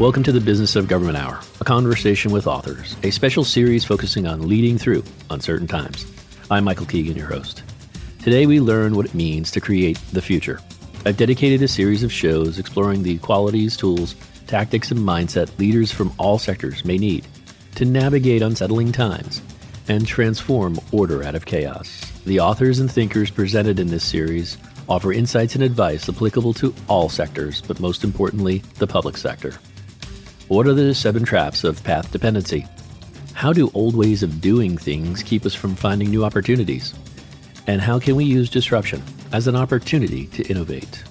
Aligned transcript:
Welcome 0.00 0.22
to 0.22 0.32
the 0.32 0.40
Business 0.40 0.76
of 0.76 0.88
Government 0.88 1.18
Hour, 1.18 1.38
a 1.60 1.64
conversation 1.64 2.32
with 2.32 2.46
authors, 2.46 2.96
a 3.02 3.10
special 3.10 3.44
series 3.44 3.84
focusing 3.84 4.26
on 4.26 4.48
leading 4.48 4.78
through 4.78 5.04
uncertain 5.28 5.66
times. 5.66 6.06
I'm 6.50 6.64
Michael 6.64 6.86
Keegan, 6.86 7.18
your 7.18 7.26
host. 7.26 7.62
Today 8.22 8.46
we 8.46 8.60
learn 8.60 8.96
what 8.96 9.04
it 9.04 9.12
means 9.12 9.50
to 9.50 9.60
create 9.60 9.98
the 10.14 10.22
future. 10.22 10.58
I've 11.04 11.18
dedicated 11.18 11.60
a 11.60 11.68
series 11.68 12.02
of 12.02 12.10
shows 12.10 12.58
exploring 12.58 13.02
the 13.02 13.18
qualities, 13.18 13.76
tools, 13.76 14.14
tactics, 14.46 14.90
and 14.90 15.00
mindset 15.00 15.58
leaders 15.58 15.92
from 15.92 16.14
all 16.16 16.38
sectors 16.38 16.82
may 16.82 16.96
need 16.96 17.26
to 17.74 17.84
navigate 17.84 18.40
unsettling 18.40 18.92
times 18.92 19.42
and 19.86 20.06
transform 20.06 20.80
order 20.92 21.22
out 21.22 21.34
of 21.34 21.44
chaos. 21.44 22.10
The 22.24 22.40
authors 22.40 22.78
and 22.80 22.90
thinkers 22.90 23.30
presented 23.30 23.78
in 23.78 23.88
this 23.88 24.04
series 24.04 24.56
offer 24.88 25.12
insights 25.12 25.56
and 25.56 25.62
advice 25.62 26.08
applicable 26.08 26.54
to 26.54 26.74
all 26.88 27.10
sectors, 27.10 27.60
but 27.60 27.80
most 27.80 28.02
importantly, 28.02 28.62
the 28.78 28.86
public 28.86 29.18
sector. 29.18 29.58
What 30.50 30.66
are 30.66 30.74
the 30.74 30.96
seven 30.96 31.24
traps 31.24 31.62
of 31.62 31.80
path 31.84 32.10
dependency? 32.10 32.66
How 33.34 33.52
do 33.52 33.70
old 33.72 33.94
ways 33.94 34.24
of 34.24 34.40
doing 34.40 34.76
things 34.76 35.22
keep 35.22 35.46
us 35.46 35.54
from 35.54 35.76
finding 35.76 36.10
new 36.10 36.24
opportunities? 36.24 36.92
And 37.68 37.80
how 37.80 38.00
can 38.00 38.16
we 38.16 38.24
use 38.24 38.50
disruption 38.50 39.00
as 39.30 39.46
an 39.46 39.54
opportunity 39.54 40.26
to 40.26 40.42
innovate? 40.48 41.04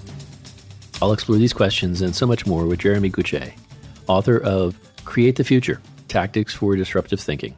I'll 1.01 1.13
explore 1.13 1.37
these 1.37 1.53
questions 1.53 2.01
and 2.01 2.13
so 2.13 2.27
much 2.27 2.45
more 2.45 2.65
with 2.65 2.79
Jeremy 2.79 3.11
Gutsche, 3.11 3.53
author 4.07 4.39
of 4.39 4.77
Create 5.05 5.37
the 5.37 5.45
Future 5.45 5.81
Tactics 6.09 6.53
for 6.53 6.75
Disruptive 6.75 7.21
Thinking. 7.21 7.57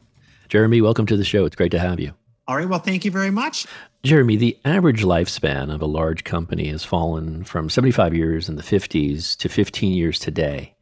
Jeremy, 0.50 0.82
welcome 0.82 1.08
to 1.08 1.18
the 1.18 1.26
show. 1.26 1.46
It's 1.46 1.56
great 1.56 1.72
to 1.72 1.80
have 1.80 2.00
you. 2.00 2.14
All 2.48 2.58
right. 2.58 2.70
Well, 2.70 2.78
thank 2.78 3.06
you 3.06 3.12
very 3.12 3.32
much. 3.32 3.66
Jeremy, 4.04 4.36
the 4.36 4.56
average 4.66 5.04
lifespan 5.04 5.74
of 5.74 5.82
a 5.82 5.88
large 5.88 6.26
company 6.26 6.68
has 6.68 6.86
fallen 6.86 7.44
from 7.44 7.72
75 7.72 8.14
years 8.14 8.50
in 8.50 8.56
the 8.56 8.62
50s 8.62 9.36
to 9.38 9.50
15 9.50 9.94
years 9.94 10.20
today 10.20 10.76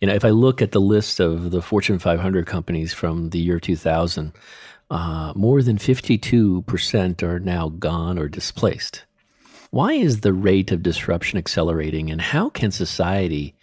you 0.00 0.06
know, 0.06 0.14
if 0.14 0.24
I 0.24 0.30
look 0.30 0.60
at 0.60 0.72
the 0.72 0.80
list 0.80 1.20
of 1.20 1.50
the 1.50 1.62
Fortune 1.62 1.98
500 1.98 2.46
companies 2.46 2.92
from 2.92 3.30
the 3.30 3.38
year 3.38 3.58
2000, 3.58 4.32
uh, 4.90 5.32
more 5.34 5.62
than 5.62 5.78
52% 5.78 7.22
are 7.22 7.40
now 7.40 7.70
gone 7.70 8.18
or 8.18 8.28
displaced. 8.28 9.04
Why 9.70 9.92
is 9.92 10.20
the 10.20 10.32
rate 10.32 10.70
of 10.70 10.82
disruption 10.82 11.38
accelerating, 11.38 12.10
and 12.10 12.20
how 12.20 12.50
can 12.50 12.70
society, 12.70 13.54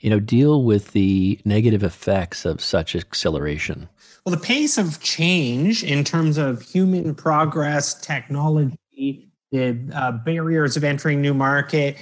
you 0.00 0.08
know, 0.08 0.20
deal 0.20 0.62
with 0.62 0.92
the 0.92 1.40
negative 1.44 1.82
effects 1.82 2.44
of 2.44 2.60
such 2.60 2.94
acceleration? 2.94 3.88
Well, 4.24 4.34
the 4.34 4.40
pace 4.40 4.78
of 4.78 5.00
change 5.00 5.82
in 5.82 6.04
terms 6.04 6.38
of 6.38 6.62
human 6.62 7.14
progress, 7.14 7.94
technology, 7.94 9.28
the 9.50 9.78
uh, 9.94 10.12
barriers 10.12 10.76
of 10.76 10.84
entering 10.84 11.20
new 11.20 11.34
market 11.34 11.96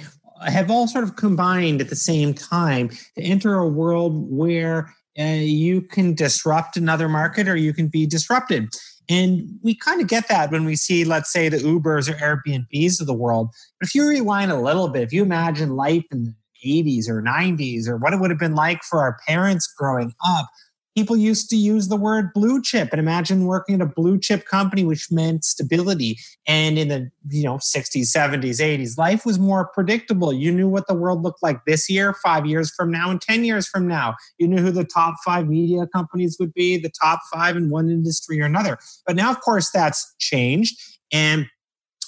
have 0.45 0.71
all 0.71 0.87
sort 0.87 1.03
of 1.03 1.15
combined 1.15 1.81
at 1.81 1.89
the 1.89 1.95
same 1.95 2.33
time 2.33 2.89
to 2.89 3.21
enter 3.21 3.55
a 3.55 3.67
world 3.67 4.31
where 4.31 4.93
uh, 5.19 5.23
you 5.23 5.81
can 5.81 6.13
disrupt 6.13 6.77
another 6.77 7.09
market 7.09 7.47
or 7.47 7.55
you 7.55 7.73
can 7.73 7.87
be 7.87 8.05
disrupted. 8.05 8.69
And 9.09 9.49
we 9.63 9.73
kind 9.73 10.01
of 10.01 10.07
get 10.07 10.27
that 10.27 10.51
when 10.51 10.65
we 10.65 10.75
see, 10.75 11.05
let's 11.05 11.31
say, 11.31 11.49
the 11.49 11.57
Ubers 11.57 12.09
or 12.09 12.13
Airbnbs 12.15 12.99
of 12.99 13.07
the 13.07 13.13
world. 13.13 13.49
But 13.79 13.87
if 13.87 13.95
you 13.95 14.07
rewind 14.07 14.51
a 14.51 14.59
little 14.59 14.89
bit, 14.89 15.03
if 15.03 15.13
you 15.13 15.23
imagine 15.23 15.75
life 15.75 16.03
in 16.11 16.25
the 16.25 16.35
80s 16.65 17.07
or 17.07 17.21
90s 17.21 17.87
or 17.87 17.97
what 17.97 18.13
it 18.13 18.19
would 18.19 18.29
have 18.29 18.39
been 18.39 18.55
like 18.55 18.83
for 18.83 18.99
our 18.99 19.17
parents 19.27 19.71
growing 19.77 20.13
up, 20.25 20.47
people 20.97 21.15
used 21.15 21.47
to 21.47 21.55
use 21.55 21.89
the 21.89 21.95
word 21.95 22.33
blue 22.33 22.59
chip 22.59 22.89
and 22.91 22.99
imagine 22.99 23.45
working 23.45 23.75
at 23.75 23.81
a 23.81 23.85
blue 23.85 24.17
chip 24.17 24.45
company 24.45 24.83
which 24.83 25.11
meant 25.11 25.45
stability. 25.45 26.17
And 26.47 26.79
in 26.79 26.87
the 26.87 27.11
you 27.29 27.43
know 27.43 27.57
60s 27.57 28.07
70s 28.07 28.59
80s 28.59 28.97
life 28.97 29.23
was 29.23 29.37
more 29.37 29.67
predictable. 29.67 30.33
You 30.33 30.51
knew 30.51 30.67
what 30.67 30.87
the 30.87 30.95
world 30.95 31.21
looked 31.21 31.43
like 31.43 31.63
this 31.65 31.87
year 31.87 32.15
5 32.15 32.47
years 32.47 32.73
from 32.75 32.89
now 32.89 33.11
and 33.11 33.21
10 33.21 33.45
years 33.45 33.67
from 33.67 33.87
now. 33.87 34.15
You 34.39 34.47
knew 34.47 34.57
who 34.57 34.71
the 34.71 34.83
top 34.83 35.13
5 35.23 35.47
media 35.47 35.85
companies 35.93 36.37
would 36.39 36.51
be 36.55 36.79
the 36.79 36.91
top 36.99 37.19
5 37.31 37.55
in 37.55 37.69
one 37.69 37.91
industry 37.91 38.41
or 38.41 38.45
another. 38.45 38.79
But 39.05 39.15
now 39.15 39.29
of 39.29 39.39
course 39.41 39.69
that's 39.69 40.15
changed 40.17 40.81
and 41.13 41.45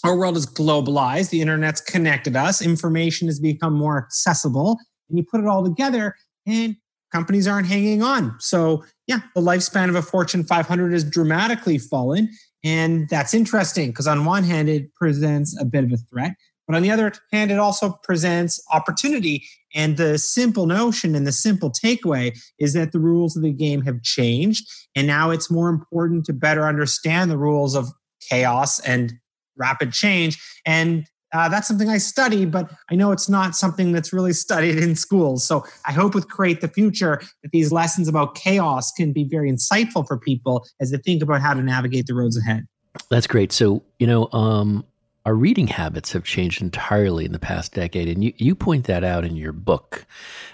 our 0.03 0.17
world 0.17 0.35
is 0.35 0.47
globalized. 0.47 1.29
The 1.29 1.41
internet's 1.41 1.81
connected 1.81 2.35
us. 2.35 2.59
Information 2.59 3.27
has 3.27 3.39
become 3.39 3.73
more 3.73 3.99
accessible 3.99 4.79
and 5.09 5.19
you 5.19 5.23
put 5.23 5.41
it 5.41 5.45
all 5.45 5.63
together 5.63 6.15
and 6.47 6.75
companies 7.11 7.47
aren't 7.47 7.67
hanging 7.67 8.03
on. 8.03 8.35
So, 8.39 8.83
yeah, 9.07 9.19
the 9.35 9.41
lifespan 9.41 9.89
of 9.89 9.95
a 9.95 10.01
Fortune 10.01 10.43
500 10.43 10.93
has 10.93 11.03
dramatically 11.03 11.77
fallen. 11.77 12.29
And 12.63 13.07
that's 13.09 13.33
interesting 13.33 13.89
because, 13.89 14.07
on 14.07 14.25
one 14.25 14.43
hand, 14.43 14.69
it 14.69 14.93
presents 14.95 15.59
a 15.59 15.65
bit 15.65 15.83
of 15.83 15.91
a 15.91 15.97
threat. 15.97 16.35
But 16.67 16.75
on 16.75 16.83
the 16.83 16.91
other 16.91 17.11
hand, 17.31 17.51
it 17.51 17.57
also 17.57 17.99
presents 18.03 18.63
opportunity. 18.71 19.43
And 19.73 19.97
the 19.97 20.19
simple 20.19 20.67
notion 20.67 21.15
and 21.15 21.25
the 21.25 21.31
simple 21.31 21.71
takeaway 21.71 22.37
is 22.59 22.73
that 22.73 22.91
the 22.91 22.99
rules 22.99 23.35
of 23.35 23.41
the 23.41 23.51
game 23.51 23.81
have 23.81 24.03
changed. 24.03 24.69
And 24.95 25.07
now 25.07 25.31
it's 25.31 25.49
more 25.49 25.69
important 25.69 26.25
to 26.25 26.33
better 26.33 26.67
understand 26.67 27.31
the 27.31 27.39
rules 27.39 27.75
of 27.75 27.87
chaos 28.29 28.79
and 28.81 29.13
rapid 29.57 29.93
change 29.93 30.39
and 30.65 31.05
uh, 31.33 31.49
that's 31.49 31.67
something 31.67 31.89
I 31.89 31.97
study, 31.97 32.45
but 32.45 32.71
I 32.89 32.95
know 32.95 33.11
it's 33.11 33.29
not 33.29 33.55
something 33.55 33.91
that's 33.91 34.11
really 34.11 34.33
studied 34.33 34.77
in 34.77 34.95
schools. 34.95 35.45
So 35.45 35.63
I 35.85 35.91
hope 35.91 36.15
with 36.15 36.27
Create 36.27 36.61
the 36.61 36.67
Future 36.67 37.21
that 37.43 37.51
these 37.51 37.71
lessons 37.71 38.07
about 38.07 38.35
chaos 38.35 38.91
can 38.91 39.13
be 39.13 39.23
very 39.23 39.51
insightful 39.51 40.07
for 40.07 40.17
people 40.17 40.65
as 40.79 40.91
they 40.91 40.97
think 40.97 41.21
about 41.21 41.41
how 41.41 41.53
to 41.53 41.61
navigate 41.61 42.07
the 42.07 42.15
roads 42.15 42.37
ahead. 42.37 42.67
That's 43.09 43.27
great. 43.27 43.51
So, 43.51 43.83
you 43.99 44.07
know, 44.07 44.29
um, 44.31 44.83
our 45.25 45.35
reading 45.35 45.67
habits 45.67 46.11
have 46.13 46.23
changed 46.23 46.61
entirely 46.61 47.25
in 47.25 47.33
the 47.33 47.39
past 47.39 47.73
decade, 47.73 48.07
and 48.07 48.23
you, 48.23 48.33
you 48.37 48.55
point 48.55 48.85
that 48.85 49.03
out 49.03 49.25
in 49.25 49.35
your 49.35 49.51
book. 49.51 50.07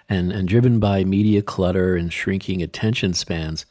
And, 0.10 0.32
and 0.32 0.48
driven 0.48 0.80
by 0.80 1.04
media 1.04 1.42
clutter 1.42 1.96
and 1.96 2.14
shrinking 2.14 2.62
attention 2.62 3.14
spans, 3.14 3.66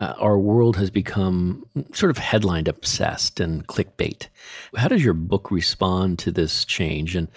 uh, 0.00 0.14
our 0.18 0.38
world 0.38 0.76
has 0.76 0.90
become 0.90 1.64
sort 1.92 2.10
of 2.10 2.18
headline 2.18 2.66
obsessed 2.66 3.38
and 3.38 3.66
clickbait. 3.66 4.28
How 4.76 4.88
does 4.88 5.04
your 5.04 5.14
book 5.14 5.50
respond 5.50 6.18
to 6.20 6.32
this 6.32 6.64
change? 6.64 7.14
And 7.14 7.28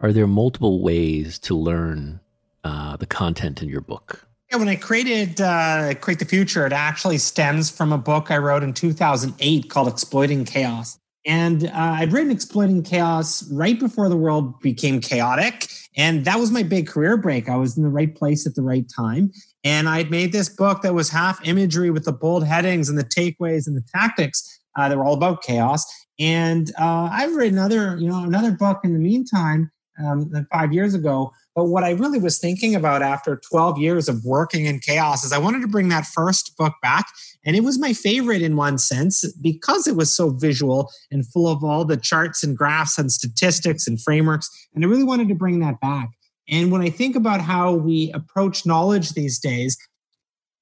are 0.00 0.12
there 0.12 0.26
multiple 0.26 0.82
ways 0.82 1.38
to 1.40 1.56
learn 1.56 2.20
uh, 2.62 2.96
the 2.96 3.06
content 3.06 3.62
in 3.62 3.68
your 3.68 3.80
book? 3.80 4.26
Yeah, 4.50 4.58
when 4.58 4.68
I 4.68 4.76
created 4.76 5.40
uh, 5.40 5.94
Create 6.00 6.18
the 6.18 6.24
Future, 6.24 6.66
it 6.66 6.72
actually 6.72 7.18
stems 7.18 7.70
from 7.70 7.92
a 7.92 7.98
book 7.98 8.30
I 8.30 8.38
wrote 8.38 8.62
in 8.62 8.74
2008 8.74 9.70
called 9.70 9.88
Exploiting 9.88 10.44
Chaos. 10.44 10.98
And 11.24 11.66
uh, 11.66 11.70
I'd 11.74 12.12
written 12.12 12.32
Exploiting 12.32 12.82
Chaos 12.82 13.48
right 13.52 13.78
before 13.78 14.08
the 14.08 14.16
world 14.16 14.58
became 14.60 15.00
chaotic. 15.00 15.68
And 15.96 16.24
that 16.24 16.38
was 16.38 16.50
my 16.50 16.62
big 16.62 16.88
career 16.88 17.16
break. 17.16 17.48
I 17.48 17.56
was 17.56 17.76
in 17.76 17.82
the 17.82 17.90
right 17.90 18.14
place 18.14 18.46
at 18.46 18.54
the 18.54 18.62
right 18.62 18.86
time. 18.94 19.30
And 19.64 19.88
I'd 19.88 20.10
made 20.10 20.32
this 20.32 20.48
book 20.48 20.82
that 20.82 20.94
was 20.94 21.10
half 21.10 21.46
imagery 21.46 21.90
with 21.90 22.04
the 22.04 22.12
bold 22.12 22.46
headings 22.46 22.88
and 22.88 22.98
the 22.98 23.04
takeaways 23.04 23.66
and 23.66 23.76
the 23.76 23.84
tactics 23.94 24.60
uh, 24.76 24.88
that 24.88 24.96
were 24.96 25.04
all 25.04 25.14
about 25.14 25.42
chaos. 25.42 25.84
And 26.18 26.70
uh, 26.78 27.08
I've 27.12 27.34
written 27.34 27.58
another, 27.58 27.96
you 27.98 28.08
know, 28.08 28.24
another 28.24 28.52
book 28.52 28.80
in 28.84 28.92
the 28.92 28.98
meantime, 28.98 29.70
um, 30.02 30.46
five 30.52 30.72
years 30.72 30.94
ago. 30.94 31.32
But 31.54 31.64
what 31.64 31.84
I 31.84 31.90
really 31.90 32.18
was 32.18 32.38
thinking 32.38 32.74
about 32.74 33.02
after 33.02 33.40
12 33.50 33.78
years 33.78 34.08
of 34.08 34.24
working 34.24 34.66
in 34.66 34.78
chaos 34.78 35.24
is 35.24 35.32
I 35.32 35.38
wanted 35.38 35.60
to 35.62 35.68
bring 35.68 35.88
that 35.88 36.06
first 36.06 36.56
book 36.56 36.74
back. 36.80 37.06
And 37.44 37.56
it 37.56 37.64
was 37.64 37.78
my 37.78 37.92
favorite 37.92 38.42
in 38.42 38.56
one 38.56 38.78
sense 38.78 39.30
because 39.40 39.86
it 39.86 39.96
was 39.96 40.14
so 40.14 40.30
visual 40.30 40.90
and 41.10 41.26
full 41.26 41.48
of 41.48 41.64
all 41.64 41.84
the 41.84 41.96
charts 41.96 42.44
and 42.44 42.56
graphs 42.56 42.98
and 42.98 43.10
statistics 43.10 43.86
and 43.86 44.00
frameworks. 44.00 44.48
And 44.74 44.84
I 44.84 44.88
really 44.88 45.04
wanted 45.04 45.28
to 45.28 45.34
bring 45.34 45.60
that 45.60 45.80
back. 45.80 46.10
And 46.50 46.72
when 46.72 46.82
I 46.82 46.90
think 46.90 47.16
about 47.16 47.40
how 47.40 47.72
we 47.72 48.10
approach 48.12 48.66
knowledge 48.66 49.10
these 49.10 49.38
days, 49.38 49.76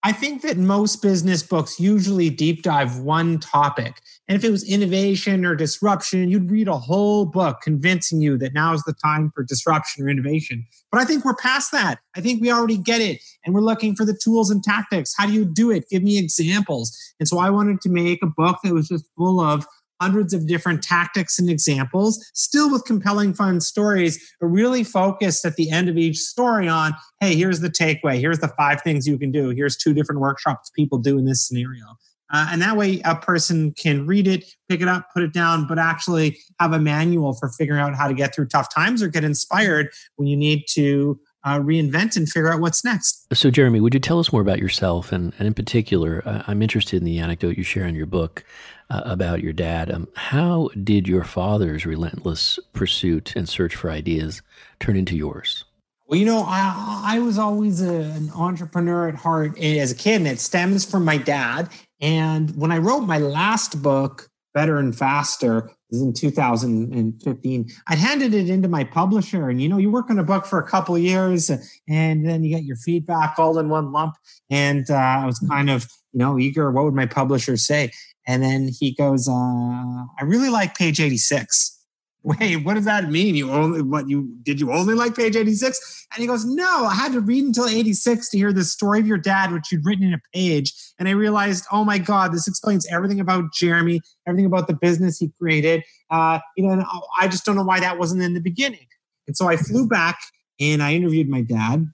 I 0.05 0.12
think 0.12 0.43
that 0.43 0.56
most 0.56 1.02
business 1.02 1.43
books 1.43 1.81
usually 1.81 2.31
deep 2.31 2.62
dive 2.62 3.00
one 3.00 3.40
topic. 3.40 4.00
And 4.29 4.37
if 4.37 4.44
it 4.44 4.50
was 4.50 4.62
innovation 4.62 5.44
or 5.44 5.56
disruption, 5.56 6.31
you'd 6.31 6.50
read 6.50 6.69
a 6.69 6.79
whole 6.79 7.25
book 7.25 7.58
convincing 7.62 8.20
you 8.20 8.38
that 8.38 8.55
now 8.55 8.73
is 8.75 8.82
the 8.85 8.94
time 9.05 9.32
for 9.35 9.43
disruption 9.43 10.05
or 10.05 10.08
innovation. 10.08 10.64
But 10.93 11.00
I 11.00 11.05
think 11.05 11.25
we're 11.25 11.35
past 11.35 11.73
that. 11.73 11.99
I 12.17 12.20
think 12.20 12.40
we 12.40 12.52
already 12.52 12.79
get 12.79 13.00
it. 13.00 13.20
And 13.44 13.55
we're 13.55 13.61
looking 13.61 13.96
for 13.96 14.05
the 14.05 14.17
tools 14.23 14.50
and 14.50 14.62
tactics. 14.62 15.14
How 15.17 15.26
do 15.26 15.32
you 15.32 15.44
do 15.44 15.73
it? 15.73 15.88
Give 15.90 16.05
me 16.05 16.17
examples. 16.17 16.96
And 17.19 17.29
so 17.29 17.38
I 17.40 17.50
wanted 17.50 17.81
to 17.81 17.88
make 17.88 18.23
a 18.23 18.26
book 18.26 18.58
that 18.62 18.73
was 18.73 18.88
just 18.88 19.05
full 19.17 19.40
of 19.40 19.67
hundreds 20.00 20.32
of 20.32 20.46
different 20.46 20.82
tactics 20.82 21.38
and 21.38 21.50
examples, 21.50 22.24
still 22.34 22.70
with 22.70 22.84
compelling, 22.84 23.34
fun 23.34 23.60
stories, 23.60 24.34
but 24.40 24.46
really 24.46 24.84
focused 24.84 25.44
at 25.44 25.56
the 25.56 25.70
end 25.70 25.88
of 25.88 25.96
each 25.96 26.18
story 26.18 26.68
on 26.68 26.94
hey, 27.20 27.34
here's 27.34 27.60
the 27.60 27.70
takeaway. 27.70 28.20
Here's 28.20 28.38
the 28.38 28.48
five 28.48 28.80
things 28.82 29.06
you 29.06 29.18
can 29.18 29.32
do. 29.32 29.50
Here's 29.50 29.76
two 29.76 29.92
different 29.92 30.20
workshops 30.20 30.70
people 30.70 30.98
do 30.98 31.18
in 31.18 31.24
this 31.24 31.46
scenario. 31.46 31.84
Uh, 32.30 32.48
and 32.50 32.60
that 32.60 32.76
way, 32.76 33.00
a 33.04 33.16
person 33.16 33.72
can 33.72 34.06
read 34.06 34.28
it, 34.28 34.44
pick 34.68 34.82
it 34.82 34.88
up, 34.88 35.08
put 35.14 35.22
it 35.22 35.32
down, 35.32 35.66
but 35.66 35.78
actually 35.78 36.38
have 36.60 36.72
a 36.72 36.78
manual 36.78 37.32
for 37.32 37.48
figuring 37.48 37.80
out 37.80 37.94
how 37.94 38.06
to 38.06 38.14
get 38.14 38.34
through 38.34 38.46
tough 38.46 38.72
times 38.72 39.02
or 39.02 39.08
get 39.08 39.24
inspired 39.24 39.88
when 40.16 40.28
you 40.28 40.36
need 40.36 40.64
to 40.68 41.18
uh, 41.44 41.58
reinvent 41.58 42.16
and 42.16 42.28
figure 42.28 42.52
out 42.52 42.60
what's 42.60 42.84
next. 42.84 43.26
So, 43.32 43.50
Jeremy, 43.50 43.80
would 43.80 43.94
you 43.94 44.00
tell 44.00 44.18
us 44.18 44.32
more 44.32 44.42
about 44.42 44.58
yourself? 44.58 45.12
And, 45.12 45.32
and 45.38 45.46
in 45.46 45.54
particular, 45.54 46.22
uh, 46.26 46.42
I'm 46.46 46.60
interested 46.60 46.98
in 46.98 47.04
the 47.04 47.18
anecdote 47.18 47.56
you 47.56 47.62
share 47.62 47.86
in 47.86 47.94
your 47.94 48.06
book 48.06 48.44
uh, 48.90 49.02
about 49.05 49.43
your 49.43 49.52
dad. 49.52 49.90
Um, 49.90 50.08
how 50.14 50.70
did 50.82 51.08
your 51.08 51.25
father's 51.25 51.87
relentless 51.87 52.58
pursuit 52.73 53.35
and 53.37 53.49
search 53.49 53.75
for 53.75 53.90
ideas 53.90 54.43
turn 54.81 54.96
into 54.96 55.17
yours? 55.17 55.64
Well, 56.06 56.19
you 56.19 56.25
know, 56.25 56.44
I, 56.46 57.02
I 57.05 57.19
was 57.19 57.38
always 57.38 57.82
a, 57.82 58.00
an 58.00 58.31
entrepreneur 58.35 59.08
at 59.08 59.14
heart 59.14 59.58
as 59.58 59.93
a 59.93 59.94
kid, 59.94 60.17
and 60.17 60.26
it 60.26 60.40
stems 60.40 60.85
from 60.85 61.05
my 61.05 61.19
dad. 61.19 61.69
And 62.00 62.56
when 62.56 62.73
I 62.73 62.79
wrote 62.79 63.00
my 63.00 63.19
last 63.19 63.82
book, 63.82 64.29
Better 64.55 64.79
and 64.79 64.96
Faster, 64.96 65.70
in 65.90 66.12
2015. 66.12 67.70
I'd 67.88 67.99
handed 67.99 68.35
it 68.35 68.50
into 68.50 68.69
my 68.69 68.85
publisher, 68.85 69.49
and 69.49 69.61
you 69.62 69.69
know, 69.69 69.79
you 69.79 69.90
work 69.90 70.11
on 70.11 70.19
a 70.19 70.25
book 70.25 70.46
for 70.46 70.58
a 70.58 70.67
couple 70.67 70.99
years, 70.99 71.50
and 71.88 72.26
then 72.26 72.44
you 72.44 72.55
get 72.55 72.64
your 72.64 72.76
feedback 72.76 73.38
all 73.38 73.58
in 73.58 73.69
one 73.69 73.93
lump. 73.93 74.14
And 74.50 74.90
uh, 74.90 74.94
I 74.94 75.26
was 75.26 75.38
kind 75.38 75.70
of, 75.70 75.87
you 76.12 76.19
know, 76.19 76.38
eager. 76.38 76.70
What 76.70 76.85
would 76.85 76.94
my 76.94 77.06
publisher 77.06 77.56
say? 77.56 77.90
And 78.28 78.42
then 78.42 78.69
he 78.69 78.92
goes, 78.92 79.26
uh, 79.26 79.32
I 79.32 80.22
really 80.22 80.50
like 80.50 80.76
page 80.76 81.00
86. 81.00 81.75
Wait, 82.22 82.56
what 82.56 82.75
does 82.75 82.84
that 82.84 83.10
mean? 83.10 83.34
You 83.36 83.50
only 83.50 83.80
what 83.80 84.08
you 84.08 84.36
did 84.42 84.60
you 84.60 84.72
only 84.72 84.92
like 84.92 85.16
page 85.16 85.34
86? 85.34 86.06
And 86.12 86.20
he 86.20 86.26
goes, 86.26 86.44
No, 86.44 86.84
I 86.84 86.94
had 86.94 87.12
to 87.12 87.20
read 87.20 87.44
until 87.44 87.66
86 87.66 88.28
to 88.30 88.36
hear 88.36 88.52
the 88.52 88.64
story 88.64 88.98
of 89.00 89.06
your 89.06 89.19
dad, 89.19 89.52
which 89.52 89.72
you'd 89.72 89.86
written 89.86 90.04
in 90.04 90.12
a 90.12 90.20
page. 90.34 90.75
And 90.98 91.08
I 91.08 91.12
realized, 91.12 91.64
oh 91.72 91.84
my 91.84 91.96
God, 91.96 92.32
this 92.32 92.46
explains 92.46 92.86
everything 92.90 93.20
about 93.20 93.54
Jeremy, 93.54 94.00
everything 94.26 94.46
about 94.46 94.66
the 94.66 94.75
business 94.75 95.19
he 95.19 95.30
created. 95.40 95.84
Uh, 96.10 96.40
you 96.56 96.66
know, 96.66 96.72
and 96.72 96.84
I 97.19 97.28
just 97.28 97.44
don't 97.46 97.56
know 97.56 97.62
why 97.62 97.80
that 97.80 97.98
wasn't 97.98 98.22
in 98.22 98.34
the 98.34 98.40
beginning. 98.40 98.86
And 99.26 99.36
so 99.36 99.48
I 99.48 99.56
flew 99.56 99.86
back 99.86 100.19
and 100.60 100.82
I 100.82 100.94
interviewed 100.94 101.28
my 101.28 101.42
dad. 101.42 101.86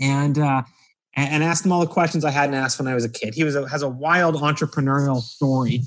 And 0.00 0.38
uh, 0.38 0.62
and 1.22 1.42
asked 1.42 1.64
him 1.64 1.72
all 1.72 1.80
the 1.80 1.86
questions 1.86 2.24
I 2.24 2.30
hadn't 2.30 2.54
asked 2.54 2.78
when 2.78 2.88
I 2.88 2.94
was 2.94 3.04
a 3.04 3.08
kid. 3.08 3.34
He 3.34 3.44
was 3.44 3.56
a, 3.56 3.68
has 3.68 3.82
a 3.82 3.88
wild 3.88 4.36
entrepreneurial 4.36 5.20
story. 5.20 5.82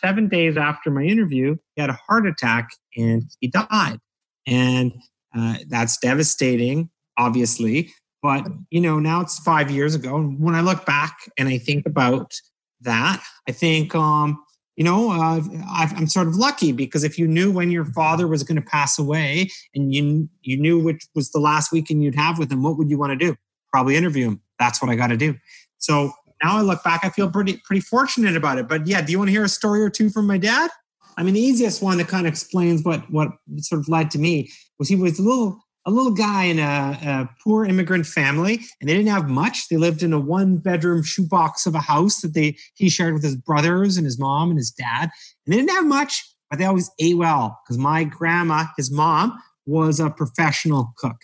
Seven 0.00 0.28
days 0.28 0.56
after 0.56 0.90
my 0.90 1.02
interview, 1.02 1.56
he 1.74 1.80
had 1.80 1.90
a 1.90 1.98
heart 2.06 2.26
attack 2.26 2.70
and 2.96 3.24
he 3.40 3.48
died. 3.48 3.98
And 4.46 4.92
uh, 5.36 5.58
that's 5.68 5.96
devastating, 5.98 6.90
obviously. 7.18 7.92
But, 8.22 8.46
you 8.70 8.80
know, 8.80 8.98
now 8.98 9.20
it's 9.20 9.38
five 9.40 9.70
years 9.70 9.94
ago. 9.94 10.16
And 10.16 10.40
when 10.40 10.54
I 10.54 10.60
look 10.60 10.86
back 10.86 11.18
and 11.36 11.48
I 11.48 11.58
think 11.58 11.86
about 11.86 12.32
that, 12.80 13.22
I 13.48 13.52
think, 13.52 13.94
um, 13.94 14.42
you 14.76 14.84
know, 14.84 15.10
uh, 15.10 15.40
I'm 15.68 16.06
sort 16.06 16.28
of 16.28 16.36
lucky 16.36 16.72
because 16.72 17.04
if 17.04 17.18
you 17.18 17.28
knew 17.28 17.52
when 17.52 17.70
your 17.70 17.84
father 17.84 18.26
was 18.26 18.42
going 18.42 18.56
to 18.56 18.66
pass 18.66 18.98
away 18.98 19.50
and 19.74 19.94
you 19.94 20.28
you 20.40 20.56
knew 20.56 20.78
which 20.78 21.06
was 21.14 21.30
the 21.30 21.40
last 21.40 21.72
weekend 21.72 22.02
you'd 22.02 22.14
have 22.14 22.38
with 22.38 22.50
him, 22.50 22.62
what 22.62 22.78
would 22.78 22.88
you 22.88 22.98
want 22.98 23.10
to 23.10 23.16
do? 23.16 23.36
Probably 23.70 23.96
interview 23.96 24.28
him 24.28 24.40
that's 24.58 24.80
what 24.80 24.90
I 24.90 24.94
got 24.94 25.08
to 25.08 25.16
do. 25.16 25.34
So 25.78 26.12
now 26.42 26.58
I 26.58 26.60
look 26.62 26.82
back, 26.82 27.00
I 27.04 27.10
feel 27.10 27.30
pretty 27.30 27.60
pretty 27.64 27.80
fortunate 27.80 28.36
about 28.36 28.58
it. 28.58 28.68
But 28.68 28.86
yeah, 28.86 29.00
do 29.02 29.12
you 29.12 29.18
want 29.18 29.28
to 29.28 29.32
hear 29.32 29.44
a 29.44 29.48
story 29.48 29.82
or 29.82 29.90
two 29.90 30.10
from 30.10 30.26
my 30.26 30.38
dad? 30.38 30.70
I 31.16 31.22
mean, 31.22 31.34
the 31.34 31.40
easiest 31.40 31.82
one 31.82 31.98
that 31.98 32.08
kind 32.08 32.26
of 32.26 32.32
explains 32.32 32.82
what 32.82 33.10
what 33.10 33.28
sort 33.58 33.80
of 33.80 33.88
led 33.88 34.10
to 34.12 34.18
me 34.18 34.50
was 34.78 34.88
he 34.88 34.96
was 34.96 35.18
a 35.18 35.22
little 35.22 35.58
a 35.84 35.90
little 35.90 36.12
guy 36.12 36.44
in 36.44 36.58
a, 36.58 36.62
a 36.62 37.30
poor 37.42 37.64
immigrant 37.64 38.06
family, 38.06 38.60
and 38.80 38.88
they 38.88 38.94
didn't 38.94 39.08
have 39.08 39.28
much. 39.28 39.68
They 39.68 39.76
lived 39.76 40.02
in 40.02 40.12
a 40.12 40.20
one 40.20 40.58
bedroom 40.58 41.02
shoebox 41.02 41.66
of 41.66 41.74
a 41.74 41.80
house 41.80 42.20
that 42.20 42.34
they 42.34 42.56
he 42.74 42.88
shared 42.88 43.14
with 43.14 43.24
his 43.24 43.36
brothers 43.36 43.96
and 43.96 44.04
his 44.04 44.18
mom 44.18 44.50
and 44.50 44.58
his 44.58 44.70
dad. 44.70 45.10
And 45.44 45.52
they 45.52 45.56
didn't 45.56 45.70
have 45.70 45.86
much, 45.86 46.24
but 46.50 46.58
they 46.58 46.64
always 46.64 46.90
ate 46.98 47.16
well 47.16 47.58
because 47.64 47.78
my 47.78 48.04
grandma, 48.04 48.66
his 48.76 48.90
mom, 48.90 49.38
was 49.66 50.00
a 50.00 50.10
professional 50.10 50.92
cook. 50.96 51.16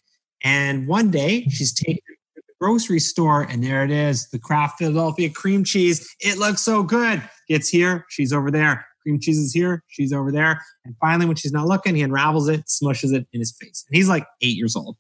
And 0.43 0.87
one 0.87 1.11
day 1.11 1.45
she's 1.51 1.73
taking 1.73 2.03
grocery 2.61 3.01
store, 3.01 3.43
and 3.43 3.63
there 3.63 3.85
it 3.85 3.91
is 3.91 4.29
the 4.31 4.39
Kraft 4.39 4.79
Philadelphia 4.79 5.31
cream 5.31 5.65
cheese. 5.65 6.15
It 6.21 6.39
looks 6.39 6.63
so 6.63 6.83
good. 6.83 7.23
It's 7.49 7.69
here, 7.69 8.05
she's 8.09 8.33
over 8.33 8.51
there. 8.51 8.87
Cream 9.03 9.21
cheese 9.21 9.39
is 9.39 9.53
here, 9.53 9.83
she's 9.89 10.13
over 10.13 10.31
there. 10.33 10.63
And 10.85 10.95
finally, 11.01 11.27
when 11.27 11.37
she's 11.37 11.53
not 11.53 11.67
looking, 11.67 11.95
he 11.95 12.03
unravels 12.03 12.49
it, 12.49 12.65
smushes 12.67 13.15
it 13.15 13.27
in 13.33 13.41
his 13.41 13.57
face. 13.61 13.85
And 13.89 13.97
he's 13.97 14.09
like 14.09 14.27
eight 14.43 14.57
years 14.57 14.77
old. 14.77 14.97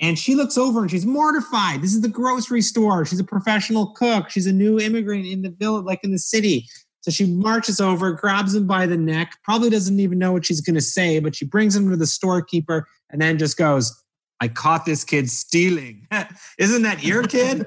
And 0.00 0.18
she 0.18 0.34
looks 0.34 0.58
over 0.58 0.80
and 0.80 0.90
she's 0.90 1.06
mortified. 1.06 1.80
This 1.80 1.94
is 1.94 2.00
the 2.00 2.08
grocery 2.08 2.62
store. 2.62 3.04
She's 3.04 3.20
a 3.20 3.24
professional 3.24 3.92
cook. 3.92 4.28
She's 4.28 4.46
a 4.46 4.52
new 4.52 4.80
immigrant 4.80 5.24
in 5.24 5.42
the 5.42 5.50
village, 5.50 5.84
like 5.84 6.00
in 6.02 6.10
the 6.10 6.18
city. 6.18 6.66
So 7.02 7.10
she 7.10 7.26
marches 7.26 7.80
over, 7.80 8.12
grabs 8.12 8.54
him 8.54 8.66
by 8.66 8.86
the 8.86 8.96
neck, 8.96 9.36
probably 9.44 9.68
doesn't 9.68 10.00
even 10.00 10.18
know 10.18 10.32
what 10.32 10.46
she's 10.46 10.62
going 10.62 10.74
to 10.74 10.80
say, 10.80 11.20
but 11.20 11.36
she 11.36 11.44
brings 11.44 11.76
him 11.76 11.90
to 11.90 11.96
the 11.96 12.06
storekeeper 12.06 12.88
and 13.10 13.20
then 13.20 13.36
just 13.36 13.58
goes, 13.58 13.94
I 14.44 14.48
caught 14.48 14.84
this 14.84 15.04
kid 15.04 15.30
stealing. 15.30 16.06
Isn't 16.58 16.82
that 16.82 17.02
your 17.02 17.22
kid? 17.22 17.66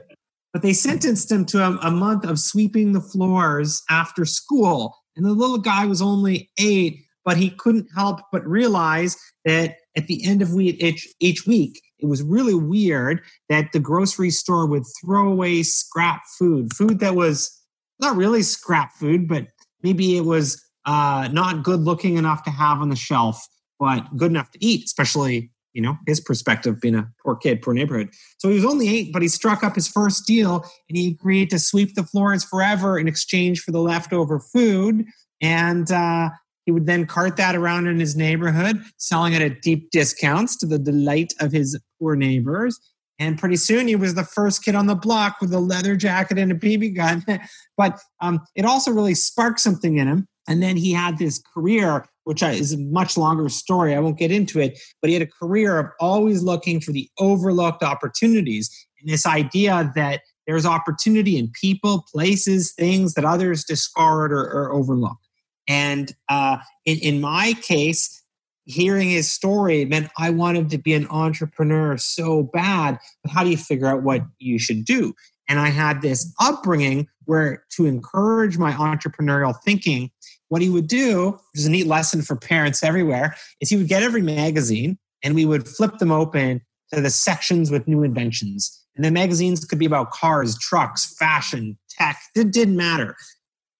but 0.54 0.62
they 0.62 0.74
sentenced 0.74 1.32
him 1.32 1.44
to 1.46 1.60
a, 1.60 1.78
a, 1.88 1.92
month 1.92 2.24
of 2.24 2.40
sweeping 2.40 2.94
the 2.94 3.02
floors 3.02 3.84
after 3.90 4.26
school. 4.26 4.96
And 5.16 5.26
the 5.26 5.34
little 5.34 5.58
guy 5.58 5.86
was 5.86 6.02
only 6.02 6.50
eight, 6.60 7.04
but 7.26 7.38
he 7.38 7.50
couldn't 7.50 7.88
help 7.96 8.22
but 8.32 8.48
realize 8.48 9.18
that 9.46 9.76
at 9.96 10.08
the 10.08 10.24
end 10.26 10.42
of 10.42 10.52
each, 10.60 11.08
each 11.20 11.46
week, 11.46 11.82
it 12.00 12.06
was 12.06 12.24
really 12.24 12.56
weird 12.56 13.22
that 13.50 13.72
the 13.72 13.80
grocery 13.80 14.30
store 14.30 14.68
would 14.68 14.84
throw 15.02 15.28
away 15.32 15.64
scrap 15.64 16.22
food, 16.40 16.74
food 16.74 17.00
that 17.00 17.16
was 17.16 17.52
not 18.00 18.16
really 18.16 18.44
scrap 18.44 18.94
food, 18.94 19.28
but 19.28 19.48
maybe 19.82 20.16
it 20.16 20.26
was 20.26 20.64
uh, 20.86 21.28
not 21.32 21.64
good 21.64 21.82
looking 21.82 22.18
enough 22.18 22.44
to 22.44 22.52
have 22.52 22.80
on 22.80 22.90
the 22.90 22.96
shelf, 22.96 23.46
but 23.80 24.16
good 24.16 24.32
enough 24.32 24.52
to 24.52 24.66
eat, 24.66 24.86
especially 24.86 25.52
you 25.74 25.82
know, 25.82 25.98
his 26.08 26.20
perspective 26.20 26.82
being 26.82 26.96
a 26.96 27.08
poor 27.24 27.36
kid, 27.36 27.62
poor 27.62 27.74
neighborhood. 27.74 28.10
So 28.40 28.50
he 28.50 28.56
was 28.56 28.66
only 28.66 28.90
eight, 28.90 29.14
but 29.14 29.22
he 29.22 29.28
struck 29.28 29.64
up 29.64 29.76
his 29.76 29.88
first 29.88 30.26
deal 30.26 30.66
and 30.90 30.98
he 30.98 31.10
agreed 31.10 31.50
to 31.52 31.60
sweep 31.60 31.96
the 31.96 32.04
floors 32.04 32.44
forever 32.44 32.98
in 32.98 33.08
exchange 33.08 33.62
for 33.62 33.72
the 33.72 33.82
leftover 33.82 34.40
food. 34.40 35.06
And 35.42 35.92
uh, 35.92 36.30
he 36.66 36.72
would 36.72 36.86
then 36.86 37.06
cart 37.06 37.38
that 37.38 37.56
around 37.56 37.88
in 37.88 38.00
his 38.00 38.16
neighborhood, 38.16 38.82
selling 38.98 39.34
it 39.34 39.42
at 39.42 39.62
deep 39.62 39.92
discounts 39.92 40.58
to 40.58 40.66
the 40.66 40.80
delight 40.80 41.34
of 41.40 41.52
his 41.52 41.80
poor 42.00 42.16
neighbors. 42.16 42.80
And 43.20 43.38
pretty 43.38 43.56
soon 43.56 43.88
he 43.88 43.96
was 43.96 44.16
the 44.16 44.24
first 44.24 44.64
kid 44.64 44.76
on 44.76 44.88
the 44.88 44.96
block 44.96 45.38
with 45.42 45.54
a 45.54 45.60
leather 45.60 45.96
jacket 45.96 46.38
and 46.38 46.52
a 46.52 46.56
BB 46.56 46.96
gun. 46.96 47.26
but 47.78 48.00
um, 48.22 48.42
it 48.56 48.66
also 48.66 48.92
really 48.92 49.16
sparked 49.16 49.60
something 49.60 49.98
in 49.98 50.08
him. 50.08 50.28
And 50.48 50.64
then 50.64 50.78
he 50.78 50.92
had 50.94 51.18
this 51.18 51.42
career 51.54 52.06
which 52.28 52.44
is 52.44 52.74
a 52.74 52.78
much 52.78 53.16
longer 53.16 53.48
story. 53.48 53.96
I 53.96 54.00
won't 54.00 54.18
get 54.18 54.34
into 54.34 54.60
it, 54.60 54.78
but 55.02 55.08
he 55.08 55.14
had 55.14 55.24
a 55.24 55.32
career 55.32 55.80
of 55.80 55.86
always 55.98 56.44
looking 56.44 56.82
for 56.82 56.92
the 56.92 57.10
overlooked 57.20 57.84
opportunities 57.84 58.70
and 59.00 59.10
this 59.10 59.26
idea 59.26 59.90
that 59.96 60.24
there's 60.46 60.66
opportunity 60.66 61.38
in 61.38 61.50
people, 61.60 62.04
places, 62.14 62.74
things 62.74 63.14
that 63.14 63.24
others 63.24 63.64
discard 63.64 64.34
or, 64.34 64.42
or 64.42 64.74
overlook. 64.74 65.16
And 65.70 66.14
uh, 66.28 66.58
in, 66.84 66.98
in 67.00 67.22
my 67.22 67.54
case, 67.62 68.22
hearing 68.66 69.10
his 69.10 69.32
story 69.32 69.86
meant 69.86 70.10
I 70.18 70.30
wanted 70.30 70.70
to 70.72 70.78
be 70.78 70.94
an 70.94 71.08
entrepreneur 71.08 71.96
so 71.96 72.44
bad. 72.44 72.98
But 73.24 73.32
how 73.32 73.46
do 73.46 73.50
you 73.52 73.58
figure 73.58 73.88
out 73.88 74.04
what 74.04 74.24
you 74.38 74.60
should 74.60 74.84
do? 74.84 75.14
And 75.48 75.60
I 75.60 75.70
had 75.70 76.02
this 76.02 76.30
upbringing 76.42 77.08
where 77.24 77.64
to 77.78 77.86
encourage 77.86 78.58
my 78.58 78.74
entrepreneurial 78.74 79.56
thinking, 79.64 80.12
what 80.50 80.62
he 80.62 80.70
would 80.70 80.88
do, 80.88 81.32
which 81.32 81.60
is 81.60 81.66
a 81.66 81.72
neat 81.72 81.88
lesson 81.88 82.22
for 82.22 82.36
parents 82.36 82.84
everywhere, 82.84 83.36
is 83.62 83.70
he 83.70 83.78
would 83.78 83.88
get 83.88 84.04
every 84.04 84.22
magazine 84.22 84.98
and 85.24 85.36
we 85.36 85.46
would 85.46 85.68
flip 85.68 85.98
them 85.98 86.12
open 86.12 86.62
to 86.94 87.02
the 87.02 87.10
sections 87.10 87.70
with 87.70 87.88
new 87.88 88.04
inventions. 88.04 88.84
And 88.96 89.06
the 89.06 89.12
magazines 89.12 89.64
could 89.66 89.80
be 89.80 89.86
about 89.86 90.12
cars, 90.12 90.58
trucks, 90.58 91.16
fashion, 91.18 91.78
tech. 91.90 92.20
It 92.36 92.52
didn't 92.52 92.78
matter. 92.78 93.16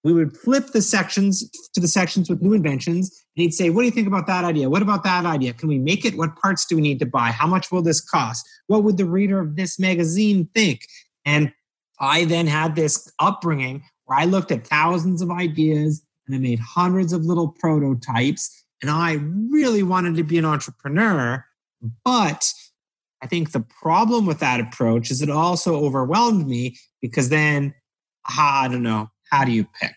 We 0.04 0.12
would 0.12 0.36
flip 0.36 0.68
the 0.68 0.82
sections 0.82 1.48
to 1.74 1.80
the 1.80 1.88
sections 1.88 2.30
with 2.30 2.40
new 2.40 2.52
inventions, 2.52 3.10
and 3.36 3.42
he'd 3.42 3.52
say, 3.52 3.68
What 3.68 3.82
do 3.82 3.86
you 3.86 3.92
think 3.92 4.06
about 4.06 4.28
that 4.28 4.44
idea? 4.44 4.70
What 4.70 4.80
about 4.80 5.02
that 5.02 5.26
idea? 5.26 5.52
Can 5.52 5.68
we 5.68 5.78
make 5.78 6.04
it? 6.04 6.16
What 6.16 6.36
parts 6.36 6.66
do 6.66 6.76
we 6.76 6.82
need 6.82 7.00
to 7.00 7.06
buy? 7.06 7.30
How 7.30 7.48
much 7.48 7.72
will 7.72 7.82
this 7.82 8.00
cost? 8.00 8.48
What 8.68 8.84
would 8.84 8.96
the 8.96 9.04
reader 9.04 9.40
of 9.40 9.56
this 9.56 9.78
magazine 9.78 10.48
think? 10.54 10.82
And 11.24 11.52
I 12.00 12.24
then 12.26 12.46
had 12.46 12.76
this 12.76 13.12
upbringing 13.18 13.82
where 14.04 14.20
I 14.20 14.24
looked 14.24 14.52
at 14.52 14.66
thousands 14.66 15.20
of 15.20 15.30
ideas 15.30 16.02
and 16.28 16.36
I 16.36 16.38
made 16.38 16.60
hundreds 16.60 17.12
of 17.12 17.24
little 17.24 17.48
prototypes. 17.48 18.64
And 18.80 18.90
I 18.90 19.14
really 19.50 19.82
wanted 19.82 20.14
to 20.16 20.22
be 20.22 20.38
an 20.38 20.44
entrepreneur. 20.44 21.44
But 22.04 22.52
I 23.22 23.26
think 23.26 23.50
the 23.50 23.64
problem 23.82 24.26
with 24.26 24.38
that 24.38 24.60
approach 24.60 25.10
is 25.10 25.22
it 25.22 25.30
also 25.30 25.84
overwhelmed 25.84 26.46
me 26.46 26.76
because 27.00 27.30
then, 27.30 27.74
I 28.24 28.68
don't 28.70 28.82
know, 28.82 29.08
how 29.30 29.44
do 29.44 29.52
you 29.52 29.66
pick? 29.80 29.96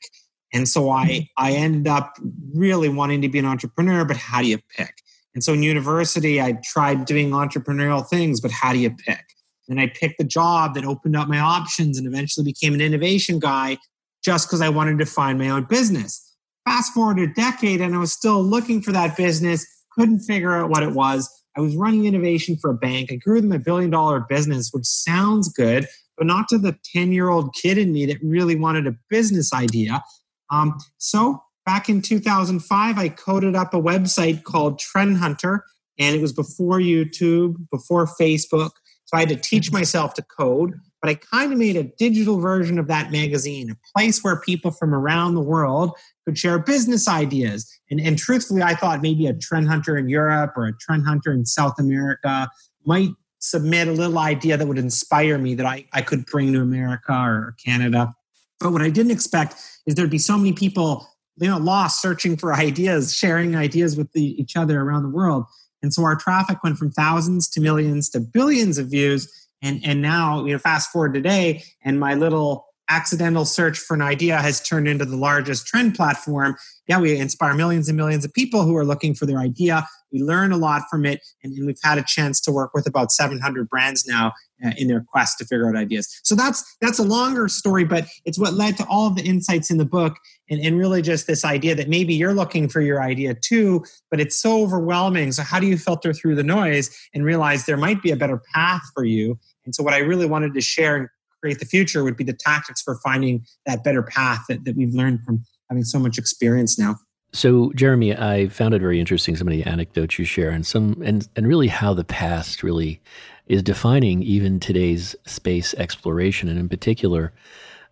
And 0.53 0.67
so 0.67 0.89
I, 0.89 1.05
mm-hmm. 1.05 1.43
I 1.43 1.51
ended 1.51 1.87
up 1.87 2.17
really 2.53 2.89
wanting 2.89 3.21
to 3.21 3.29
be 3.29 3.39
an 3.39 3.45
entrepreneur, 3.45 4.03
but 4.05 4.17
how 4.17 4.41
do 4.41 4.47
you 4.47 4.59
pick? 4.75 4.93
And 5.33 5.43
so 5.43 5.53
in 5.53 5.63
university, 5.63 6.41
I 6.41 6.59
tried 6.63 7.05
doing 7.05 7.31
entrepreneurial 7.31 8.07
things, 8.07 8.41
but 8.41 8.51
how 8.51 8.73
do 8.73 8.79
you 8.79 8.89
pick? 8.89 9.23
And 9.69 9.79
I 9.79 9.87
picked 9.87 10.17
the 10.17 10.25
job 10.25 10.75
that 10.75 10.83
opened 10.83 11.15
up 11.15 11.29
my 11.29 11.39
options 11.39 11.97
and 11.97 12.05
eventually 12.05 12.43
became 12.43 12.73
an 12.73 12.81
innovation 12.81 13.39
guy 13.39 13.77
just 14.23 14.47
because 14.47 14.61
I 14.61 14.69
wanted 14.69 14.99
to 14.99 15.05
find 15.05 15.39
my 15.39 15.49
own 15.49 15.63
business. 15.63 16.20
Fast 16.65 16.93
forward 16.93 17.19
a 17.19 17.27
decade, 17.27 17.81
and 17.81 17.95
I 17.95 17.97
was 17.97 18.11
still 18.11 18.41
looking 18.43 18.81
for 18.81 18.91
that 18.91 19.17
business, 19.17 19.65
couldn't 19.97 20.19
figure 20.19 20.55
out 20.55 20.69
what 20.69 20.83
it 20.83 20.91
was. 20.91 21.29
I 21.57 21.61
was 21.61 21.75
running 21.75 22.05
innovation 22.05 22.55
for 22.55 22.69
a 22.69 22.75
bank. 22.75 23.11
I 23.11 23.15
grew 23.15 23.41
them 23.41 23.51
a 23.51 23.59
billion 23.59 23.89
dollar 23.89 24.25
business, 24.29 24.69
which 24.71 24.85
sounds 24.85 25.49
good, 25.49 25.87
but 26.17 26.27
not 26.27 26.47
to 26.49 26.57
the 26.57 26.77
10 26.93 27.11
year 27.11 27.29
old 27.29 27.53
kid 27.55 27.77
in 27.77 27.91
me 27.91 28.05
that 28.05 28.17
really 28.23 28.55
wanted 28.55 28.87
a 28.87 28.95
business 29.09 29.53
idea. 29.53 30.01
Um, 30.49 30.77
so 30.97 31.41
back 31.65 31.89
in 31.89 32.01
2005, 32.01 32.97
I 32.97 33.09
coded 33.09 33.55
up 33.55 33.73
a 33.73 33.81
website 33.81 34.43
called 34.43 34.79
Trend 34.79 35.17
Hunter, 35.17 35.65
and 35.99 36.15
it 36.15 36.21
was 36.21 36.33
before 36.33 36.79
YouTube, 36.79 37.55
before 37.69 38.05
Facebook. 38.05 38.71
So 39.11 39.17
I 39.17 39.21
had 39.21 39.29
to 39.29 39.35
teach 39.35 39.73
myself 39.73 40.13
to 40.13 40.21
code, 40.21 40.79
but 41.01 41.09
I 41.09 41.15
kind 41.15 41.51
of 41.51 41.59
made 41.59 41.75
a 41.75 41.83
digital 41.83 42.39
version 42.39 42.79
of 42.79 42.87
that 42.87 43.11
magazine, 43.11 43.69
a 43.69 43.77
place 43.93 44.23
where 44.23 44.39
people 44.39 44.71
from 44.71 44.93
around 44.93 45.35
the 45.35 45.41
world 45.41 45.91
could 46.23 46.37
share 46.37 46.57
business 46.59 47.09
ideas. 47.09 47.69
And, 47.89 47.99
and 47.99 48.17
truthfully, 48.17 48.61
I 48.61 48.73
thought 48.73 49.01
maybe 49.01 49.27
a 49.27 49.33
trend 49.33 49.67
hunter 49.67 49.97
in 49.97 50.07
Europe 50.07 50.53
or 50.55 50.65
a 50.65 50.77
trend 50.77 51.05
hunter 51.05 51.33
in 51.33 51.45
South 51.45 51.77
America 51.77 52.49
might 52.85 53.09
submit 53.39 53.89
a 53.89 53.91
little 53.91 54.19
idea 54.19 54.55
that 54.55 54.65
would 54.65 54.77
inspire 54.77 55.37
me 55.37 55.55
that 55.55 55.65
I, 55.65 55.85
I 55.91 56.03
could 56.03 56.25
bring 56.25 56.53
to 56.53 56.61
America 56.61 57.11
or 57.11 57.55
Canada. 57.63 58.13
But 58.61 58.71
what 58.71 58.81
I 58.81 58.89
didn't 58.89 59.11
expect 59.11 59.55
is 59.85 59.95
there'd 59.95 60.09
be 60.09 60.19
so 60.19 60.37
many 60.37 60.53
people, 60.53 61.05
you 61.37 61.49
know, 61.49 61.57
lost 61.57 62.01
searching 62.01 62.37
for 62.37 62.53
ideas, 62.67 63.13
sharing 63.13 63.57
ideas 63.57 63.97
with 63.97 64.13
the, 64.13 64.41
each 64.41 64.55
other 64.55 64.79
around 64.79 65.03
the 65.03 65.09
world. 65.09 65.47
And 65.81 65.93
so 65.93 66.03
our 66.03 66.15
traffic 66.15 66.63
went 66.63 66.77
from 66.77 66.91
thousands 66.91 67.49
to 67.49 67.61
millions 67.61 68.09
to 68.09 68.19
billions 68.19 68.77
of 68.77 68.87
views. 68.87 69.31
And, 69.61 69.79
and 69.83 70.01
now, 70.01 70.45
you 70.45 70.53
know, 70.53 70.59
fast 70.59 70.91
forward 70.91 71.13
today, 71.13 71.63
and 71.83 71.99
my 71.99 72.15
little 72.15 72.65
accidental 72.91 73.45
search 73.45 73.79
for 73.79 73.93
an 73.93 74.01
idea 74.01 74.37
has 74.37 74.61
turned 74.61 74.87
into 74.87 75.05
the 75.05 75.15
largest 75.15 75.65
trend 75.65 75.95
platform. 75.95 76.57
Yeah, 76.87 76.99
we 76.99 77.15
inspire 77.17 77.53
millions 77.53 77.87
and 77.87 77.95
millions 77.95 78.25
of 78.25 78.33
people 78.33 78.63
who 78.63 78.75
are 78.75 78.83
looking 78.83 79.15
for 79.15 79.25
their 79.25 79.39
idea. 79.39 79.87
We 80.11 80.21
learn 80.21 80.51
a 80.51 80.57
lot 80.57 80.83
from 80.91 81.05
it, 81.05 81.21
and, 81.41 81.53
and 81.53 81.65
we've 81.65 81.77
had 81.81 81.97
a 81.97 82.03
chance 82.03 82.41
to 82.41 82.51
work 82.51 82.71
with 82.73 82.85
about 82.85 83.11
700 83.11 83.69
brands 83.69 84.05
now 84.05 84.33
uh, 84.63 84.71
in 84.77 84.89
their 84.89 85.05
quest 85.07 85.37
to 85.37 85.45
figure 85.45 85.69
out 85.69 85.77
ideas. 85.77 86.07
So 86.23 86.35
that's 86.35 86.63
that's 86.81 86.99
a 86.99 87.03
longer 87.03 87.47
story, 87.47 87.85
but 87.85 88.07
it's 88.25 88.37
what 88.37 88.55
led 88.55 88.75
to 88.77 88.85
all 88.87 89.07
of 89.07 89.15
the 89.15 89.23
insights 89.23 89.71
in 89.71 89.77
the 89.77 89.85
book, 89.85 90.17
and, 90.51 90.63
and 90.63 90.77
really 90.77 91.01
just 91.01 91.25
this 91.25 91.43
idea 91.43 91.73
that 91.73 91.89
maybe 91.89 92.13
you're 92.13 92.33
looking 92.33 92.67
for 92.67 92.81
your 92.81 93.01
idea 93.01 93.33
too, 93.33 93.83
but 94.11 94.19
it's 94.19 94.37
so 94.37 94.61
overwhelming. 94.61 95.31
So 95.31 95.41
how 95.41 95.59
do 95.59 95.65
you 95.65 95.77
filter 95.77 96.13
through 96.13 96.35
the 96.35 96.43
noise 96.43 96.95
and 97.15 97.25
realize 97.25 97.65
there 97.65 97.77
might 97.77 98.03
be 98.03 98.11
a 98.11 98.17
better 98.17 98.39
path 98.53 98.81
for 98.93 99.05
you? 99.05 99.39
And 99.65 99.73
so 99.73 99.81
what 99.81 99.93
I 99.93 99.99
really 99.99 100.25
wanted 100.25 100.53
to 100.53 100.61
share 100.61 100.97
and 100.97 101.07
create 101.39 101.59
the 101.59 101.65
future 101.65 102.03
would 102.03 102.17
be 102.17 102.25
the 102.25 102.33
tactics 102.33 102.81
for 102.81 102.99
finding 103.03 103.45
that 103.65 103.83
better 103.83 104.03
path 104.03 104.43
that, 104.49 104.65
that 104.65 104.75
we've 104.75 104.93
learned 104.93 105.23
from 105.23 105.43
having 105.69 105.85
so 105.85 105.97
much 105.97 106.17
experience 106.17 106.77
now. 106.77 106.97
So, 107.33 107.71
Jeremy, 107.75 108.13
I 108.13 108.49
found 108.49 108.73
it 108.73 108.81
very 108.81 108.99
interesting 108.99 109.37
some 109.37 109.47
of 109.47 109.53
the 109.53 109.63
anecdotes 109.63 110.19
you 110.19 110.25
share, 110.25 110.49
and 110.49 110.67
some, 110.67 111.01
and 111.01 111.29
and 111.37 111.47
really 111.47 111.69
how 111.69 111.93
the 111.93 112.03
past 112.03 112.61
really 112.61 112.99
is 113.47 113.63
defining 113.63 114.21
even 114.21 114.59
today's 114.59 115.15
space 115.25 115.73
exploration, 115.75 116.49
and 116.49 116.59
in 116.59 116.67
particular, 116.67 117.31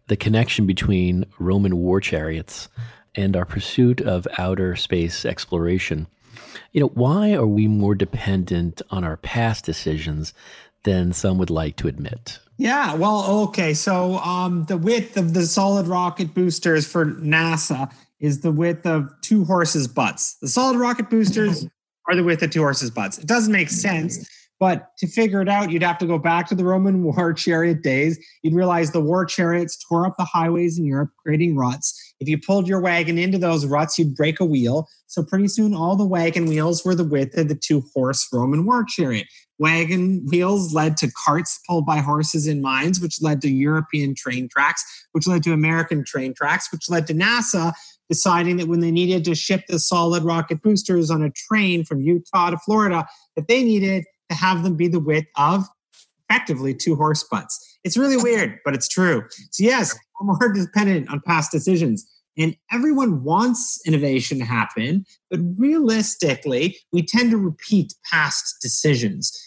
the 0.10 0.18
connection 0.18 0.66
between 0.66 1.26
Roman 1.38 1.78
war 1.78 2.02
chariots 2.02 2.68
and 3.16 3.36
our 3.36 3.46
pursuit 3.46 4.02
of 4.02 4.28
outer 4.38 4.76
space 4.76 5.24
exploration. 5.24 6.08
You 6.74 6.82
know, 6.82 6.92
why 6.94 7.34
are 7.34 7.48
we 7.48 7.68
more 7.68 7.96
dependent 7.96 8.82
on 8.90 9.04
our 9.04 9.18
past 9.18 9.66
decisions 9.66 10.34
than 10.84 11.14
some 11.14 11.38
would 11.38 11.50
like 11.50 11.76
to 11.78 11.88
admit? 11.88 12.40
Yeah, 12.58 12.96
well, 12.96 13.26
okay. 13.48 13.74
So 13.74 14.18
um, 14.18 14.66
the 14.66 14.78
width 14.78 15.16
of 15.16 15.34
the 15.34 15.46
solid 15.46 15.88
rocket 15.88 16.34
boosters 16.34 16.86
for 16.86 17.06
NASA 17.06 17.92
is 18.20 18.42
the 18.42 18.52
width 18.52 18.86
of 18.86 19.10
two 19.22 19.46
horses' 19.46 19.88
butts. 19.88 20.36
The 20.42 20.48
solid 20.48 20.78
rocket 20.78 21.10
boosters 21.10 21.66
are 22.08 22.16
the 22.16 22.24
width 22.24 22.42
of 22.42 22.50
two 22.50 22.62
horses' 22.62 22.92
butts. 22.92 23.18
It 23.18 23.28
doesn't 23.28 23.54
make 23.54 23.70
sense, 23.70 24.28
but 24.60 24.90
to 24.98 25.08
figure 25.08 25.42
it 25.42 25.48
out, 25.48 25.72
you'd 25.72 25.84
have 25.84 25.98
to 26.00 26.06
go 26.06 26.18
back 26.18 26.48
to 26.48 26.56
the 26.56 26.66
Roman 26.66 27.04
war 27.16 27.34
chariot 27.34 27.82
days. 27.82 28.20
You'd 28.44 28.54
realize 28.54 28.92
the 28.92 29.02
war 29.02 29.26
chariots 29.26 29.78
tore 29.78 30.06
up 30.06 30.16
the 30.18 30.26
highways 30.26 30.78
in 30.78 30.86
Europe, 30.86 31.12
creating 31.18 31.56
ruts. 31.56 32.14
If 32.20 32.28
you 32.28 32.38
pulled 32.38 32.68
your 32.68 32.82
wagon 32.82 33.18
into 33.18 33.38
those 33.38 33.66
ruts, 33.66 33.98
you'd 33.98 34.16
break 34.16 34.40
a 34.40 34.46
wheel. 34.46 34.88
So 35.08 35.24
pretty 35.24 35.48
soon, 35.48 35.74
all 35.74 35.96
the 35.96 36.06
wagon 36.06 36.46
wheels 36.46 36.84
were 36.84 36.96
the 36.96 37.04
width 37.04 37.38
of 37.38 37.48
the 37.48 37.56
two 37.56 37.84
horse 37.94 38.28
Roman 38.34 38.66
war 38.66 38.84
chariot. 38.84 39.28
Wagon 39.58 40.26
wheels 40.30 40.74
led 40.74 40.96
to 40.98 41.12
carts 41.12 41.60
pulled 41.68 41.86
by 41.86 41.98
horses 41.98 42.48
in 42.48 42.62
mines, 42.62 43.02
which 43.02 43.22
led 43.22 43.42
to 43.42 43.50
European 43.50 44.16
train 44.16 44.48
tracks, 44.48 44.84
which 45.12 45.28
led 45.28 45.44
to 45.44 45.54
American 45.54 46.04
train 46.06 46.34
tracks, 46.34 46.72
which 46.72 46.90
led 46.90 47.08
to 47.08 47.14
NASA 47.14 47.74
deciding 48.10 48.58
that 48.58 48.68
when 48.68 48.80
they 48.80 48.92
needed 48.92 49.24
to 49.24 49.36
ship 49.36 49.62
the 49.68 49.80
solid 49.80 50.24
rocket 50.24 50.62
boosters 50.62 51.12
on 51.12 51.22
a 51.22 51.30
train 51.30 51.86
from 51.86 52.02
Utah 52.02 52.50
to 52.50 52.58
Florida, 52.58 53.08
that 53.36 53.48
they 53.48 53.64
needed 53.64 54.04
to 54.30 54.36
have 54.36 54.64
them 54.64 54.76
be 54.76 54.88
the 54.88 55.00
width 55.00 55.28
of 55.38 55.66
effectively 56.30 56.74
two 56.74 56.96
horse 56.96 57.24
butts. 57.24 57.78
It's 57.84 57.98
really 57.98 58.18
weird, 58.18 58.60
but 58.64 58.74
it's 58.74 58.88
true. 58.88 59.24
So, 59.52 59.64
yes, 59.64 59.98
more 60.22 60.38
dependent 60.54 61.10
on 61.10 61.22
past 61.26 61.52
decisions. 61.52 62.06
And 62.38 62.56
everyone 62.72 63.24
wants 63.24 63.82
innovation 63.86 64.40
to 64.40 64.46
happen, 64.46 65.06
but 65.30 65.42
realistically, 65.58 66.78
we 66.94 67.04
tend 67.04 67.32
to 67.32 67.38
repeat 67.38 67.94
past 68.10 68.56
decisions. 68.62 69.38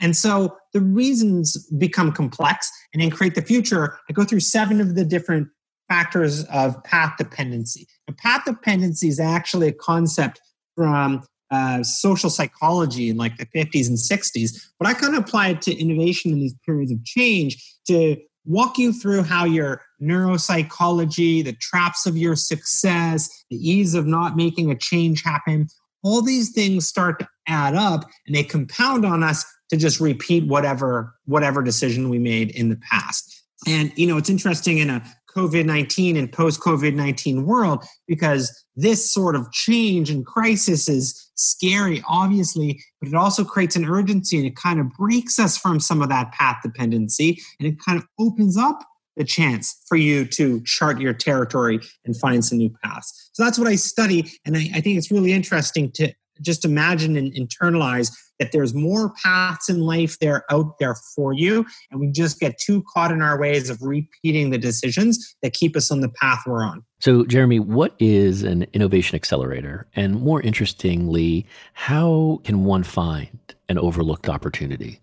And 0.00 0.16
so 0.16 0.56
the 0.72 0.80
reasons 0.80 1.66
become 1.78 2.12
complex. 2.12 2.70
And 2.94 3.02
in 3.02 3.10
Create 3.10 3.34
the 3.34 3.42
Future, 3.42 3.98
I 4.08 4.14
go 4.14 4.24
through 4.24 4.40
seven 4.40 4.80
of 4.80 4.94
the 4.94 5.04
different 5.04 5.48
factors 5.88 6.44
of 6.44 6.82
path 6.84 7.14
dependency. 7.18 7.86
And 8.06 8.16
path 8.16 8.44
dependency 8.46 9.08
is 9.08 9.20
actually 9.20 9.68
a 9.68 9.72
concept 9.72 10.40
from 10.76 11.22
uh, 11.50 11.82
social 11.82 12.30
psychology 12.30 13.08
in 13.08 13.16
like 13.16 13.36
the 13.36 13.46
50s 13.46 13.88
and 13.88 13.98
60s, 13.98 14.68
but 14.78 14.88
I 14.88 14.94
kind 14.94 15.14
of 15.16 15.22
apply 15.22 15.48
it 15.48 15.62
to 15.62 15.74
innovation 15.74 16.32
in 16.32 16.38
these 16.38 16.54
periods 16.64 16.92
of 16.92 17.04
change 17.04 17.56
to 17.88 18.16
walk 18.44 18.78
you 18.78 18.92
through 18.92 19.22
how 19.22 19.44
your 19.44 19.82
neuropsychology, 20.02 21.44
the 21.44 21.52
traps 21.60 22.06
of 22.06 22.16
your 22.16 22.36
success, 22.36 23.28
the 23.50 23.56
ease 23.56 23.94
of 23.94 24.06
not 24.06 24.36
making 24.36 24.70
a 24.70 24.76
change 24.76 25.22
happen, 25.22 25.66
all 26.02 26.22
these 26.22 26.50
things 26.50 26.88
start 26.88 27.18
to 27.18 27.28
add 27.46 27.74
up 27.74 28.08
and 28.26 28.34
they 28.34 28.42
compound 28.42 29.04
on 29.04 29.22
us 29.22 29.44
to 29.70 29.76
just 29.76 30.00
repeat 30.00 30.46
whatever 30.46 31.14
whatever 31.26 31.62
decision 31.62 32.08
we 32.08 32.18
made 32.18 32.50
in 32.52 32.68
the 32.68 32.80
past. 32.90 33.44
And 33.66 33.92
you 33.96 34.06
know, 34.06 34.16
it's 34.16 34.30
interesting 34.30 34.78
in 34.78 34.90
a 34.90 35.02
COVID 35.36 35.64
19 35.64 36.16
and 36.16 36.32
post 36.32 36.60
COVID 36.60 36.94
19 36.94 37.46
world 37.46 37.84
because 38.08 38.64
this 38.74 39.12
sort 39.12 39.36
of 39.36 39.50
change 39.52 40.10
and 40.10 40.26
crisis 40.26 40.88
is 40.88 41.29
scary, 41.40 42.02
obviously, 42.08 42.82
but 43.00 43.08
it 43.08 43.14
also 43.14 43.44
creates 43.44 43.76
an 43.76 43.84
urgency 43.84 44.36
and 44.36 44.46
it 44.46 44.56
kind 44.56 44.78
of 44.78 44.90
breaks 44.90 45.38
us 45.38 45.56
from 45.56 45.80
some 45.80 46.02
of 46.02 46.08
that 46.08 46.32
path 46.32 46.58
dependency 46.62 47.40
and 47.58 47.68
it 47.68 47.76
kind 47.84 47.98
of 47.98 48.06
opens 48.18 48.56
up 48.56 48.84
the 49.16 49.24
chance 49.24 49.82
for 49.88 49.96
you 49.96 50.24
to 50.24 50.60
chart 50.62 51.00
your 51.00 51.12
territory 51.12 51.80
and 52.04 52.16
find 52.16 52.44
some 52.44 52.58
new 52.58 52.70
paths. 52.82 53.30
So 53.32 53.44
that's 53.44 53.58
what 53.58 53.68
I 53.68 53.74
study. 53.74 54.30
And 54.44 54.56
I, 54.56 54.70
I 54.74 54.80
think 54.80 54.98
it's 54.98 55.10
really 55.10 55.32
interesting 55.32 55.90
to 55.92 56.12
just 56.40 56.64
imagine 56.64 57.16
and 57.16 57.32
internalize 57.32 58.12
that 58.38 58.52
there's 58.52 58.74
more 58.74 59.12
paths 59.22 59.68
in 59.68 59.80
life 59.80 60.18
there 60.18 60.44
out 60.50 60.78
there 60.78 60.96
for 61.14 61.32
you 61.32 61.64
and 61.90 62.00
we 62.00 62.10
just 62.10 62.40
get 62.40 62.58
too 62.58 62.82
caught 62.92 63.12
in 63.12 63.22
our 63.22 63.38
ways 63.38 63.68
of 63.70 63.80
repeating 63.82 64.50
the 64.50 64.58
decisions 64.58 65.36
that 65.42 65.52
keep 65.52 65.76
us 65.76 65.90
on 65.90 66.00
the 66.00 66.08
path 66.08 66.42
we're 66.46 66.64
on. 66.64 66.82
So 67.00 67.24
jeremy 67.24 67.60
what 67.60 67.94
is 67.98 68.42
an 68.42 68.66
innovation 68.72 69.14
accelerator? 69.14 69.86
And 69.94 70.20
more 70.20 70.40
interestingly 70.40 71.46
how 71.74 72.40
can 72.44 72.64
one 72.64 72.82
find 72.82 73.38
an 73.68 73.78
overlooked 73.78 74.28
opportunity 74.28 75.00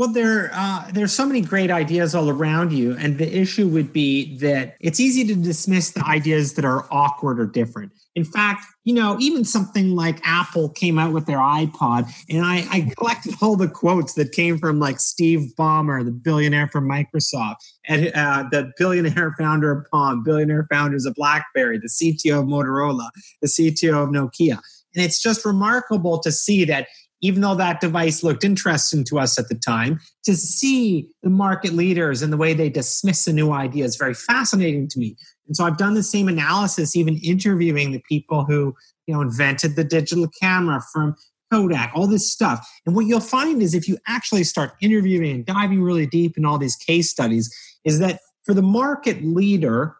Well, 0.00 0.10
there 0.10 0.48
uh, 0.54 0.90
there's 0.94 1.12
so 1.12 1.26
many 1.26 1.42
great 1.42 1.70
ideas 1.70 2.14
all 2.14 2.30
around 2.30 2.72
you, 2.72 2.96
and 2.96 3.18
the 3.18 3.38
issue 3.38 3.68
would 3.68 3.92
be 3.92 4.38
that 4.38 4.76
it's 4.80 4.98
easy 4.98 5.26
to 5.26 5.34
dismiss 5.34 5.90
the 5.90 6.02
ideas 6.06 6.54
that 6.54 6.64
are 6.64 6.86
awkward 6.90 7.38
or 7.38 7.44
different. 7.44 7.92
In 8.14 8.24
fact, 8.24 8.64
you 8.84 8.94
know, 8.94 9.18
even 9.20 9.44
something 9.44 9.94
like 9.94 10.18
Apple 10.24 10.70
came 10.70 10.98
out 10.98 11.12
with 11.12 11.26
their 11.26 11.36
iPod, 11.36 12.10
and 12.30 12.46
I, 12.46 12.66
I 12.70 12.90
collected 12.96 13.34
all 13.42 13.56
the 13.56 13.68
quotes 13.68 14.14
that 14.14 14.32
came 14.32 14.56
from 14.56 14.80
like 14.80 15.00
Steve 15.00 15.50
Ballmer, 15.58 16.02
the 16.02 16.12
billionaire 16.12 16.68
from 16.68 16.88
Microsoft, 16.88 17.56
and 17.86 18.10
uh, 18.14 18.44
the 18.50 18.72
billionaire 18.78 19.34
founder 19.38 19.70
of 19.70 19.86
Palm, 19.90 20.22
billionaire 20.24 20.66
founders 20.70 21.04
of 21.04 21.14
BlackBerry, 21.14 21.76
the 21.76 21.88
CTO 21.88 22.40
of 22.40 22.46
Motorola, 22.46 23.10
the 23.42 23.48
CTO 23.48 24.04
of 24.04 24.08
Nokia. 24.08 24.60
And 24.94 25.04
it's 25.04 25.20
just 25.20 25.44
remarkable 25.44 26.18
to 26.20 26.32
see 26.32 26.64
that 26.64 26.88
even 27.22 27.40
though 27.42 27.54
that 27.54 27.80
device 27.80 28.22
looked 28.22 28.44
interesting 28.44 29.04
to 29.04 29.18
us 29.18 29.38
at 29.38 29.48
the 29.48 29.54
time, 29.54 30.00
to 30.24 30.34
see 30.34 31.08
the 31.22 31.30
market 31.30 31.72
leaders 31.72 32.22
and 32.22 32.32
the 32.32 32.36
way 32.36 32.54
they 32.54 32.68
dismiss 32.68 33.26
a 33.26 33.32
new 33.32 33.52
idea 33.52 33.84
is 33.84 33.96
very 33.96 34.14
fascinating 34.14 34.88
to 34.88 34.98
me. 34.98 35.16
And 35.46 35.56
so 35.56 35.64
I've 35.64 35.76
done 35.76 35.94
the 35.94 36.02
same 36.02 36.28
analysis, 36.28 36.96
even 36.96 37.16
interviewing 37.18 37.92
the 37.92 38.02
people 38.08 38.44
who 38.44 38.74
you 39.06 39.14
know 39.14 39.20
invented 39.20 39.76
the 39.76 39.84
digital 39.84 40.28
camera 40.40 40.80
from 40.92 41.14
Kodak, 41.52 41.92
all 41.94 42.06
this 42.06 42.30
stuff. 42.30 42.66
And 42.86 42.94
what 42.94 43.06
you'll 43.06 43.20
find 43.20 43.60
is 43.60 43.74
if 43.74 43.88
you 43.88 43.98
actually 44.06 44.44
start 44.44 44.72
interviewing 44.80 45.32
and 45.32 45.44
diving 45.44 45.82
really 45.82 46.06
deep 46.06 46.38
in 46.38 46.44
all 46.44 46.58
these 46.58 46.76
case 46.76 47.10
studies, 47.10 47.52
is 47.84 47.98
that 47.98 48.20
for 48.44 48.54
the 48.54 48.62
market 48.62 49.22
leader, 49.24 49.96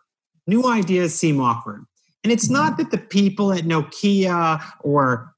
new 0.46 0.66
ideas 0.66 1.18
seem 1.18 1.40
awkward. 1.40 1.84
And 2.22 2.32
it's 2.32 2.50
not 2.50 2.72
mm-hmm. 2.72 2.82
that 2.82 2.90
the 2.90 2.98
people 2.98 3.52
at 3.52 3.64
Nokia 3.64 4.62
or 4.80 5.29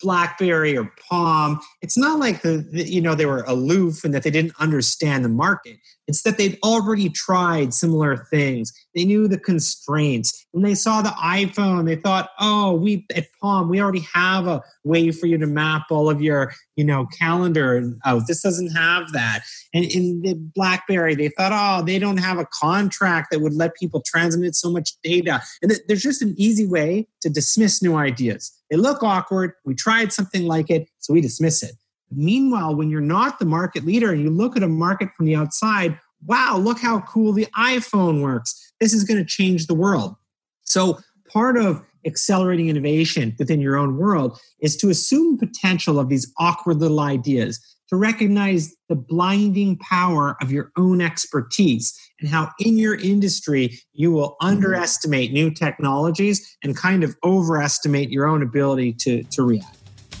blackberry 0.00 0.76
or 0.76 0.92
palm. 1.08 1.60
It's 1.82 1.96
not 1.96 2.18
like 2.18 2.42
the, 2.42 2.66
the, 2.70 2.82
you 2.82 3.00
know 3.00 3.14
they 3.14 3.26
were 3.26 3.44
aloof 3.46 4.04
and 4.04 4.12
that 4.14 4.22
they 4.22 4.30
didn't 4.30 4.54
understand 4.60 5.24
the 5.24 5.28
market 5.28 5.78
it's 6.08 6.22
that 6.22 6.38
they'd 6.38 6.58
already 6.64 7.10
tried 7.10 7.74
similar 7.74 8.16
things. 8.30 8.72
They 8.94 9.04
knew 9.04 9.28
the 9.28 9.38
constraints. 9.38 10.46
When 10.52 10.64
they 10.64 10.74
saw 10.74 11.02
the 11.02 11.10
iphone 11.10 11.86
they 11.86 11.96
thought 11.96 12.30
oh 12.40 12.72
we 12.72 13.06
at 13.14 13.26
palm 13.40 13.68
we 13.68 13.80
already 13.80 14.06
have 14.12 14.46
a 14.46 14.62
way 14.84 15.10
for 15.12 15.26
you 15.26 15.38
to 15.38 15.46
map 15.46 15.84
all 15.90 16.08
of 16.10 16.20
your 16.20 16.52
you 16.76 16.84
know 16.84 17.06
calendar. 17.06 17.94
Oh 18.04 18.22
this 18.26 18.42
doesn't 18.42 18.70
have 18.70 19.12
that. 19.12 19.42
And 19.74 19.84
in 19.84 20.22
the 20.22 20.34
blackberry 20.34 21.14
they 21.14 21.28
thought 21.28 21.52
oh 21.54 21.84
they 21.84 21.98
don't 21.98 22.16
have 22.16 22.38
a 22.38 22.46
contract 22.46 23.28
that 23.30 23.40
would 23.40 23.54
let 23.54 23.76
people 23.76 24.02
transmit 24.04 24.56
so 24.56 24.70
much 24.70 24.92
data. 25.02 25.42
And 25.62 25.72
there's 25.86 26.02
just 26.02 26.22
an 26.22 26.34
easy 26.38 26.66
way 26.66 27.06
to 27.20 27.28
dismiss 27.28 27.82
new 27.82 27.96
ideas. 27.96 28.52
They 28.70 28.76
look 28.76 29.02
awkward. 29.02 29.52
We 29.64 29.74
tried 29.74 30.12
something 30.12 30.44
like 30.44 30.70
it, 30.70 30.88
so 30.98 31.12
we 31.12 31.20
dismiss 31.20 31.62
it. 31.62 31.72
Meanwhile, 32.10 32.74
when 32.74 32.90
you're 32.90 33.00
not 33.00 33.38
the 33.38 33.44
market 33.44 33.84
leader 33.84 34.12
and 34.12 34.22
you 34.22 34.30
look 34.30 34.56
at 34.56 34.62
a 34.62 34.68
market 34.68 35.10
from 35.16 35.26
the 35.26 35.36
outside, 35.36 35.98
wow, 36.26 36.56
look 36.58 36.78
how 36.78 37.00
cool 37.00 37.32
the 37.32 37.46
iPhone 37.56 38.22
works. 38.22 38.72
This 38.80 38.92
is 38.92 39.04
going 39.04 39.18
to 39.18 39.24
change 39.24 39.66
the 39.66 39.74
world. 39.74 40.16
So, 40.62 40.98
part 41.30 41.58
of 41.58 41.82
accelerating 42.06 42.68
innovation 42.68 43.34
within 43.38 43.60
your 43.60 43.76
own 43.76 43.96
world 43.96 44.40
is 44.60 44.76
to 44.78 44.88
assume 44.88 45.38
potential 45.38 45.98
of 45.98 46.08
these 46.08 46.32
awkward 46.38 46.78
little 46.78 47.00
ideas 47.00 47.60
to 47.88 47.96
recognize 47.96 48.74
the 48.88 48.94
blinding 48.94 49.76
power 49.78 50.36
of 50.40 50.52
your 50.52 50.70
own 50.76 51.00
expertise 51.00 51.98
and 52.20 52.28
how 52.28 52.50
in 52.60 52.76
your 52.76 52.94
industry 52.96 53.78
you 53.92 54.12
will 54.12 54.30
mm-hmm. 54.32 54.48
underestimate 54.48 55.32
new 55.32 55.50
technologies 55.50 56.56
and 56.62 56.76
kind 56.76 57.02
of 57.02 57.16
overestimate 57.24 58.10
your 58.10 58.26
own 58.26 58.42
ability 58.42 58.92
to, 58.92 59.22
to 59.24 59.42
react. 59.42 59.77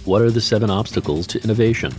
What 0.08 0.22
are 0.22 0.30
the 0.30 0.40
seven 0.40 0.70
obstacles 0.70 1.26
to 1.26 1.44
innovation? 1.44 1.94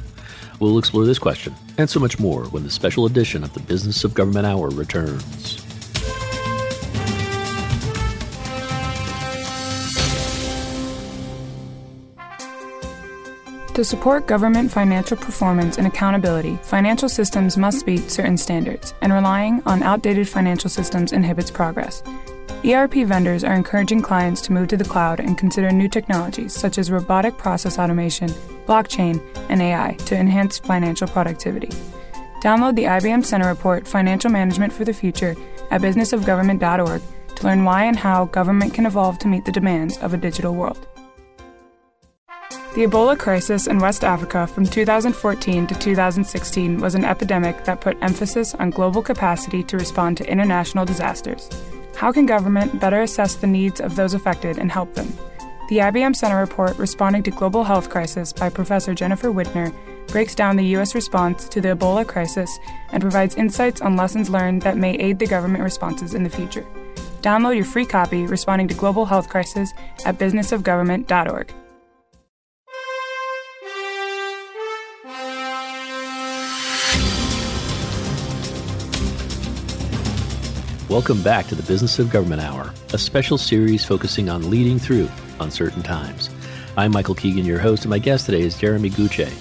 We'll 0.59 0.79
explore 0.79 1.05
this 1.05 1.19
question 1.19 1.53
and 1.77 1.87
so 1.87 1.99
much 1.99 2.17
more 2.19 2.45
when 2.45 2.63
the 2.63 2.71
special 2.71 3.05
edition 3.05 3.43
of 3.43 3.53
the 3.53 3.59
Business 3.59 4.03
of 4.03 4.15
Government 4.15 4.47
Hour 4.47 4.69
returns. 4.69 5.63
To 13.75 13.85
support 13.85 14.25
government 14.25 14.71
financial 14.71 15.15
performance 15.15 15.77
and 15.77 15.85
accountability, 15.85 16.57
financial 16.63 17.09
systems 17.09 17.57
must 17.57 17.85
meet 17.85 18.09
certain 18.09 18.37
standards, 18.37 18.95
and 19.03 19.13
relying 19.13 19.61
on 19.67 19.83
outdated 19.83 20.27
financial 20.27 20.71
systems 20.71 21.13
inhibits 21.13 21.51
progress. 21.51 22.01
ERP 22.65 23.05
vendors 23.05 23.45
are 23.45 23.53
encouraging 23.53 24.01
clients 24.01 24.41
to 24.41 24.51
move 24.51 24.67
to 24.67 24.75
the 24.75 24.84
cloud 24.84 25.21
and 25.21 25.38
consider 25.38 25.71
new 25.71 25.88
technologies 25.88 26.53
such 26.53 26.77
as 26.77 26.91
robotic 26.91 27.38
process 27.38 27.79
automation, 27.79 28.27
blockchain, 28.67 29.21
and 29.49 29.62
AI 29.62 29.93
to 30.05 30.17
enhance 30.17 30.60
financial 30.60 31.07
productivity. 31.07 31.69
Download 32.41 32.75
the 32.75 32.84
IBM 32.84 33.23
Center 33.23 33.47
Report 33.47 33.88
Financial 33.88 34.29
Management 34.29 34.73
for 34.73 34.84
the 34.84 34.93
Future 34.93 35.38
at 35.71 35.79
businessofgovernment.org 35.79 37.01
to 37.36 37.43
learn 37.45 37.63
why 37.63 37.86
and 37.86 37.95
how 37.95 38.25
government 38.25 38.73
can 38.73 38.86
evolve 38.86 39.17
to 39.19 39.29
meet 39.29 39.45
the 39.45 39.53
demands 39.53 39.97
of 39.99 40.13
a 40.13 40.17
digital 40.17 40.53
world. 40.53 40.86
The 42.75 42.86
Ebola 42.86 43.17
crisis 43.17 43.67
in 43.67 43.79
West 43.79 44.03
Africa 44.03 44.45
from 44.45 44.65
2014 44.65 45.65
to 45.65 45.75
2016 45.79 46.79
was 46.79 46.93
an 46.93 47.05
epidemic 47.05 47.63
that 47.63 47.79
put 47.79 47.97
emphasis 48.01 48.53
on 48.55 48.69
global 48.69 49.01
capacity 49.01 49.63
to 49.63 49.77
respond 49.77 50.17
to 50.17 50.29
international 50.29 50.86
disasters. 50.86 51.49
How 51.99 52.13
can 52.13 52.25
government 52.25 52.79
better 52.79 53.01
assess 53.01 53.35
the 53.35 53.45
needs 53.45 53.81
of 53.81 53.97
those 53.97 54.13
affected 54.13 54.57
and 54.57 54.71
help 54.71 54.93
them? 54.93 55.13
The 55.67 55.79
IBM 55.79 56.15
Center 56.15 56.39
report, 56.39 56.77
Responding 56.77 57.23
to 57.23 57.29
Global 57.29 57.65
Health 57.65 57.89
Crisis 57.89 58.31
by 58.31 58.47
Professor 58.47 58.93
Jennifer 58.95 59.27
Widner, 59.27 59.75
breaks 60.07 60.33
down 60.33 60.55
the 60.55 60.65
U.S. 60.77 60.95
response 60.95 61.49
to 61.49 61.59
the 61.59 61.75
Ebola 61.75 62.07
crisis 62.07 62.57
and 62.93 63.01
provides 63.01 63.35
insights 63.35 63.81
on 63.81 63.97
lessons 63.97 64.29
learned 64.29 64.62
that 64.62 64.77
may 64.77 64.93
aid 64.93 65.19
the 65.19 65.27
government 65.27 65.62
responses 65.62 66.13
in 66.13 66.23
the 66.23 66.29
future. 66.29 66.65
Download 67.21 67.57
your 67.57 67.65
free 67.65 67.85
copy, 67.85 68.25
Responding 68.25 68.69
to 68.69 68.75
Global 68.75 69.05
Health 69.05 69.27
Crisis, 69.27 69.73
at 70.05 70.17
businessofgovernment.org. 70.17 71.53
Welcome 80.89 81.21
back 81.21 81.45
to 81.49 81.54
the 81.56 81.62
Business 81.62 81.99
of 81.99 82.10
Government 82.10 82.41
Hour, 82.41 82.73
a 82.93 82.97
special 82.97 83.38
series 83.38 83.86
focusing 83.86 84.28
on 84.28 84.49
leading 84.49 84.80
through 84.80 85.08
uncertain 85.39 85.84
times. 85.84 86.32
I'm 86.78 86.91
Michael 86.91 87.13
Keegan, 87.13 87.45
your 87.45 87.60
host, 87.60 87.84
and 87.84 87.91
my 87.91 87.99
guest 87.99 88.25
today 88.25 88.41
is 88.41 88.58
Jeremy 88.58 88.89
Gutsche, 88.89 89.32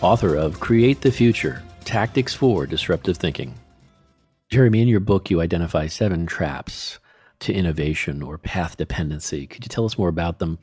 author 0.00 0.36
of 0.36 0.60
Create 0.60 1.00
the 1.00 1.10
Future 1.10 1.60
Tactics 1.84 2.34
for 2.34 2.66
Disruptive 2.66 3.16
Thinking. 3.16 3.52
Jeremy, 4.48 4.80
in 4.80 4.86
your 4.86 5.00
book, 5.00 5.28
you 5.28 5.40
identify 5.40 5.88
seven 5.88 6.24
traps 6.24 7.00
to 7.40 7.52
innovation 7.52 8.22
or 8.22 8.38
path 8.38 8.76
dependency. 8.76 9.48
Could 9.48 9.64
you 9.64 9.68
tell 9.68 9.84
us 9.84 9.98
more 9.98 10.08
about 10.08 10.38
them? 10.38 10.60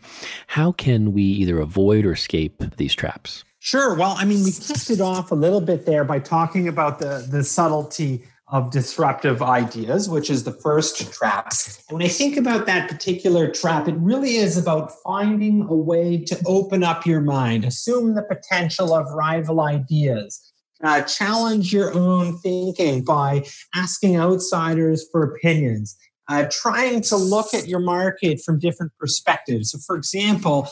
How 0.47 0.71
can 0.71 1.11
we 1.11 1.21
either 1.23 1.59
avoid 1.59 2.05
or 2.05 2.13
escape 2.13 2.63
these 2.77 2.95
traps? 2.95 3.43
Sure. 3.59 3.93
Well, 3.93 4.15
I 4.17 4.23
mean, 4.23 4.45
we 4.45 4.53
kicked 4.53 4.89
it 4.89 5.01
off 5.01 5.33
a 5.33 5.35
little 5.35 5.59
bit 5.59 5.85
there 5.85 6.05
by 6.05 6.19
talking 6.19 6.69
about 6.69 6.99
the, 6.99 7.27
the 7.29 7.43
subtlety 7.43 8.23
of 8.51 8.71
disruptive 8.71 9.43
ideas, 9.43 10.09
which 10.09 10.29
is 10.29 10.43
the 10.43 10.51
first 10.51 11.13
trap. 11.13 11.51
And 11.89 11.99
when 11.99 12.01
I 12.03 12.07
think 12.07 12.35
about 12.35 12.65
that 12.65 12.89
particular 12.89 13.47
trap, 13.51 13.87
it 13.87 13.95
really 13.97 14.37
is 14.37 14.57
about 14.57 14.91
finding 15.03 15.61
a 15.69 15.75
way 15.75 16.17
to 16.25 16.41
open 16.47 16.83
up 16.83 17.05
your 17.05 17.21
mind, 17.21 17.63
assume 17.63 18.15
the 18.15 18.23
potential 18.23 18.93
of 18.93 19.05
rival 19.13 19.61
ideas, 19.61 20.51
uh, 20.83 21.01
challenge 21.03 21.71
your 21.71 21.93
own 21.93 22.39
thinking 22.39 23.03
by 23.03 23.45
asking 23.75 24.17
outsiders 24.17 25.05
for 25.11 25.21
opinions, 25.23 25.95
uh, 26.27 26.45
trying 26.51 27.01
to 27.01 27.17
look 27.17 27.53
at 27.53 27.67
your 27.67 27.79
market 27.79 28.41
from 28.43 28.57
different 28.57 28.91
perspectives. 28.99 29.71
So, 29.71 29.77
for 29.85 29.95
example, 29.95 30.69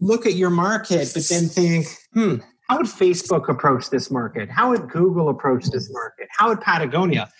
look 0.00 0.26
at 0.26 0.34
your 0.34 0.50
market, 0.50 1.10
but 1.12 1.26
then 1.28 1.48
think, 1.48 1.86
hmm, 2.12 2.36
how 2.68 2.78
would 2.78 2.86
Facebook 2.86 3.48
approach 3.48 3.90
this 3.90 4.10
market? 4.10 4.48
How 4.50 4.70
would 4.70 4.88
Google 4.88 5.28
approach 5.28 5.66
this 5.66 5.90
market? 5.92 6.28
How 6.36 6.48
would 6.48 6.60
Patagonia? 6.60 7.30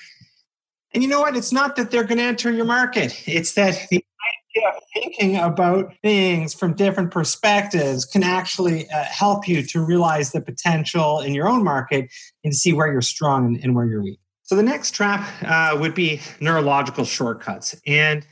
And 0.93 1.03
you 1.03 1.09
know 1.09 1.21
what? 1.21 1.37
It's 1.37 1.53
not 1.53 1.77
that 1.77 1.91
they're 1.91 2.05
going 2.05 2.19
to 2.19 2.25
enter 2.25 2.51
your 2.53 2.65
market. 2.65 3.23
It's 3.27 3.55
that 3.55 3.87
the 3.91 4.05
idea 4.57 4.69
of 4.69 4.83
thinking 4.95 5.37
about 5.37 5.93
things 6.03 6.55
from 6.55 6.75
different 6.75 7.11
perspectives 7.11 8.05
can 8.05 8.23
actually 8.23 8.89
uh, 8.91 9.05
help 9.05 9.49
you 9.49 9.62
to 9.65 9.85
realize 9.85 10.33
the 10.33 10.41
potential 10.41 11.21
in 11.21 11.35
your 11.35 11.49
own 11.49 11.65
market 11.65 12.11
and 12.45 12.55
see 12.55 12.73
where 12.73 12.91
you're 12.91 13.03
strong 13.03 13.61
and, 13.62 13.75
where 13.75 13.85
you're 13.85 14.03
weak. 14.03 14.21
So 14.45 14.55
the 14.55 14.62
next 14.62 14.93
trap 14.93 15.29
uh, 15.43 15.77
would 15.79 15.95
be 15.95 16.21
neurological 16.41 17.05
shortcuts. 17.05 17.75
And 17.87 18.25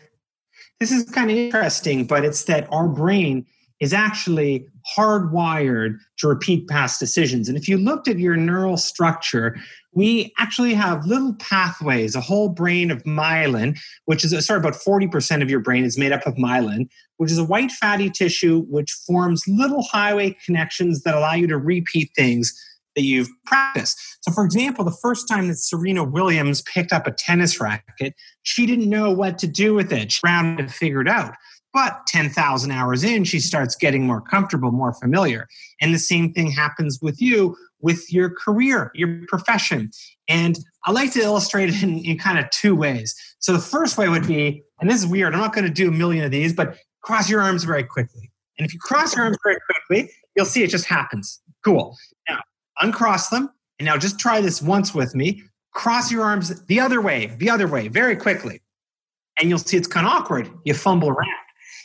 this 0.79 0.93
is 0.93 1.11
kind 1.11 1.31
of 1.31 1.37
interesting, 1.37 2.07
but 2.07 2.25
it's 2.25 2.45
that 2.45 2.69
our 2.73 2.89
brain 2.89 3.47
is 3.81 3.93
actually 3.93 4.69
hardwired 4.97 5.97
to 6.19 6.29
repeat 6.29 6.69
past 6.69 7.01
decisions. 7.01 7.49
And 7.49 7.57
if 7.57 7.69
you 7.69 7.79
looked 7.79 8.09
at 8.09 8.19
your 8.19 8.37
neural 8.37 8.77
structure, 8.77 9.57
we 9.93 10.33
actually 10.39 10.75
have 10.75 11.07
little 11.07 11.35
pathways, 11.35 12.15
a 12.15 12.21
whole 12.21 12.49
brain 12.49 12.91
of 12.91 13.03
myelin, 13.05 13.79
which 14.07 14.25
is, 14.25 14.47
sorry, 14.47 14.61
about 14.61 14.75
40% 14.75 15.43
of 15.43 15.51
your 15.51 15.61
brain 15.61 15.85
is 15.85 15.97
made 15.97 16.13
up 16.13 16.27
of 16.27 16.35
myelin, 16.35 16.89
which 17.17 17.31
is 17.31 17.39
a 17.39 17.45
white 17.45 17.71
fatty 17.73 18.11
tissue 18.11 18.63
which 18.69 18.91
forms 19.07 19.45
little 19.47 19.83
highway 19.83 20.37
connections 20.45 21.03
that 21.03 21.15
allow 21.15 21.35
you 21.35 21.47
to 21.47 21.57
repeat 21.57 22.11
things 22.17 22.53
that 22.97 23.03
you've 23.03 23.29
practiced. 23.47 23.99
So, 24.21 24.33
for 24.33 24.45
example, 24.45 24.85
the 24.85 24.97
first 25.03 25.29
time 25.29 25.49
that 25.49 25.57
Serena 25.57 26.05
Williams 26.05 26.63
picked 26.63 26.93
up 26.93 27.07
a 27.07 27.13
tennis 27.13 27.61
racket, 27.61 28.15
she 28.43 28.67
didn't 28.67 28.89
know 28.89 29.11
what 29.11 29.39
to 29.39 29.47
do 29.47 29.75
with 29.75 29.93
it. 29.93 30.13
She 30.13 30.21
ran 30.25 30.57
to 30.59 30.69
figure 30.69 31.01
it 31.01 31.09
out. 31.09 31.35
But 31.75 32.07
10,000 32.07 32.71
hours 32.71 33.03
in, 33.03 33.25
she 33.25 33.41
starts 33.41 33.75
getting 33.75 34.07
more 34.07 34.21
comfortable, 34.21 34.71
more 34.71 34.95
familiar. 34.95 35.49
And 35.81 35.93
the 35.93 35.99
same 35.99 36.33
thing 36.33 36.51
happens 36.51 37.01
with 37.03 37.21
you 37.21 37.57
with 37.81 38.11
your 38.13 38.31
career, 38.31 38.93
your 38.95 39.27
profession. 39.29 39.91
And 40.29 40.59
I 40.85 40.93
like 40.93 41.13
to 41.13 41.21
illustrate 41.21 41.69
it 41.69 41.83
in, 41.83 41.99
in 41.99 42.17
kind 42.17 42.39
of 42.39 42.49
two 42.51 42.75
ways. 42.75 43.15
So 43.41 43.53
the 43.53 43.59
first 43.59 43.99
way 43.99 44.09
would 44.09 44.27
be, 44.27 44.63
and 44.81 44.89
this 44.89 45.01
is 45.01 45.07
weird, 45.07 45.35
I'm 45.35 45.41
not 45.41 45.53
going 45.53 45.67
to 45.67 45.73
do 45.73 45.89
a 45.89 45.93
million 45.93 46.25
of 46.25 46.31
these, 46.31 46.55
but 46.55 46.79
cross 47.03 47.29
your 47.29 47.43
arms 47.43 47.65
very 47.65 47.85
quickly. 47.85 48.31
And 48.57 48.65
if 48.65 48.73
you 48.73 48.79
cross 48.81 49.17
your 49.17 49.25
arms 49.25 49.37
very 49.45 49.59
quickly, 49.67 50.11
you'll 50.37 50.47
see 50.47 50.63
it 50.63 50.71
just 50.71 50.87
happens. 50.87 51.43
Cool. 51.65 51.97
Now, 52.29 52.41
uncross 52.81 53.29
them. 53.29 53.51
And 53.79 53.87
now 53.87 53.97
just 53.97 54.19
try 54.19 54.41
this 54.41 54.63
once 54.63 54.95
with 54.95 55.15
me. 55.15 55.43
Cross 55.73 56.13
your 56.13 56.23
arms 56.23 56.65
the 56.67 56.79
other 56.79 57.01
way, 57.01 57.35
the 57.39 57.51
other 57.51 57.67
way, 57.67 57.89
very 57.89 58.15
quickly. 58.15 58.63
And 59.41 59.51
you'll 59.51 59.59
see 59.59 59.77
it's 59.77 59.89
kind 59.89 60.07
of 60.07 60.13
awkward. 60.13 60.49
You 60.65 60.75
fumble 60.75 61.09
around. 61.09 61.44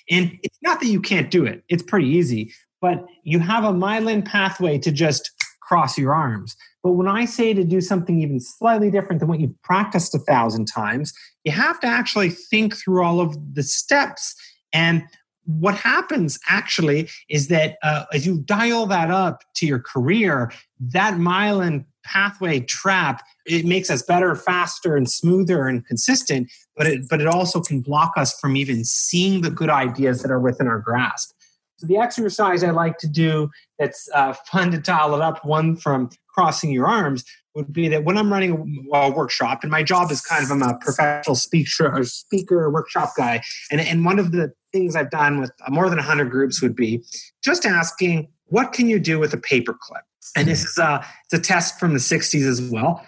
And 0.09 0.37
it's 0.43 0.57
not 0.61 0.79
that 0.79 0.87
you 0.87 1.01
can't 1.01 1.29
do 1.29 1.45
it, 1.45 1.63
it's 1.69 1.83
pretty 1.83 2.07
easy, 2.07 2.53
but 2.81 3.05
you 3.23 3.39
have 3.39 3.63
a 3.63 3.71
myelin 3.71 4.25
pathway 4.25 4.77
to 4.79 4.91
just 4.91 5.31
cross 5.61 5.97
your 5.97 6.13
arms. 6.13 6.55
But 6.81 6.93
when 6.93 7.07
I 7.07 7.25
say 7.25 7.53
to 7.53 7.63
do 7.63 7.81
something 7.81 8.21
even 8.21 8.39
slightly 8.39 8.89
different 8.89 9.19
than 9.19 9.29
what 9.29 9.39
you've 9.39 9.61
practiced 9.61 10.15
a 10.15 10.19
thousand 10.19 10.65
times, 10.65 11.13
you 11.43 11.51
have 11.51 11.79
to 11.81 11.87
actually 11.87 12.29
think 12.29 12.75
through 12.75 13.03
all 13.03 13.19
of 13.19 13.37
the 13.53 13.63
steps. 13.63 14.33
And 14.73 15.03
what 15.45 15.75
happens 15.75 16.39
actually 16.47 17.09
is 17.29 17.47
that 17.49 17.77
uh, 17.83 18.05
as 18.13 18.25
you 18.25 18.39
dial 18.39 18.85
that 18.87 19.11
up 19.11 19.43
to 19.55 19.67
your 19.67 19.79
career, 19.79 20.51
that 20.79 21.15
myelin 21.15 21.85
pathway 22.03 22.59
trap 22.59 23.23
it 23.45 23.65
makes 23.65 23.89
us 23.89 24.03
better, 24.03 24.35
faster, 24.35 24.95
and 24.95 25.09
smoother 25.09 25.67
and 25.67 25.85
consistent. 25.85 26.51
But 26.75 26.87
it 26.87 27.09
but 27.09 27.19
it 27.19 27.27
also 27.27 27.61
can 27.61 27.81
block 27.81 28.13
us 28.15 28.39
from 28.39 28.55
even 28.55 28.83
seeing 28.83 29.41
the 29.41 29.49
good 29.49 29.69
ideas 29.69 30.21
that 30.21 30.31
are 30.31 30.39
within 30.39 30.67
our 30.67 30.79
grasp. 30.79 31.31
So 31.77 31.87
the 31.87 31.97
exercise 31.97 32.63
I 32.63 32.71
like 32.71 32.97
to 32.99 33.07
do 33.07 33.49
that's 33.77 34.09
uh, 34.13 34.33
fun 34.33 34.71
to 34.71 34.77
dial 34.77 35.15
it 35.15 35.21
up, 35.21 35.45
one 35.45 35.77
from 35.77 36.09
crossing 36.27 36.71
your 36.71 36.87
arms, 36.87 37.23
would 37.55 37.71
be 37.71 37.87
that 37.87 38.03
when 38.03 38.17
I'm 38.17 38.31
running 38.31 38.87
a 38.93 39.09
workshop, 39.09 39.59
and 39.63 39.71
my 39.71 39.81
job 39.81 40.11
is 40.11 40.21
kind 40.21 40.43
of 40.43 40.51
I'm 40.51 40.61
a 40.61 40.77
professional 40.77 41.35
speaker, 41.35 41.97
or 41.97 42.03
speaker 42.03 42.69
workshop 42.69 43.13
guy, 43.17 43.41
and, 43.71 43.79
and 43.79 44.03
one 44.03 44.19
of 44.19 44.33
the 44.33 44.51
things 44.71 44.95
I've 44.95 45.09
done 45.09 45.39
with 45.39 45.51
more 45.69 45.89
than 45.89 45.97
100 45.97 46.29
groups 46.29 46.61
would 46.61 46.75
be 46.75 47.03
just 47.43 47.65
asking, 47.65 48.27
what 48.45 48.73
can 48.73 48.87
you 48.87 48.99
do 48.99 49.17
with 49.17 49.33
a 49.33 49.37
paperclip? 49.37 50.03
And 50.35 50.47
this 50.47 50.63
is 50.63 50.77
a, 50.77 51.05
it's 51.25 51.33
a 51.33 51.39
test 51.39 51.79
from 51.79 51.93
the 51.93 51.99
60s 51.99 52.47
as 52.47 52.61
well. 52.61 53.05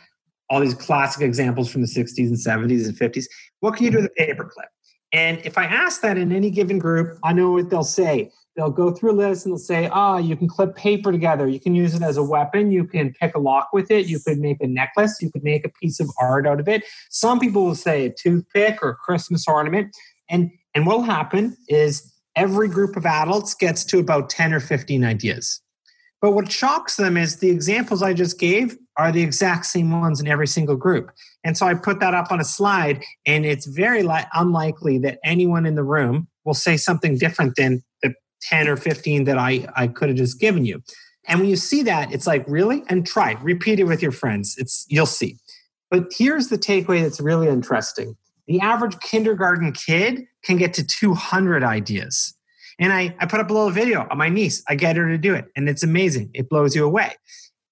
All 0.50 0.60
these 0.60 0.74
classic 0.74 1.21
examples 1.21 1.71
from 1.71 1.82
the 1.82 1.88
60s 1.88 2.28
and 2.28 2.36
70s 2.36 2.86
and 2.86 2.97
50s. 2.97 3.26
What 3.60 3.76
can 3.76 3.86
you 3.86 3.91
do 3.91 3.97
with 4.02 4.12
a 4.17 4.21
paperclip? 4.21 4.67
And 5.13 5.39
if 5.43 5.58
I 5.58 5.65
ask 5.65 6.02
that 6.02 6.17
in 6.17 6.32
any 6.32 6.50
given 6.50 6.80
group, 6.80 7.17
I 7.24 7.34
know 7.34 7.52
what 7.52 7.69
they'll 7.69 7.84
say. 7.84 8.32
They'll 8.56 8.71
go 8.71 8.91
through 8.91 9.12
a 9.12 9.13
list 9.13 9.45
and 9.45 9.54
they'll 9.54 9.60
say, 9.60 9.88
ah, 9.91 10.15
oh, 10.15 10.17
you 10.17 10.36
can 10.36 10.47
clip 10.47 10.76
paper 10.76 11.12
together. 11.12 11.47
You 11.47 11.60
can 11.60 11.74
use 11.74 11.95
it 11.95 12.02
as 12.02 12.17
a 12.17 12.24
weapon. 12.24 12.71
You 12.71 12.86
can 12.86 13.13
pick 13.13 13.34
a 13.36 13.39
lock 13.39 13.69
with 13.71 13.91
it. 13.91 14.08
You 14.08 14.19
could 14.19 14.39
make 14.39 14.58
a 14.62 14.67
necklace. 14.67 15.21
You 15.21 15.32
could 15.32 15.43
make 15.43 15.65
a 15.65 15.69
piece 15.69 16.00
of 16.00 16.10
art 16.19 16.45
out 16.45 16.60
of 16.60 16.67
it. 16.67 16.84
Some 17.10 17.39
people 17.39 17.63
will 17.63 17.76
say 17.76 18.06
a 18.06 18.13
toothpick 18.13 18.80
or 18.82 18.89
a 18.89 18.95
Christmas 18.95 19.47
ornament. 19.47 19.95
And, 20.30 20.52
and 20.76 20.86
what 20.86 20.97
will 20.97 21.06
happen 21.06 21.56
is 21.69 22.13
every 22.36 22.67
group 22.67 22.97
of 22.97 23.06
adults 23.06 23.54
gets 23.54 23.86
to 23.86 24.00
about 24.00 24.30
10 24.30 24.54
or 24.54 24.60
15 24.60 25.04
ideas. 25.06 25.61
But 26.22 26.32
what 26.32 26.52
shocks 26.52 26.98
them 26.98 27.18
is 27.18 27.38
the 27.38 27.50
examples 27.50 28.04
I 28.04 28.14
just 28.14 28.40
gave 28.40 28.78
are 28.98 29.12
the 29.12 29.24
exact 29.24 29.66
same 29.66 30.00
ones 30.00 30.22
in 30.22 30.28
every 30.28 30.48
single 30.48 30.76
group. 30.76 31.12
And 31.44 31.58
so 31.58 31.66
I 31.66 31.74
put 31.74 32.00
that 32.00 32.14
up 32.14 32.32
on 32.32 32.40
a 32.40 32.44
slide, 32.44 33.04
and 33.26 33.46
it's 33.46 33.66
very 33.66 34.04
li- 34.04 34.26
unlikely 34.34 35.00
that 35.00 35.18
anyone 35.24 35.66
in 35.66 35.74
the 35.74 35.84
room 35.84 36.28
will 36.46 36.54
say 36.54 36.78
something 36.78 37.18
different 37.18 37.56
than 37.56 37.84
the 38.04 38.14
10 38.44 38.68
or 38.68 38.78
15 38.78 39.24
that 39.24 39.40
I, 39.40 39.68
I 39.76 39.88
could 39.88 40.10
have 40.10 40.18
just 40.18 40.40
given 40.40 40.64
you. 40.64 40.84
And 41.28 41.40
when 41.40 41.50
you 41.50 41.56
see 41.56 41.84
that, 41.84 42.14
it's 42.14 42.28
like, 42.28 42.46
really? 42.48 42.84
And 42.88 43.06
try. 43.06 43.38
Repeat 43.42 43.80
it 43.80 43.86
with 43.86 44.02
your 44.02 44.12
friends. 44.12 44.56
It's 44.58 44.86
you'll 44.90 45.06
see. 45.06 45.38
But 45.90 46.12
here's 46.16 46.48
the 46.48 46.58
takeaway 46.58 47.02
that's 47.02 47.20
really 47.20 47.48
interesting. 47.48 48.16
The 48.48 48.60
average 48.60 49.00
kindergarten 49.00 49.72
kid 49.72 50.26
can 50.44 50.58
get 50.58 50.74
to 50.76 50.86
200 50.86 51.64
ideas. 51.64 52.36
And 52.82 52.91
I, 52.91 53.15
I 53.20 53.28
put 53.28 53.39
up 53.39 53.50
a 53.50 53.54
little 53.54 53.70
video 53.70 54.08
on 54.10 54.17
my 54.17 54.28
niece. 54.28 54.63
I 54.67 54.76
get 54.76 54.98
her 54.98 55.08
to 55.08 55.17
do 55.17 55.34
it, 55.34 55.46
and 55.56 55.70
it's 55.70 55.84
amazing. 55.84 56.32
It 56.34 56.50
blows 56.50 56.76
you 56.76 56.84
away. 56.84 57.13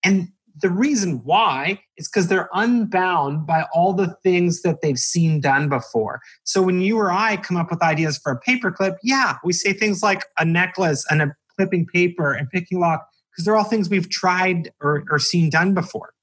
And 0.04 0.30
the 0.62 0.70
reason 0.70 1.22
why 1.24 1.80
is 1.98 2.08
because 2.08 2.28
they're 2.28 2.50
unbound 2.54 3.48
by 3.48 3.66
all 3.74 3.94
the 3.94 4.16
things 4.24 4.62
that 4.62 4.82
they've 4.82 5.00
seen 5.00 5.42
done 5.42 5.68
before. 5.68 6.22
So 6.44 6.62
when 6.62 6.82
you 6.82 6.98
or 6.98 7.12
I 7.12 7.38
come 7.38 7.58
up 7.58 7.72
with 7.72 7.82
ideas 7.82 8.18
for 8.18 8.32
a 8.32 8.40
paperclip, 8.50 8.98
yeah, 9.04 9.38
we 9.44 9.54
say 9.54 9.74
things 9.74 10.04
like 10.04 10.26
a 10.38 10.46
necklace 10.46 11.06
and 11.10 11.22
a 11.22 11.36
clipping 11.56 11.86
paper 11.88 12.34
and 12.34 12.50
picking 12.50 12.80
lock 12.80 13.08
because 13.32 13.46
they're 13.46 13.56
all 13.56 13.64
things 13.64 13.90
we've 13.90 14.10
tried 14.10 14.72
or, 14.82 15.04
or 15.10 15.20
seen 15.20 15.50
done 15.50 15.74
before. 15.74 16.14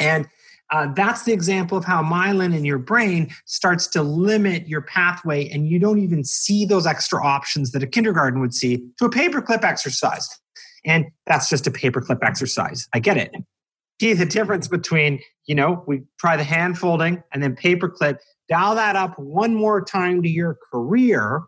And 0.00 0.26
uh, 0.74 0.92
that's 0.96 1.22
the 1.22 1.32
example 1.32 1.78
of 1.78 1.84
how 1.84 2.02
myelin 2.02 2.52
in 2.52 2.64
your 2.64 2.78
brain 2.78 3.30
starts 3.44 3.86
to 3.86 4.02
limit 4.02 4.66
your 4.66 4.82
pathway, 4.82 5.48
and 5.50 5.68
you 5.68 5.78
don't 5.78 6.00
even 6.00 6.24
see 6.24 6.64
those 6.64 6.84
extra 6.84 7.24
options 7.24 7.70
that 7.70 7.84
a 7.84 7.86
kindergarten 7.86 8.40
would 8.40 8.52
see 8.52 8.84
to 8.98 9.04
a 9.04 9.08
paperclip 9.10 9.62
exercise. 9.62 10.28
And 10.84 11.04
that's 11.26 11.48
just 11.48 11.68
a 11.68 11.70
paperclip 11.70 12.18
exercise. 12.24 12.88
I 12.92 12.98
get 12.98 13.16
it. 13.16 13.30
See 14.00 14.14
the 14.14 14.26
difference 14.26 14.66
between, 14.66 15.20
you 15.46 15.54
know, 15.54 15.84
we 15.86 16.02
try 16.18 16.36
the 16.36 16.42
hand 16.42 16.76
folding 16.76 17.22
and 17.32 17.40
then 17.40 17.54
paperclip, 17.54 18.18
dial 18.48 18.74
that 18.74 18.96
up 18.96 19.16
one 19.16 19.54
more 19.54 19.80
time 19.80 20.24
to 20.24 20.28
your 20.28 20.58
career, 20.72 21.42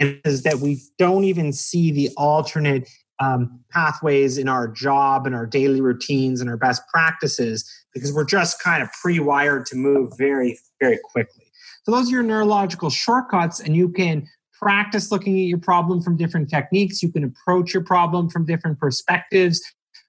and 0.00 0.20
is 0.24 0.42
that 0.42 0.56
we 0.56 0.82
don't 0.98 1.22
even 1.22 1.52
see 1.52 1.92
the 1.92 2.10
alternate 2.16 2.88
um, 3.20 3.60
pathways 3.70 4.38
in 4.38 4.48
our 4.48 4.68
job 4.68 5.26
and 5.26 5.34
our 5.34 5.46
daily 5.46 5.80
routines 5.80 6.40
and 6.40 6.50
our 6.50 6.56
best 6.56 6.82
practices 6.92 7.70
because 7.92 8.12
we're 8.12 8.24
just 8.24 8.60
kind 8.60 8.82
of 8.82 8.90
pre-wired 9.00 9.66
to 9.66 9.76
move 9.76 10.12
very 10.18 10.58
very 10.80 10.98
quickly. 11.12 11.44
So 11.84 11.92
those 11.92 12.08
are 12.08 12.12
your 12.12 12.22
neurological 12.22 12.90
shortcuts 12.90 13.60
and 13.60 13.76
you 13.76 13.88
can 13.88 14.26
practice 14.52 15.12
looking 15.12 15.38
at 15.38 15.46
your 15.46 15.58
problem 15.58 16.02
from 16.02 16.16
different 16.16 16.48
techniques. 16.48 17.02
You 17.02 17.12
can 17.12 17.24
approach 17.24 17.72
your 17.72 17.84
problem 17.84 18.28
from 18.28 18.46
different 18.46 18.78
perspectives. 18.78 19.62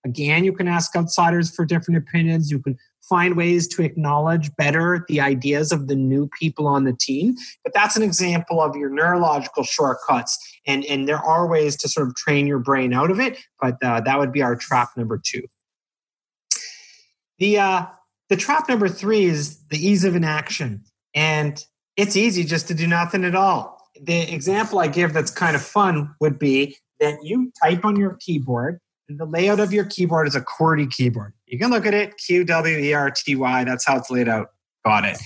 Again 0.06 0.44
you 0.44 0.54
can 0.54 0.68
ask 0.68 0.96
outsiders 0.96 1.54
for 1.54 1.66
different 1.66 1.98
opinions. 1.98 2.50
You 2.50 2.60
can 2.60 2.78
find 3.08 3.36
ways 3.36 3.68
to 3.68 3.84
acknowledge 3.84 4.56
better 4.56 5.06
the 5.08 5.22
ideas 5.22 5.72
of 5.72 5.88
the 5.88 5.96
new 5.96 6.28
people 6.40 6.68
on 6.68 6.84
the 6.84 6.94
team. 6.94 7.36
But 7.64 7.74
that's 7.74 7.96
an 7.96 8.04
example 8.04 8.62
of 8.62 8.76
your 8.76 8.90
neurological 8.90 9.64
shortcuts. 9.64 10.38
And, 10.66 10.84
and 10.86 11.08
there 11.08 11.18
are 11.20 11.48
ways 11.48 11.76
to 11.78 11.90
sort 11.90 12.08
of 12.08 12.16
train 12.16 12.48
your 12.48 12.60
brain 12.60 12.94
out 12.94 13.12
of 13.12 13.20
it, 13.20 13.38
but 13.62 13.78
uh, 13.84 14.02
that 14.02 14.20
would 14.20 14.32
be 14.32 14.42
our 14.42 14.56
trap 14.56 14.90
number 14.98 15.22
two. 15.24 15.44
The, 17.38 17.60
uh, 17.60 17.86
the 18.30 18.38
trap 18.38 18.68
number 18.70 18.88
three 18.88 19.26
is 19.26 19.64
the 19.68 19.78
ease 19.78 20.04
of 20.04 20.16
inaction. 20.16 20.84
And 21.14 21.64
it's 21.96 22.16
easy 22.16 22.44
just 22.44 22.68
to 22.68 22.74
do 22.74 22.88
nothing 22.88 23.24
at 23.24 23.36
all. 23.36 23.82
The 24.02 24.34
example 24.34 24.80
I 24.80 24.88
give 24.88 25.14
that's 25.14 25.32
kind 25.32 25.56
of 25.56 25.62
fun 25.62 26.14
would 26.20 26.38
be 26.38 26.78
that 27.00 27.20
you 27.24 27.52
type 27.62 27.86
on 27.86 27.96
your 27.96 28.18
keyboard 28.20 28.80
the 29.08 29.26
layout 29.26 29.60
of 29.60 29.72
your 29.72 29.86
keyboard 29.86 30.28
is 30.28 30.36
a 30.36 30.42
QWERTY 30.42 30.92
keyboard. 30.92 31.34
You 31.48 31.60
can 31.60 31.70
look 31.70 31.86
at 31.86 31.94
it, 31.94 32.18
Q 32.18 32.44
W 32.44 32.78
E 32.78 32.94
R 32.94 33.12
T 33.12 33.36
Y. 33.36 33.64
That's 33.64 33.86
how 33.86 33.98
it's 33.98 34.10
laid 34.10 34.28
out. 34.28 34.52
Got 34.84 35.06
it. 35.06 35.18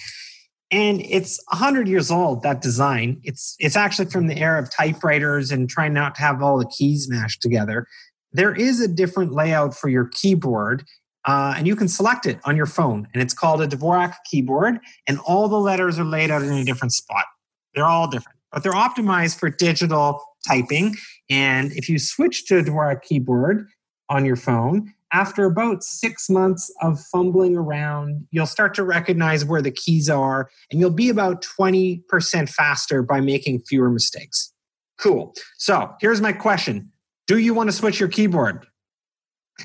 And 0.72 1.02
it's 1.02 1.40
100 1.50 1.88
years 1.88 2.12
old, 2.12 2.44
that 2.44 2.62
design. 2.62 3.20
It's, 3.24 3.56
it's 3.60 3.76
actually 3.76 4.10
from 4.10 4.28
the 4.28 4.38
era 4.38 4.62
of 4.62 4.70
typewriters 4.70 5.52
and 5.52 5.68
trying 5.68 5.94
not 5.94 6.14
to 6.16 6.22
have 6.22 6.44
all 6.44 6.60
the 6.60 6.68
keys 6.68 7.10
mashed 7.10 7.42
together. 7.42 7.88
There 8.34 8.54
is 8.54 8.80
a 8.80 8.88
different 8.88 9.32
layout 9.32 9.76
for 9.76 9.90
your 9.90 10.06
keyboard, 10.06 10.86
uh, 11.26 11.56
and 11.58 11.66
you 11.66 11.76
can 11.76 11.88
select 11.88 12.28
it 12.28 12.40
on 12.46 12.56
your 12.56 12.68
phone. 12.68 13.08
And 13.14 13.24
it's 13.24 13.34
called 13.34 13.62
a 13.62 13.68
Dvorak 13.68 14.14
keyboard, 14.30 14.78
and 15.08 15.20
all 15.26 15.48
the 15.48 15.60
letters 15.60 15.98
are 15.98 16.06
laid 16.06 16.30
out 16.30 16.44
in 16.44 16.52
a 16.52 16.64
different 16.64 16.94
spot. 16.94 17.26
They're 17.74 17.86
all 17.88 18.08
different, 18.08 18.38
but 18.52 18.62
they're 18.62 18.72
optimized 18.74 19.40
for 19.40 19.50
digital 19.50 20.24
typing. 20.48 20.96
And 21.30 21.72
if 21.74 21.90
you 21.90 22.00
switch 22.00 22.46
to 22.48 22.60
a 22.60 22.64
Dvorak 22.64 23.04
keyboard 23.04 23.68
on 24.10 24.26
your 24.26 24.36
phone, 24.36 24.94
after 25.12 25.46
about 25.46 25.84
six 25.84 26.30
months 26.30 26.72
of 26.82 27.00
fumbling 27.00 27.56
around, 27.56 28.28
you'll 28.32 28.46
start 28.46 28.74
to 28.76 28.84
recognize 28.84 29.44
where 29.44 29.62
the 29.62 29.72
keys 29.72 30.10
are, 30.10 30.50
and 30.70 30.80
you'll 30.80 30.92
be 30.92 31.10
about 31.10 31.44
20% 31.44 32.50
faster 32.50 33.02
by 33.02 33.20
making 33.20 33.62
fewer 33.62 33.90
mistakes. 33.90 34.54
Cool. 35.00 35.34
So 35.58 35.96
here's 36.00 36.22
my 36.22 36.34
question 36.34 36.92
Do 37.28 37.38
you 37.38 37.54
want 37.54 37.70
to 37.70 37.76
switch 37.76 38.00
your 38.00 38.10
keyboard? 38.10 38.68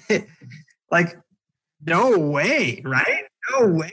like, 0.90 1.16
no 1.84 2.18
way, 2.18 2.80
right? 2.84 3.24
No 3.50 3.66
way. 3.66 3.92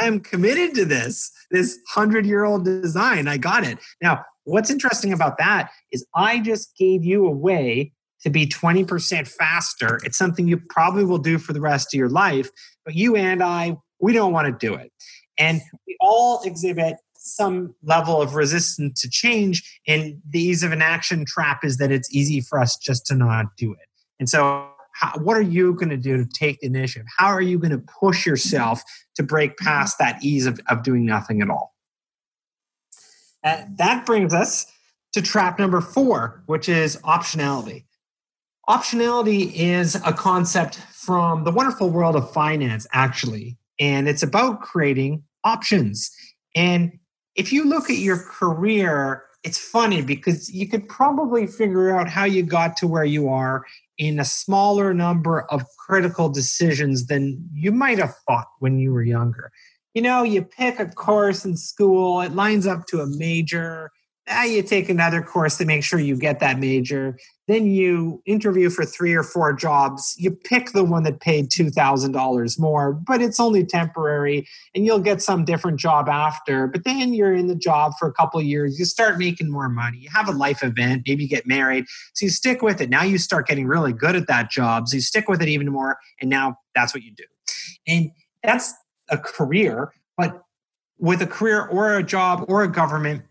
I 0.00 0.06
am 0.06 0.20
committed 0.20 0.74
to 0.74 0.84
this, 0.84 1.30
this 1.50 1.78
100 1.94 2.26
year 2.26 2.44
old 2.44 2.64
design. 2.64 3.28
I 3.28 3.36
got 3.36 3.64
it. 3.64 3.78
Now, 4.02 4.24
What's 4.48 4.70
interesting 4.70 5.12
about 5.12 5.38
that 5.38 5.70
is 5.92 6.06
I 6.14 6.40
just 6.40 6.76
gave 6.76 7.04
you 7.04 7.26
a 7.26 7.30
way 7.30 7.92
to 8.22 8.30
be 8.30 8.46
20% 8.46 9.28
faster, 9.28 10.00
it's 10.02 10.18
something 10.18 10.48
you 10.48 10.60
probably 10.70 11.04
will 11.04 11.18
do 11.18 11.38
for 11.38 11.52
the 11.52 11.60
rest 11.60 11.94
of 11.94 11.98
your 11.98 12.08
life. 12.08 12.50
But 12.84 12.94
you 12.94 13.14
and 13.14 13.42
I, 13.42 13.76
we 14.00 14.12
don't 14.12 14.32
want 14.32 14.46
to 14.46 14.66
do 14.66 14.74
it. 14.74 14.90
And 15.38 15.60
we 15.86 15.96
all 16.00 16.40
exhibit 16.42 16.96
some 17.14 17.74
level 17.82 18.20
of 18.20 18.34
resistance 18.34 19.00
to 19.02 19.10
change. 19.10 19.80
And 19.86 20.20
the 20.28 20.40
ease 20.40 20.62
of 20.62 20.72
an 20.72 20.82
action 20.82 21.24
trap 21.26 21.60
is 21.62 21.76
that 21.76 21.92
it's 21.92 22.12
easy 22.12 22.40
for 22.40 22.58
us 22.58 22.76
just 22.76 23.06
to 23.06 23.14
not 23.14 23.46
do 23.56 23.72
it. 23.72 23.86
And 24.18 24.28
so, 24.28 24.68
how, 24.94 25.12
what 25.20 25.36
are 25.36 25.42
you 25.42 25.74
going 25.74 25.90
to 25.90 25.96
do 25.96 26.16
to 26.16 26.26
take 26.26 26.58
the 26.58 26.66
initiative? 26.66 27.06
How 27.18 27.28
are 27.28 27.40
you 27.40 27.58
going 27.58 27.70
to 27.70 27.84
push 28.00 28.26
yourself 28.26 28.82
to 29.14 29.22
break 29.22 29.56
past 29.58 29.96
that 30.00 30.24
ease 30.24 30.46
of, 30.46 30.58
of 30.68 30.82
doing 30.82 31.06
nothing 31.06 31.40
at 31.40 31.50
all? 31.50 31.72
And 33.42 33.76
that 33.78 34.04
brings 34.06 34.34
us 34.34 34.66
to 35.12 35.22
trap 35.22 35.58
number 35.58 35.80
four, 35.80 36.42
which 36.46 36.68
is 36.68 36.96
optionality. 36.98 37.84
Optionality 38.68 39.52
is 39.54 39.94
a 39.94 40.12
concept 40.12 40.76
from 40.92 41.44
the 41.44 41.50
wonderful 41.50 41.88
world 41.88 42.16
of 42.16 42.30
finance, 42.32 42.86
actually, 42.92 43.56
and 43.80 44.08
it's 44.08 44.22
about 44.22 44.60
creating 44.60 45.22
options. 45.44 46.10
And 46.54 46.98
if 47.34 47.52
you 47.52 47.64
look 47.64 47.88
at 47.88 47.96
your 47.96 48.18
career, 48.18 49.24
it's 49.44 49.58
funny 49.58 50.02
because 50.02 50.52
you 50.52 50.68
could 50.68 50.88
probably 50.88 51.46
figure 51.46 51.96
out 51.96 52.08
how 52.08 52.24
you 52.24 52.42
got 52.42 52.76
to 52.78 52.86
where 52.86 53.04
you 53.04 53.28
are 53.28 53.64
in 53.96 54.18
a 54.18 54.24
smaller 54.24 54.92
number 54.92 55.42
of 55.50 55.62
critical 55.78 56.28
decisions 56.28 57.06
than 57.06 57.48
you 57.54 57.72
might 57.72 57.98
have 57.98 58.14
thought 58.26 58.48
when 58.58 58.78
you 58.78 58.92
were 58.92 59.02
younger. 59.02 59.50
You 59.94 60.02
know, 60.02 60.22
you 60.22 60.42
pick 60.42 60.78
a 60.78 60.86
course 60.86 61.44
in 61.44 61.56
school, 61.56 62.20
it 62.20 62.32
lines 62.32 62.66
up 62.66 62.86
to 62.88 63.00
a 63.00 63.06
major, 63.06 63.90
now 64.28 64.42
you 64.42 64.62
take 64.62 64.90
another 64.90 65.22
course 65.22 65.56
to 65.56 65.64
make 65.64 65.82
sure 65.82 65.98
you 65.98 66.14
get 66.14 66.38
that 66.40 66.58
major. 66.58 67.18
Then 67.46 67.66
you 67.70 68.22
interview 68.26 68.68
for 68.68 68.84
three 68.84 69.14
or 69.14 69.22
four 69.22 69.54
jobs. 69.54 70.14
You 70.18 70.32
pick 70.32 70.72
the 70.72 70.84
one 70.84 71.04
that 71.04 71.20
paid 71.20 71.48
$2,000 71.50 72.60
more, 72.60 72.92
but 72.92 73.22
it's 73.22 73.40
only 73.40 73.64
temporary 73.64 74.46
and 74.74 74.84
you'll 74.84 74.98
get 74.98 75.22
some 75.22 75.46
different 75.46 75.80
job 75.80 76.10
after. 76.10 76.66
But 76.66 76.84
then 76.84 77.14
you're 77.14 77.32
in 77.32 77.46
the 77.46 77.54
job 77.54 77.94
for 77.98 78.06
a 78.06 78.12
couple 78.12 78.42
years. 78.42 78.78
You 78.78 78.84
start 78.84 79.18
making 79.18 79.50
more 79.50 79.70
money. 79.70 79.96
You 79.96 80.10
have 80.12 80.28
a 80.28 80.32
life 80.32 80.62
event, 80.62 81.04
maybe 81.06 81.22
you 81.22 81.28
get 81.28 81.46
married. 81.46 81.86
So 82.12 82.26
you 82.26 82.30
stick 82.30 82.60
with 82.60 82.82
it. 82.82 82.90
Now 82.90 83.04
you 83.04 83.16
start 83.16 83.46
getting 83.46 83.66
really 83.66 83.94
good 83.94 84.14
at 84.14 84.26
that 84.26 84.50
job. 84.50 84.88
So 84.88 84.96
you 84.96 85.00
stick 85.00 85.26
with 85.26 85.40
it 85.40 85.48
even 85.48 85.72
more. 85.72 85.96
And 86.20 86.28
now 86.28 86.58
that's 86.74 86.92
what 86.92 87.02
you 87.02 87.12
do. 87.12 87.24
And 87.86 88.10
that's 88.42 88.74
a 89.10 89.18
career. 89.18 89.92
But 90.16 90.42
with 90.98 91.22
a 91.22 91.26
career 91.26 91.66
or 91.66 91.96
a 91.96 92.02
job 92.02 92.44
or 92.48 92.62
a 92.62 92.68
government, 92.68 93.22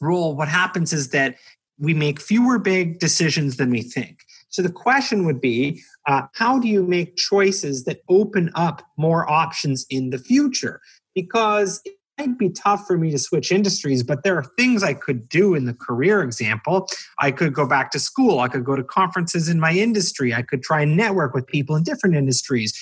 role, 0.00 0.36
what 0.36 0.48
happens 0.48 0.92
is 0.92 1.10
that 1.10 1.36
we 1.78 1.94
make 1.94 2.20
fewer 2.20 2.58
big 2.58 3.00
decisions 3.00 3.56
than 3.56 3.70
we 3.70 3.82
think. 3.82 4.20
So 4.48 4.62
the 4.62 4.70
question 4.70 5.24
would 5.24 5.40
be 5.40 5.82
uh, 6.06 6.22
how 6.34 6.58
do 6.58 6.68
you 6.68 6.84
make 6.84 7.16
choices 7.16 7.84
that 7.84 8.02
open 8.08 8.50
up 8.54 8.82
more 8.96 9.28
options 9.28 9.84
in 9.90 10.10
the 10.10 10.18
future? 10.18 10.80
Because 11.14 11.80
it 11.84 11.94
might 12.18 12.38
be 12.38 12.50
tough 12.50 12.86
for 12.86 12.96
me 12.96 13.10
to 13.10 13.18
switch 13.18 13.50
industries, 13.50 14.04
but 14.04 14.22
there 14.22 14.36
are 14.36 14.44
things 14.56 14.84
I 14.84 14.94
could 14.94 15.28
do 15.28 15.54
in 15.54 15.64
the 15.64 15.74
career 15.74 16.22
example. 16.22 16.86
I 17.18 17.32
could 17.32 17.52
go 17.52 17.66
back 17.66 17.90
to 17.92 17.98
school. 17.98 18.38
I 18.38 18.48
could 18.48 18.64
go 18.64 18.76
to 18.76 18.84
conferences 18.84 19.48
in 19.48 19.58
my 19.58 19.72
industry. 19.72 20.32
I 20.32 20.42
could 20.42 20.62
try 20.62 20.82
and 20.82 20.96
network 20.96 21.34
with 21.34 21.46
people 21.48 21.74
in 21.74 21.82
different 21.82 22.14
industries. 22.14 22.72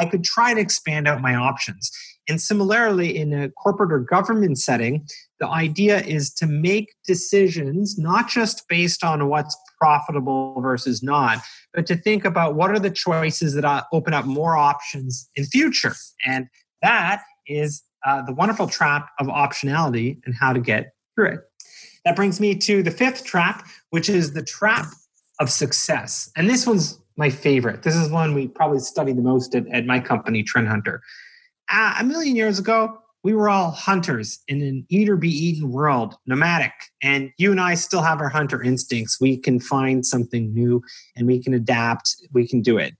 I, 0.00 0.06
could 0.06 0.24
try 0.24 0.54
to 0.54 0.60
expand 0.60 1.06
out 1.06 1.20
my 1.20 1.34
options. 1.34 1.90
And 2.28 2.40
similarly, 2.40 3.16
in 3.16 3.32
a 3.32 3.50
corporate 3.50 3.92
or 3.92 3.98
government 3.98 4.58
setting, 4.58 5.06
the 5.40 5.48
idea 5.48 6.00
is 6.00 6.32
to 6.34 6.46
make 6.46 6.94
decisions 7.06 7.98
not 7.98 8.28
just 8.28 8.68
based 8.68 9.02
on 9.02 9.28
what's 9.28 9.56
profitable 9.80 10.60
versus 10.60 11.02
not, 11.02 11.38
but 11.74 11.86
to 11.86 11.96
think 11.96 12.24
about 12.24 12.54
what 12.54 12.70
are 12.70 12.78
the 12.78 12.90
choices 12.90 13.54
that 13.54 13.86
open 13.92 14.14
up 14.14 14.26
more 14.26 14.56
options 14.56 15.28
in 15.34 15.44
future. 15.44 15.94
And 16.24 16.46
that 16.82 17.22
is 17.46 17.82
uh, 18.06 18.22
the 18.22 18.32
wonderful 18.32 18.68
trap 18.68 19.08
of 19.18 19.26
optionality 19.26 20.20
and 20.24 20.34
how 20.34 20.52
to 20.52 20.60
get 20.60 20.92
through 21.14 21.32
it. 21.32 21.40
That 22.04 22.16
brings 22.16 22.40
me 22.40 22.54
to 22.56 22.82
the 22.82 22.90
fifth 22.90 23.24
trap, 23.24 23.66
which 23.90 24.08
is 24.08 24.32
the 24.32 24.42
trap 24.42 24.86
of 25.38 25.50
success. 25.50 26.30
And 26.36 26.48
this 26.48 26.66
one's 26.66 26.98
my 27.20 27.30
favorite. 27.30 27.84
This 27.84 27.94
is 27.94 28.10
one 28.10 28.34
we 28.34 28.48
probably 28.48 28.80
study 28.80 29.12
the 29.12 29.22
most 29.22 29.54
at, 29.54 29.68
at 29.68 29.86
my 29.86 30.00
company, 30.00 30.42
Trend 30.42 30.66
Hunter 30.66 31.00
uh, 31.70 31.94
a 31.98 32.04
million 32.04 32.36
years 32.36 32.58
ago, 32.58 32.98
we 33.22 33.34
were 33.34 33.48
all 33.48 33.70
hunters 33.70 34.40
in 34.48 34.62
an 34.62 34.86
eat 34.88 35.08
or 35.08 35.16
be 35.16 35.28
eaten 35.28 35.70
world, 35.70 36.16
nomadic. 36.26 36.72
And 37.02 37.30
you 37.38 37.50
and 37.50 37.60
I 37.60 37.74
still 37.74 38.02
have 38.02 38.20
our 38.20 38.30
hunter 38.30 38.62
instincts. 38.62 39.20
We 39.20 39.36
can 39.36 39.60
find 39.60 40.04
something 40.04 40.52
new 40.54 40.82
and 41.16 41.26
we 41.26 41.42
can 41.42 41.54
adapt, 41.54 42.16
we 42.32 42.48
can 42.48 42.62
do 42.62 42.78
it. 42.78 42.94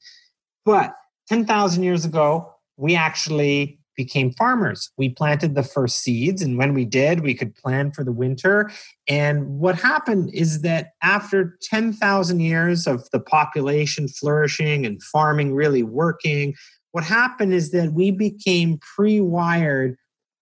But 0.65 0.95
10,000 1.29 1.83
years 1.83 2.05
ago, 2.05 2.53
we 2.77 2.95
actually 2.95 3.80
became 4.05 4.33
farmers. 4.33 4.91
We 4.97 5.11
planted 5.11 5.55
the 5.55 5.63
first 5.63 5.99
seeds, 5.99 6.41
and 6.41 6.57
when 6.57 6.73
we 6.73 6.85
did, 6.85 7.21
we 7.21 7.35
could 7.35 7.55
plan 7.55 7.93
for 7.93 8.03
the 8.03 8.13
winter. 8.13 8.71
And 9.07 9.59
what 9.59 9.75
happened 9.75 10.31
is 10.33 10.63
that 10.63 10.93
after 11.03 11.59
10,000 11.63 12.41
years 12.41 12.87
of 12.87 13.11
the 13.11 13.21
population 13.21 14.09
flourishing 14.09 14.87
and 14.87 15.03
farming 15.03 15.55
really 15.55 15.83
working, 15.83 16.55
what 16.93 17.05
happened 17.05 17.53
is 17.53 17.71
that 17.73 17.93
we 17.93 18.11
became 18.11 18.79
pre-wired 18.97 19.97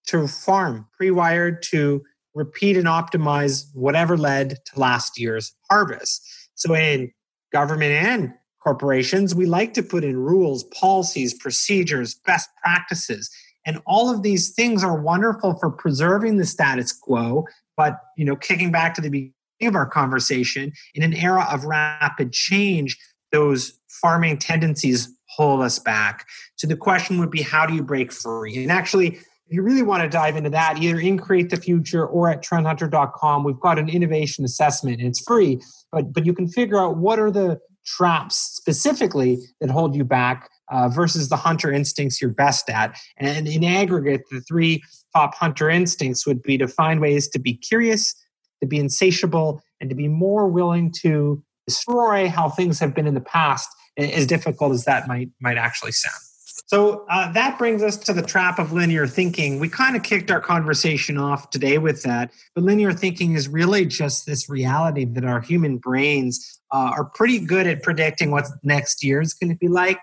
to 0.07 0.29
farm, 0.29 0.87
pre-wired 0.97 1.62
to 1.71 2.03
repeat 2.35 2.77
and 2.77 2.87
optimize 2.87 3.64
whatever 3.75 4.16
led 4.16 4.51
to 4.66 4.79
last 4.79 5.18
year's 5.18 5.53
harvest. 5.68 6.23
So 6.55 6.75
in 6.75 7.11
government 7.53 7.92
and 7.92 8.33
corporations, 8.62 9.35
we 9.35 9.47
like 9.47 9.73
to 9.75 9.83
put 9.83 10.05
in 10.05 10.16
rules, 10.16 10.64
policies, 10.64 11.35
procedures, 11.35 12.14
best 12.27 12.49
practices. 12.62 13.31
And 13.66 13.81
all 13.87 14.11
of 14.11 14.23
these 14.23 14.51
things 14.51 14.83
are 14.83 15.01
wonderful 15.01 15.59
for 15.59 15.71
preserving 15.71 16.38
the 16.38 16.47
status 16.47 16.92
quo, 16.92 17.44
but 17.77 17.99
you 18.16 18.25
know, 18.25 18.37
kicking 18.37 18.71
back 18.71 18.94
to 18.94 19.01
the 19.01 19.11
beginning 19.11 19.33
of 19.62 19.75
our 19.75 19.87
conversation, 19.87 20.73
in 20.94 21.03
an 21.03 21.14
era 21.14 21.47
of 21.53 21.64
rapid 21.64 22.33
change, 22.33 22.97
those 23.33 23.79
farming 23.88 24.38
tendencies 24.38 25.09
hold 25.29 25.61
us 25.61 25.79
back. 25.79 26.27
So 26.57 26.66
the 26.66 26.77
question 26.77 27.18
would 27.18 27.31
be 27.31 27.42
how 27.42 27.66
do 27.66 27.75
you 27.75 27.83
break 27.83 28.12
free? 28.12 28.62
And 28.62 28.73
actually, 28.73 29.18
if 29.49 29.55
you 29.55 29.62
really 29.62 29.83
want 29.83 30.03
to 30.03 30.09
dive 30.09 30.37
into 30.37 30.51
that, 30.51 30.79
either 30.79 31.01
in 31.01 31.18
Create 31.18 31.51
the 31.51 31.57
Future 31.57 32.07
or 32.07 32.29
at 32.31 32.44
trendhunter.com, 32.44 33.44
we've 33.44 33.61
got 33.61 33.79
an 33.79 33.88
innovation 33.88 34.44
assessment 34.44 35.01
and 35.01 35.09
it's 35.09 35.21
free, 35.21 35.61
but, 35.90 36.12
but 36.12 36.27
you 36.27 36.35
can 36.35 36.49
figure 36.49 36.79
out 36.79 36.99
what 36.99 37.18
are 37.18 37.31
the 37.31 37.59
traps 37.87 38.37
specifically 38.37 39.38
that 39.61 39.71
hold 39.71 39.94
you 39.94 40.05
back 40.05 40.51
uh, 40.70 40.88
versus 40.88 41.28
the 41.28 41.37
hunter 41.37 41.72
instincts 41.72 42.20
you're 42.20 42.31
best 42.31 42.68
at. 42.70 42.98
And 43.16 43.48
in 43.48 43.64
aggregate, 43.64 44.22
the 44.31 44.40
three 44.42 44.83
top 45.14 45.35
hunter 45.35 45.70
instincts 45.70 46.26
would 46.26 46.42
be 46.42 46.59
to 46.59 46.68
find 46.68 47.00
ways 47.00 47.28
to 47.28 47.38
be 47.38 47.54
curious, 47.54 48.14
to 48.62 48.68
be 48.68 48.78
insatiable, 48.78 49.62
and 49.81 49.88
to 49.90 49.96
be 49.96 50.09
more 50.09 50.48
willing 50.48 50.92
to 51.02 51.42
destroy 51.66 52.28
how 52.28 52.48
things 52.48 52.78
have 52.81 52.94
been 52.94 53.07
in 53.07 53.14
the 53.14 53.20
past 53.20 53.68
as 53.96 54.26
difficult 54.26 54.72
as 54.72 54.85
that 54.85 55.09
might 55.09 55.28
might 55.40 55.59
actually 55.59 55.92
sound. 55.92 56.14
So 56.66 57.07
uh, 57.09 57.33
that 57.33 57.57
brings 57.57 57.83
us 57.83 57.96
to 57.96 58.12
the 58.12 58.20
trap 58.20 58.59
of 58.59 58.72
linear 58.72 59.07
thinking. 59.07 59.59
We 59.59 59.70
kind 59.70 59.96
of 59.96 60.02
kicked 60.02 60.31
our 60.31 60.40
conversation 60.40 61.16
off 61.16 61.48
today 61.48 61.78
with 61.78 62.02
that, 62.02 62.31
but 62.54 62.62
linear 62.62 62.92
thinking 62.92 63.35
is 63.35 63.48
really 63.48 63.87
just 63.87 64.26
this 64.26 64.50
reality 64.50 65.07
that 65.07 65.24
our 65.24 65.40
human 65.40 65.78
brains 65.78 66.61
uh, 66.70 66.92
are 66.94 67.07
pretty 67.07 67.38
good 67.38 67.66
at 67.66 67.83
predicting 67.83 68.31
what 68.31 68.44
next 68.62 69.02
year 69.02 69.22
is 69.22 69.33
going 69.33 69.50
to 69.50 69.57
be 69.57 69.68
like, 69.68 70.00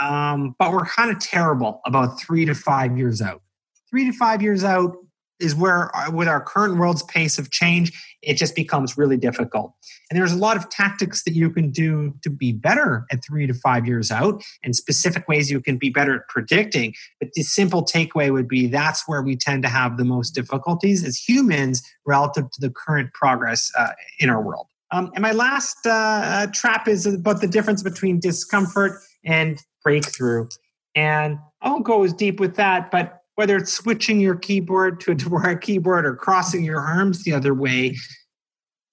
um, 0.00 0.54
but 0.58 0.72
we're 0.72 0.84
kind 0.84 1.10
of 1.10 1.18
terrible 1.18 1.80
about 1.86 2.20
three 2.20 2.44
to 2.44 2.54
five 2.54 2.96
years 2.96 3.20
out. 3.20 3.42
Three 3.90 4.04
to 4.06 4.12
five 4.12 4.42
years 4.42 4.64
out, 4.64 4.96
is 5.40 5.54
where 5.54 5.94
uh, 5.96 6.10
with 6.10 6.28
our 6.28 6.40
current 6.40 6.76
world's 6.76 7.02
pace 7.04 7.38
of 7.38 7.50
change 7.50 7.92
it 8.22 8.34
just 8.34 8.56
becomes 8.56 8.98
really 8.98 9.16
difficult 9.16 9.72
and 10.10 10.18
there's 10.18 10.32
a 10.32 10.36
lot 10.36 10.56
of 10.56 10.68
tactics 10.68 11.22
that 11.24 11.34
you 11.34 11.50
can 11.50 11.70
do 11.70 12.14
to 12.22 12.30
be 12.30 12.52
better 12.52 13.06
at 13.10 13.24
three 13.24 13.46
to 13.46 13.54
five 13.54 13.86
years 13.86 14.10
out 14.10 14.42
and 14.62 14.74
specific 14.74 15.28
ways 15.28 15.50
you 15.50 15.60
can 15.60 15.76
be 15.76 15.90
better 15.90 16.16
at 16.16 16.28
predicting 16.28 16.92
but 17.20 17.28
the 17.34 17.42
simple 17.42 17.84
takeaway 17.84 18.32
would 18.32 18.48
be 18.48 18.66
that's 18.66 19.06
where 19.06 19.22
we 19.22 19.36
tend 19.36 19.62
to 19.62 19.68
have 19.68 19.96
the 19.96 20.04
most 20.04 20.30
difficulties 20.34 21.04
as 21.04 21.16
humans 21.16 21.82
relative 22.06 22.50
to 22.50 22.60
the 22.60 22.70
current 22.70 23.12
progress 23.14 23.70
uh, 23.78 23.90
in 24.18 24.28
our 24.28 24.42
world 24.42 24.66
um, 24.90 25.10
and 25.14 25.22
my 25.22 25.32
last 25.32 25.86
uh, 25.86 26.46
trap 26.52 26.88
is 26.88 27.06
about 27.06 27.40
the 27.40 27.46
difference 27.48 27.82
between 27.82 28.18
discomfort 28.18 29.00
and 29.24 29.62
breakthrough 29.88 30.46
and 30.94 31.38
i 31.62 31.70
won't 31.70 31.84
go 31.84 32.04
as 32.04 32.12
deep 32.12 32.38
with 32.40 32.56
that 32.56 32.90
but 32.90 33.18
whether 33.38 33.56
it's 33.56 33.72
switching 33.72 34.20
your 34.20 34.34
keyboard 34.34 34.98
to 34.98 35.12
a 35.12 35.14
Dvorak 35.14 35.60
keyboard 35.62 36.04
or 36.04 36.16
crossing 36.16 36.64
your 36.64 36.80
arms 36.80 37.22
the 37.22 37.32
other 37.32 37.54
way, 37.54 37.96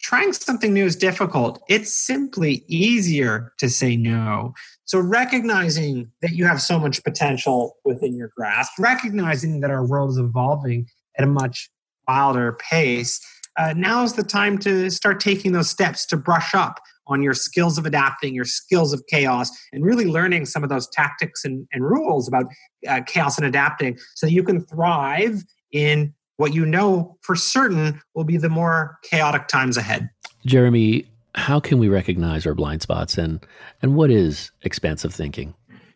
trying 0.04 0.34
something 0.34 0.72
new 0.72 0.86
is 0.86 0.96
difficult. 0.96 1.64
It's 1.68 1.92
simply 1.92 2.64
easier 2.68 3.54
to 3.58 3.68
say 3.68 3.98
no. 3.98 4.54
So, 4.84 5.00
recognizing 5.00 6.12
that 6.22 6.34
you 6.34 6.46
have 6.46 6.62
so 6.62 6.78
much 6.78 7.04
potential 7.04 7.78
within 7.86 8.16
your 8.16 8.30
grasp, 8.38 8.74
recognizing 8.78 9.62
that 9.62 9.72
our 9.72 9.84
world 9.84 10.12
is 10.12 10.20
evolving 10.20 10.86
at 11.18 11.24
a 11.24 11.28
much 11.28 11.68
wilder 12.08 12.56
pace, 12.70 13.20
uh, 13.58 13.74
now 13.76 14.04
is 14.04 14.14
the 14.14 14.22
time 14.22 14.60
to 14.60 14.92
start 14.92 15.20
taking 15.20 15.54
those 15.54 15.72
steps 15.72 16.06
to 16.06 16.18
brush 16.18 16.54
up 16.54 16.80
on 17.08 17.22
your 17.22 17.34
skills 17.34 17.78
of 17.78 17.86
adapting, 17.86 18.34
your 18.34 18.46
skills 18.46 18.94
of 18.94 19.04
chaos, 19.08 19.52
and 19.72 19.84
really 19.84 20.06
learning 20.06 20.46
some 20.46 20.64
of 20.64 20.70
those 20.70 20.88
tactics 20.90 21.46
and, 21.46 21.68
and 21.72 21.84
rules 21.84 22.28
about 22.28 22.46
uh, 22.88 23.02
chaos 23.06 23.38
and 23.38 23.46
adapting 23.46 23.98
so 24.16 24.28
you 24.28 24.44
can 24.44 24.62
thrive 24.66 25.44
in 25.72 26.14
what 26.38 26.54
you 26.54 26.66
know 26.66 27.18
for 27.22 27.36
certain 27.36 28.02
will 28.14 28.24
be 28.24 28.38
the 28.38 28.50
more 28.50 28.98
chaotic 29.04 29.48
times 29.48 29.78
ahead. 29.78 30.10
Jeremy, 30.46 31.06
how 31.36 31.60
can 31.60 31.80
we 31.80 31.88
recognize 31.88 32.46
our 32.46 32.54
blind 32.54 32.82
spots 32.82 33.18
and 33.18 33.46
and 33.82 33.96
what 33.96 34.12
is 34.12 34.52
expansive 34.64 35.14
thinking? 35.14 35.54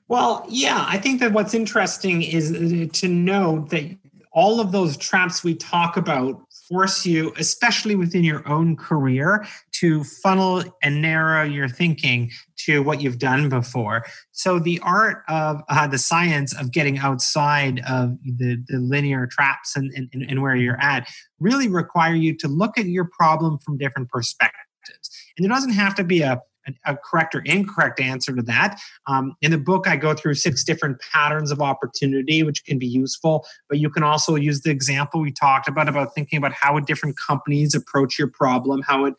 Well, 0.08 0.46
yeah, 0.50 0.86
I 0.88 0.98
think 0.98 1.20
that 1.20 1.34
what's 1.34 1.54
interesting 1.54 2.24
is 2.24 2.52
to 2.94 3.08
know 3.08 3.68
that 3.70 3.96
all 4.32 4.60
of 4.60 4.72
those 4.72 4.98
traps 4.98 5.44
we 5.44 5.56
talk 5.56 5.98
about 5.98 6.42
force 6.70 7.06
you, 7.06 7.34
especially 7.38 7.96
within 7.96 8.24
your 8.24 8.48
own 8.48 8.76
career, 8.78 9.46
to 9.72 10.04
funnel 10.04 10.64
and 10.84 11.02
narrow 11.02 11.44
your 11.44 11.68
thinking 11.68 12.32
to 12.66 12.84
what 12.84 13.02
you've 13.02 13.18
done 13.18 13.50
before. 13.50 14.06
So, 14.32 14.60
the 14.60 14.80
art 14.84 15.24
of 15.28 15.62
uh, 15.68 15.88
the 15.88 15.98
science 15.98 16.54
of 16.54 16.72
getting 16.72 17.00
outside 17.00 17.82
of 17.90 18.18
the, 18.24 18.64
the 18.68 18.78
linear 18.78 19.28
traps 19.28 19.76
and, 19.76 19.92
and, 19.96 20.10
and 20.14 20.42
where 20.42 20.56
you're 20.56 20.80
at 20.80 21.08
really 21.40 21.68
require 21.68 22.14
you 22.14 22.38
to 22.38 22.48
look 22.48 22.78
at 22.78 22.86
your 22.86 23.06
problem 23.06 23.58
from 23.60 23.78
different 23.78 24.10
perspectives. 24.10 24.56
And 25.38 25.46
there 25.46 25.50
doesn't 25.54 25.74
have 25.74 25.96
to 25.96 26.04
be 26.04 26.22
a 26.22 26.42
a 26.86 26.96
correct 26.96 27.36
or 27.36 27.42
incorrect 27.42 28.00
answer 28.00 28.36
to 28.36 28.42
that. 28.44 28.80
Um, 29.08 29.36
in 29.42 29.52
the 29.52 29.58
book, 29.58 29.88
I 29.88 29.96
go 29.96 30.14
through 30.14 30.36
six 30.36 30.64
different 30.64 31.00
patterns 31.12 31.52
of 31.52 31.62
opportunity, 31.62 32.44
which 32.44 32.66
can 32.66 32.78
be 32.80 32.88
useful. 32.88 33.46
But 33.68 33.80
you 33.80 33.90
can 33.90 34.04
also 34.04 34.36
use 34.36 34.62
the 34.62 34.72
example 34.72 35.22
we 35.22 35.32
talked 35.32 35.68
about 35.68 35.88
about 35.88 36.14
thinking 36.14 36.38
about 36.38 36.54
how 36.54 36.74
would 36.74 36.86
different 36.86 37.18
companies 37.18 37.74
approach 37.76 38.20
your 38.20 38.28
problem, 38.28 38.82
how 38.82 39.04
would 39.04 39.16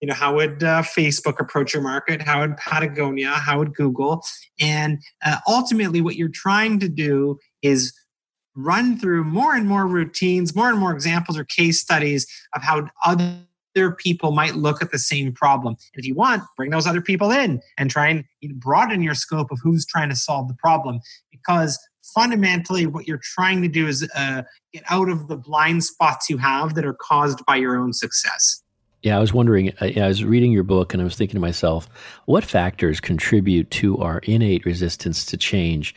you 0.00 0.06
know 0.06 0.14
how 0.14 0.36
would 0.36 0.62
uh, 0.62 0.80
facebook 0.82 1.40
approach 1.40 1.74
your 1.74 1.82
market 1.82 2.22
how 2.22 2.40
would 2.40 2.56
patagonia 2.56 3.30
how 3.30 3.58
would 3.58 3.74
google 3.74 4.24
and 4.60 4.98
uh, 5.24 5.38
ultimately 5.48 6.00
what 6.00 6.14
you're 6.14 6.28
trying 6.28 6.78
to 6.78 6.88
do 6.88 7.36
is 7.62 7.92
run 8.54 8.96
through 8.96 9.24
more 9.24 9.56
and 9.56 9.66
more 9.66 9.88
routines 9.88 10.54
more 10.54 10.68
and 10.68 10.78
more 10.78 10.92
examples 10.92 11.36
or 11.36 11.44
case 11.44 11.80
studies 11.80 12.28
of 12.54 12.62
how 12.62 12.88
other 13.04 13.40
other 13.78 13.92
people 13.92 14.32
might 14.32 14.56
look 14.56 14.82
at 14.82 14.90
the 14.90 14.98
same 14.98 15.32
problem. 15.32 15.76
If 15.94 16.04
you 16.04 16.14
want, 16.14 16.42
bring 16.56 16.70
those 16.70 16.86
other 16.86 17.00
people 17.00 17.30
in 17.30 17.60
and 17.76 17.90
try 17.90 18.08
and 18.08 18.24
broaden 18.54 19.02
your 19.02 19.14
scope 19.14 19.50
of 19.50 19.58
who's 19.62 19.86
trying 19.86 20.08
to 20.08 20.16
solve 20.16 20.48
the 20.48 20.54
problem. 20.54 21.00
Because 21.30 21.78
fundamentally, 22.14 22.86
what 22.86 23.06
you're 23.06 23.20
trying 23.22 23.62
to 23.62 23.68
do 23.68 23.86
is 23.86 24.08
uh, 24.16 24.42
get 24.72 24.82
out 24.90 25.08
of 25.08 25.28
the 25.28 25.36
blind 25.36 25.84
spots 25.84 26.28
you 26.28 26.38
have 26.38 26.74
that 26.74 26.84
are 26.84 26.94
caused 26.94 27.44
by 27.46 27.56
your 27.56 27.76
own 27.76 27.92
success. 27.92 28.62
Yeah, 29.02 29.16
I 29.16 29.20
was 29.20 29.32
wondering. 29.32 29.72
Uh, 29.80 29.90
I 29.96 30.08
was 30.08 30.24
reading 30.24 30.50
your 30.50 30.64
book 30.64 30.92
and 30.92 31.00
I 31.00 31.04
was 31.04 31.14
thinking 31.14 31.36
to 31.36 31.40
myself, 31.40 31.88
what 32.26 32.44
factors 32.44 32.98
contribute 32.98 33.70
to 33.72 33.96
our 33.98 34.18
innate 34.24 34.66
resistance 34.66 35.24
to 35.26 35.36
change, 35.36 35.94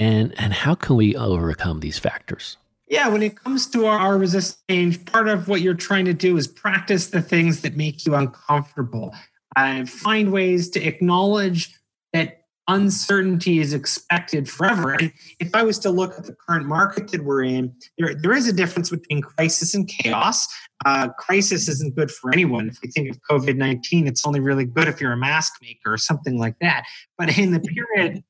and 0.00 0.34
and 0.36 0.52
how 0.52 0.74
can 0.74 0.96
we 0.96 1.14
overcome 1.14 1.78
these 1.78 1.98
factors? 1.98 2.56
Yeah, 2.90 3.06
when 3.06 3.22
it 3.22 3.36
comes 3.36 3.68
to 3.68 3.86
our, 3.86 3.98
our 3.98 4.18
resist 4.18 4.58
change, 4.68 5.04
part 5.06 5.28
of 5.28 5.46
what 5.46 5.60
you're 5.60 5.74
trying 5.74 6.06
to 6.06 6.12
do 6.12 6.36
is 6.36 6.48
practice 6.48 7.06
the 7.06 7.22
things 7.22 7.60
that 7.60 7.76
make 7.76 8.04
you 8.04 8.16
uncomfortable. 8.16 9.14
Uh, 9.56 9.86
find 9.86 10.32
ways 10.32 10.68
to 10.70 10.82
acknowledge 10.84 11.72
that 12.12 12.40
uncertainty 12.66 13.60
is 13.60 13.72
expected 13.74 14.50
forever. 14.50 14.92
And 14.94 15.12
if 15.38 15.54
I 15.54 15.62
was 15.62 15.78
to 15.80 15.90
look 15.90 16.18
at 16.18 16.24
the 16.24 16.34
current 16.34 16.66
market 16.66 17.12
that 17.12 17.24
we're 17.24 17.44
in, 17.44 17.72
there, 17.96 18.16
there 18.16 18.32
is 18.32 18.48
a 18.48 18.52
difference 18.52 18.90
between 18.90 19.22
crisis 19.22 19.72
and 19.72 19.86
chaos. 19.86 20.48
Uh, 20.84 21.10
crisis 21.10 21.68
isn't 21.68 21.94
good 21.94 22.10
for 22.10 22.32
anyone. 22.32 22.68
If 22.68 22.78
you 22.82 22.90
think 22.90 23.08
of 23.08 23.20
COVID 23.30 23.56
19, 23.56 24.08
it's 24.08 24.26
only 24.26 24.40
really 24.40 24.64
good 24.64 24.88
if 24.88 25.00
you're 25.00 25.12
a 25.12 25.16
mask 25.16 25.54
maker 25.62 25.92
or 25.92 25.98
something 25.98 26.38
like 26.38 26.56
that. 26.60 26.84
But 27.16 27.38
in 27.38 27.52
the 27.52 27.60
period 27.60 28.24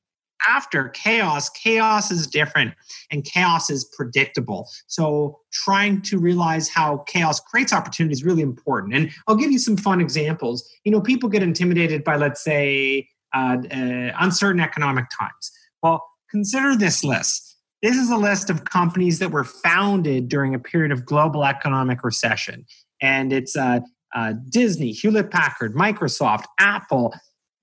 after 0.47 0.89
chaos, 0.89 1.49
chaos 1.49 2.11
is 2.11 2.27
different 2.27 2.73
and 3.11 3.23
chaos 3.23 3.69
is 3.69 3.85
predictable. 3.95 4.69
So, 4.87 5.39
trying 5.51 6.01
to 6.03 6.17
realize 6.17 6.69
how 6.69 6.99
chaos 7.07 7.39
creates 7.39 7.73
opportunity 7.73 8.13
is 8.13 8.23
really 8.23 8.41
important. 8.41 8.93
And 8.93 9.11
I'll 9.27 9.35
give 9.35 9.51
you 9.51 9.59
some 9.59 9.77
fun 9.77 10.01
examples. 10.01 10.67
You 10.83 10.91
know, 10.91 11.01
people 11.01 11.29
get 11.29 11.43
intimidated 11.43 12.03
by, 12.03 12.15
let's 12.15 12.43
say, 12.43 13.07
uh, 13.33 13.57
uh, 13.71 14.11
uncertain 14.19 14.61
economic 14.61 15.05
times. 15.17 15.51
Well, 15.83 16.03
consider 16.29 16.75
this 16.75 17.03
list. 17.03 17.57
This 17.81 17.95
is 17.95 18.09
a 18.09 18.17
list 18.17 18.49
of 18.49 18.65
companies 18.65 19.19
that 19.19 19.31
were 19.31 19.43
founded 19.43 20.29
during 20.29 20.53
a 20.53 20.59
period 20.59 20.91
of 20.91 21.05
global 21.05 21.43
economic 21.43 22.03
recession. 22.03 22.65
And 23.01 23.33
it's 23.33 23.55
uh, 23.55 23.79
uh 24.13 24.33
Disney, 24.49 24.91
Hewlett 24.91 25.31
Packard, 25.31 25.73
Microsoft, 25.73 26.45
Apple, 26.59 27.13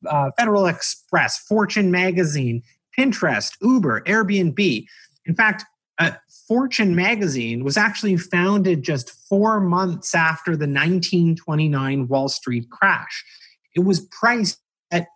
uh, 0.07 0.31
Federal 0.39 0.67
Express, 0.67 1.39
Fortune 1.39 1.91
Magazine, 1.91 2.63
Pinterest, 2.99 3.53
Uber, 3.63 4.03
Airbnb. 4.03 4.87
In 5.27 5.35
fact, 5.35 5.65
uh, 5.99 6.13
Fortune 6.47 6.95
magazine 6.95 7.65
was 7.65 7.77
actually 7.77 8.17
founded 8.17 8.83
just 8.83 9.11
four 9.29 9.61
months 9.61 10.15
after 10.15 10.53
the 10.53 10.67
1929 10.67 12.09
Wall 12.09 12.29
Street 12.29 12.71
crash. 12.71 13.25
It 13.75 13.81
was 13.81 14.01
priced 14.01 14.59
at 14.91 15.09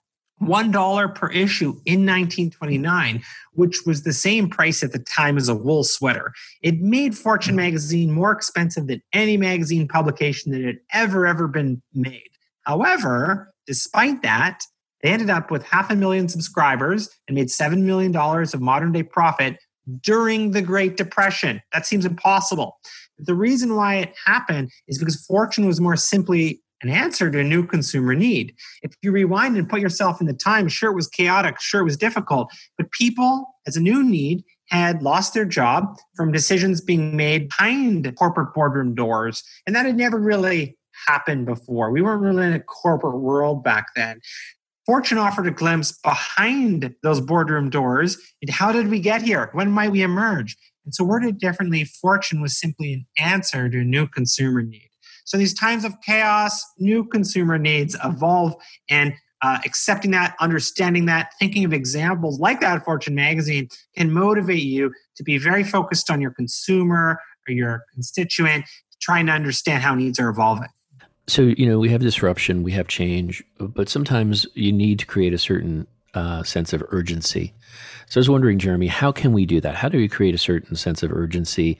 $1 0.43 1.15
per 1.15 1.31
issue 1.31 1.71
in 1.87 2.05
1929, 2.05 3.23
which 3.53 3.87
was 3.87 4.03
the 4.03 4.13
same 4.13 4.51
price 4.51 4.83
at 4.83 4.93
the 4.93 4.99
time 4.99 5.37
as 5.39 5.49
a 5.49 5.55
wool 5.55 5.85
sweater. 5.85 6.33
It 6.63 6.81
made 6.81 7.17
Fortune 7.17 7.57
magazine 7.57 8.11
more 8.11 8.33
expensive 8.33 8.89
than 8.89 9.03
any 9.13 9.37
magazine 9.37 9.89
publication 9.89 10.53
that 10.53 10.63
had 10.63 10.79
ever, 10.93 11.27
ever 11.27 11.49
been 11.49 11.81
made. 11.95 12.29
However, 12.63 13.53
despite 13.67 14.23
that, 14.23 14.65
they 15.03 15.11
ended 15.11 15.31
up 15.31 15.51
with 15.51 15.65
half 15.65 15.91
a 15.91 15.97
million 15.97 16.29
subscribers 16.29 17.09
and 17.27 17.35
made 17.35 17.49
$7 17.49 17.83
million 17.83 18.15
of 18.17 18.61
modern 18.61 18.93
day 18.93 19.03
profit 19.03 19.59
during 20.01 20.53
the 20.53 20.63
Great 20.63 20.97
Depression. 20.97 21.61
That 21.73 21.87
seems 21.87 22.05
impossible. 22.05 22.79
The 23.19 23.35
reason 23.35 23.75
why 23.75 23.97
it 23.97 24.15
happened 24.25 24.71
is 24.89 24.99
because 24.99 25.25
Fortune 25.27 25.67
was 25.67 25.81
more 25.81 25.97
simply 25.97 26.63
an 26.83 26.89
answer 26.89 27.31
to 27.31 27.39
a 27.39 27.45
new 27.45 27.65
consumer 27.65 28.15
need. 28.15 28.55
If 28.83 28.93
you 29.03 29.13
rewind 29.13 29.57
and 29.57 29.69
put 29.69 29.81
yourself 29.81 30.21
in 30.21 30.27
the 30.27 30.33
time, 30.33 30.69
sure, 30.69 30.91
it 30.91 30.97
was 30.97 31.07
chaotic, 31.07 31.61
sure, 31.61 31.81
it 31.81 31.85
was 31.85 31.97
difficult, 31.97 32.53
but 32.77 32.91
people, 32.91 33.47
as 33.67 33.77
a 33.77 33.81
new 33.81 34.03
need, 34.03 34.45
had 34.69 35.03
lost 35.03 35.35
their 35.35 35.45
job 35.45 35.97
from 36.17 36.33
decisions 36.33 36.81
being 36.81 37.17
made 37.17 37.49
behind 37.49 38.17
corporate 38.17 38.55
boardroom 38.55 38.95
doors. 38.95 39.45
And 39.67 39.77
that 39.77 39.87
had 39.87 39.97
never 39.97 40.19
really 40.19 40.77
happened 41.07 41.47
before. 41.47 41.91
We 41.91 42.03
weren't 42.03 42.23
really 42.23 42.47
in 42.47 42.53
a 42.55 42.61
corporate 42.61 43.21
world 43.21 43.63
back 43.63 43.87
then. 43.95 44.21
Fortune 44.87 45.19
offered 45.19 45.47
a 45.47 45.53
glimpse 45.53 45.93
behind 45.93 46.95
those 47.03 47.21
boardroom 47.21 47.71
doors. 47.71 48.19
And 48.41 48.51
how 48.51 48.73
did 48.73 48.89
we 48.89 48.99
get 48.99 49.23
here? 49.23 49.51
When 49.53 49.71
might 49.71 49.93
we 49.93 50.03
emerge? 50.03 50.57
And 50.85 50.95
so, 50.95 51.05
worded 51.05 51.39
differently, 51.39 51.85
Fortune 51.85 52.41
was 52.41 52.59
simply 52.59 52.93
an 52.95 53.07
answer 53.17 53.69
to 53.69 53.81
a 53.81 53.85
new 53.85 54.09
consumer 54.09 54.63
need. 54.63 54.91
So, 55.25 55.37
these 55.37 55.55
times 55.55 55.85
of 55.85 55.95
chaos, 56.05 56.65
new 56.79 57.05
consumer 57.05 57.59
needs 57.59 57.97
evolve, 58.05 58.55
and 58.91 59.15
uh, 59.43 59.59
accepting 59.65 60.11
that, 60.13 60.35
understanding 60.41 61.07
that, 61.07 61.33
thinking 61.39 61.65
of 61.65 61.73
examples 61.73 62.41
like 62.41 62.61
that 62.61 62.85
Fortune 62.85 63.15
magazine 63.15 63.69
can 63.97 64.11
motivate 64.11 64.63
you 64.63 64.93
to 65.17 65.23
be 65.23 65.39
very 65.39 65.63
focused 65.63 66.11
on 66.11 66.21
your 66.21 66.33
consumer 66.33 67.21
or 67.49 67.53
your 67.53 67.85
constituent, 67.93 68.65
trying 69.01 69.27
to 69.27 69.33
understand 69.33 69.83
how 69.83 69.95
needs 69.95 70.19
are 70.19 70.29
evolving 70.29 70.69
so 71.27 71.43
you 71.43 71.67
know 71.67 71.79
we 71.79 71.89
have 71.89 72.01
disruption 72.01 72.63
we 72.63 72.73
have 72.73 72.89
change 72.89 73.43
but 73.59 73.89
sometimes 73.89 74.47
you 74.55 74.73
need 74.73 74.99
to 74.99 75.07
create 75.07 75.33
a 75.33 75.39
certain 75.39 75.87
uh, 76.15 76.43
sense 76.43 76.75
of 76.75 76.83
urgency. 76.91 77.55
So 78.07 78.19
i 78.19 78.21
was 78.21 78.29
wondering 78.29 78.59
jeremy 78.59 78.87
how 78.87 79.13
can 79.13 79.33
we 79.33 79.47
do 79.47 79.61
that? 79.63 79.77
How 79.77 79.89
do 79.89 79.99
we 79.99 80.09
create 80.09 80.35
a 80.35 80.39
certain 80.39 80.77
sense 80.77 81.03
of 81.03 81.13
urgency? 81.13 81.79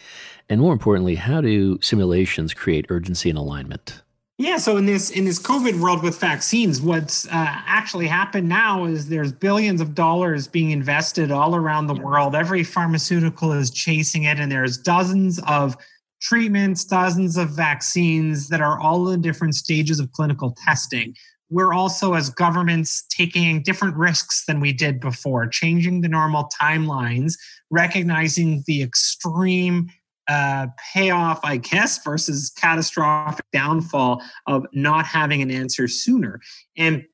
And 0.49 0.61
more 0.61 0.73
importantly 0.73 1.17
how 1.17 1.41
do 1.41 1.79
simulations 1.83 2.55
create 2.55 2.87
urgency 2.89 3.29
and 3.29 3.39
alignment? 3.39 4.03
Yeah, 4.39 4.57
so 4.57 4.77
in 4.77 4.87
this 4.87 5.11
in 5.11 5.25
this 5.25 5.39
COVID 5.39 5.79
world 5.79 6.03
with 6.03 6.19
vaccines, 6.19 6.81
what's 6.81 7.27
uh, 7.27 7.31
actually 7.33 8.09
happened 8.09 8.49
now 8.49 8.87
is 8.87 9.09
there's 9.09 9.31
billions 9.31 9.81
of 9.81 9.95
dollars 9.95 10.49
being 10.49 10.71
invested 10.71 11.31
all 11.31 11.55
around 11.55 11.87
the 11.87 11.95
world. 11.95 12.35
Every 12.35 12.65
pharmaceutical 12.65 13.53
is 13.53 13.71
chasing 13.71 14.25
it, 14.25 14.41
and 14.41 14.51
there's 14.51 14.79
dozens 14.79 15.39
of 15.47 15.77
treatments, 16.23 16.85
dozens 16.85 17.37
of 17.37 17.51
vaccines 17.51 18.49
that 18.49 18.61
are 18.61 18.81
all 18.81 19.11
in 19.11 19.21
different 19.21 19.55
stages 19.55 20.01
of 20.01 20.11
clinical 20.13 20.57
testing. 20.65 21.15
We're 21.51 21.75
also, 21.75 22.15
as 22.15 22.31
governments, 22.31 23.05
taking 23.11 23.63
different 23.63 23.97
risks 23.97 24.45
than 24.47 24.61
we 24.61 24.73
did 24.73 25.01
before, 25.01 25.47
changing 25.49 26.01
the 26.01 26.09
normal 26.09 26.49
timelines, 26.59 27.35
recognizing 27.71 28.63
the 28.67 28.83
extreme 28.83 29.91
uh, 30.29 30.69
payoff, 30.95 31.41
I 31.45 31.59
guess, 31.59 32.03
versus 32.03 32.51
catastrophic 32.57 33.45
downfall 33.53 34.23
of 34.47 34.65
not 34.73 35.05
having 35.05 35.43
an 35.43 35.51
answer 35.51 35.89
sooner. 35.89 36.41
And 36.79 37.05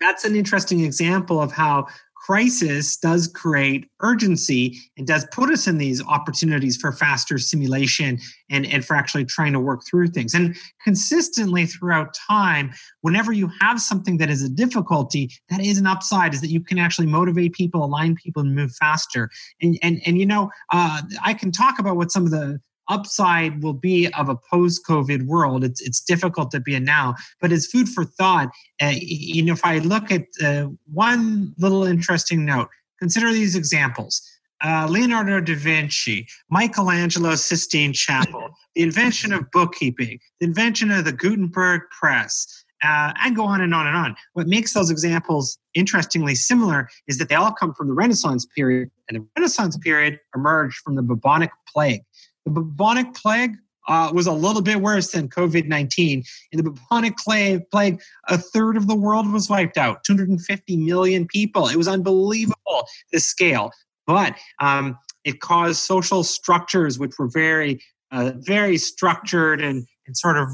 that's 0.00 0.24
an 0.24 0.34
interesting 0.34 0.84
example 0.84 1.40
of 1.42 1.52
how 1.52 1.86
crisis 2.28 2.98
does 2.98 3.26
create 3.26 3.88
urgency 4.00 4.78
and 4.98 5.06
does 5.06 5.26
put 5.32 5.50
us 5.50 5.66
in 5.66 5.78
these 5.78 6.04
opportunities 6.04 6.76
for 6.76 6.92
faster 6.92 7.38
simulation 7.38 8.18
and, 8.50 8.66
and 8.66 8.84
for 8.84 8.94
actually 8.94 9.24
trying 9.24 9.54
to 9.54 9.58
work 9.58 9.80
through 9.88 10.06
things. 10.06 10.34
And 10.34 10.54
consistently 10.84 11.64
throughout 11.64 12.14
time, 12.28 12.70
whenever 13.00 13.32
you 13.32 13.50
have 13.62 13.80
something 13.80 14.18
that 14.18 14.28
is 14.28 14.42
a 14.42 14.48
difficulty, 14.50 15.30
that 15.48 15.64
is 15.64 15.78
an 15.78 15.86
upside, 15.86 16.34
is 16.34 16.42
that 16.42 16.50
you 16.50 16.60
can 16.60 16.78
actually 16.78 17.06
motivate 17.06 17.54
people, 17.54 17.82
align 17.82 18.14
people, 18.14 18.42
and 18.42 18.54
move 18.54 18.72
faster. 18.72 19.30
And 19.62 19.78
and 19.82 20.02
and 20.04 20.18
you 20.18 20.26
know, 20.26 20.50
uh, 20.70 21.00
I 21.24 21.32
can 21.32 21.50
talk 21.50 21.78
about 21.78 21.96
what 21.96 22.12
some 22.12 22.26
of 22.26 22.30
the 22.30 22.60
upside 22.88 23.62
will 23.62 23.74
be 23.74 24.08
of 24.14 24.28
a 24.28 24.36
post-COVID 24.50 25.26
world. 25.26 25.64
It's 25.64 25.80
it's 25.80 26.00
difficult 26.00 26.50
to 26.52 26.60
be 26.60 26.74
in 26.74 26.84
now, 26.84 27.14
but 27.40 27.52
it's 27.52 27.66
food 27.66 27.88
for 27.88 28.04
thought. 28.04 28.48
Uh, 28.80 28.94
you 28.96 29.44
know, 29.44 29.52
if 29.52 29.64
I 29.64 29.78
look 29.78 30.10
at 30.10 30.24
uh, 30.42 30.68
one 30.92 31.54
little 31.58 31.84
interesting 31.84 32.44
note, 32.44 32.68
consider 32.98 33.32
these 33.32 33.54
examples. 33.54 34.22
Uh, 34.64 34.88
Leonardo 34.90 35.40
da 35.40 35.54
Vinci, 35.54 36.26
Michelangelo's 36.50 37.44
Sistine 37.44 37.92
Chapel, 37.92 38.48
the 38.74 38.82
invention 38.82 39.32
of 39.32 39.48
bookkeeping, 39.52 40.18
the 40.40 40.46
invention 40.46 40.90
of 40.90 41.04
the 41.04 41.12
Gutenberg 41.12 41.82
press, 41.96 42.64
uh, 42.82 43.12
and 43.22 43.36
go 43.36 43.44
on 43.44 43.60
and 43.60 43.74
on 43.74 43.86
and 43.86 43.96
on. 43.96 44.16
What 44.32 44.46
makes 44.48 44.72
those 44.72 44.90
examples 44.90 45.58
interestingly 45.74 46.34
similar 46.34 46.88
is 47.06 47.18
that 47.18 47.28
they 47.28 47.34
all 47.34 47.52
come 47.52 47.74
from 47.74 47.88
the 47.88 47.94
Renaissance 47.94 48.46
period, 48.46 48.90
and 49.08 49.20
the 49.20 49.26
Renaissance 49.36 49.76
period 49.76 50.18
emerged 50.34 50.76
from 50.84 50.96
the 50.96 51.02
bubonic 51.02 51.50
plague. 51.72 52.02
The 52.48 52.62
bubonic 52.62 53.12
plague 53.14 53.56
uh, 53.88 54.10
was 54.14 54.26
a 54.26 54.32
little 54.32 54.62
bit 54.62 54.80
worse 54.80 55.12
than 55.12 55.28
COVID 55.28 55.66
19. 55.66 56.24
In 56.52 56.56
the 56.56 56.62
bubonic 56.62 57.16
plague, 57.18 58.00
a 58.28 58.38
third 58.38 58.78
of 58.78 58.86
the 58.86 58.94
world 58.94 59.30
was 59.30 59.50
wiped 59.50 59.76
out 59.76 60.02
250 60.04 60.76
million 60.78 61.26
people. 61.26 61.68
It 61.68 61.76
was 61.76 61.88
unbelievable, 61.88 62.86
the 63.12 63.20
scale. 63.20 63.70
But 64.06 64.34
um, 64.60 64.98
it 65.24 65.40
caused 65.40 65.80
social 65.80 66.24
structures 66.24 66.98
which 66.98 67.18
were 67.18 67.28
very, 67.28 67.82
uh, 68.10 68.32
very 68.36 68.78
structured 68.78 69.60
and, 69.60 69.86
and 70.08 70.16
sort 70.16 70.36
of 70.36 70.48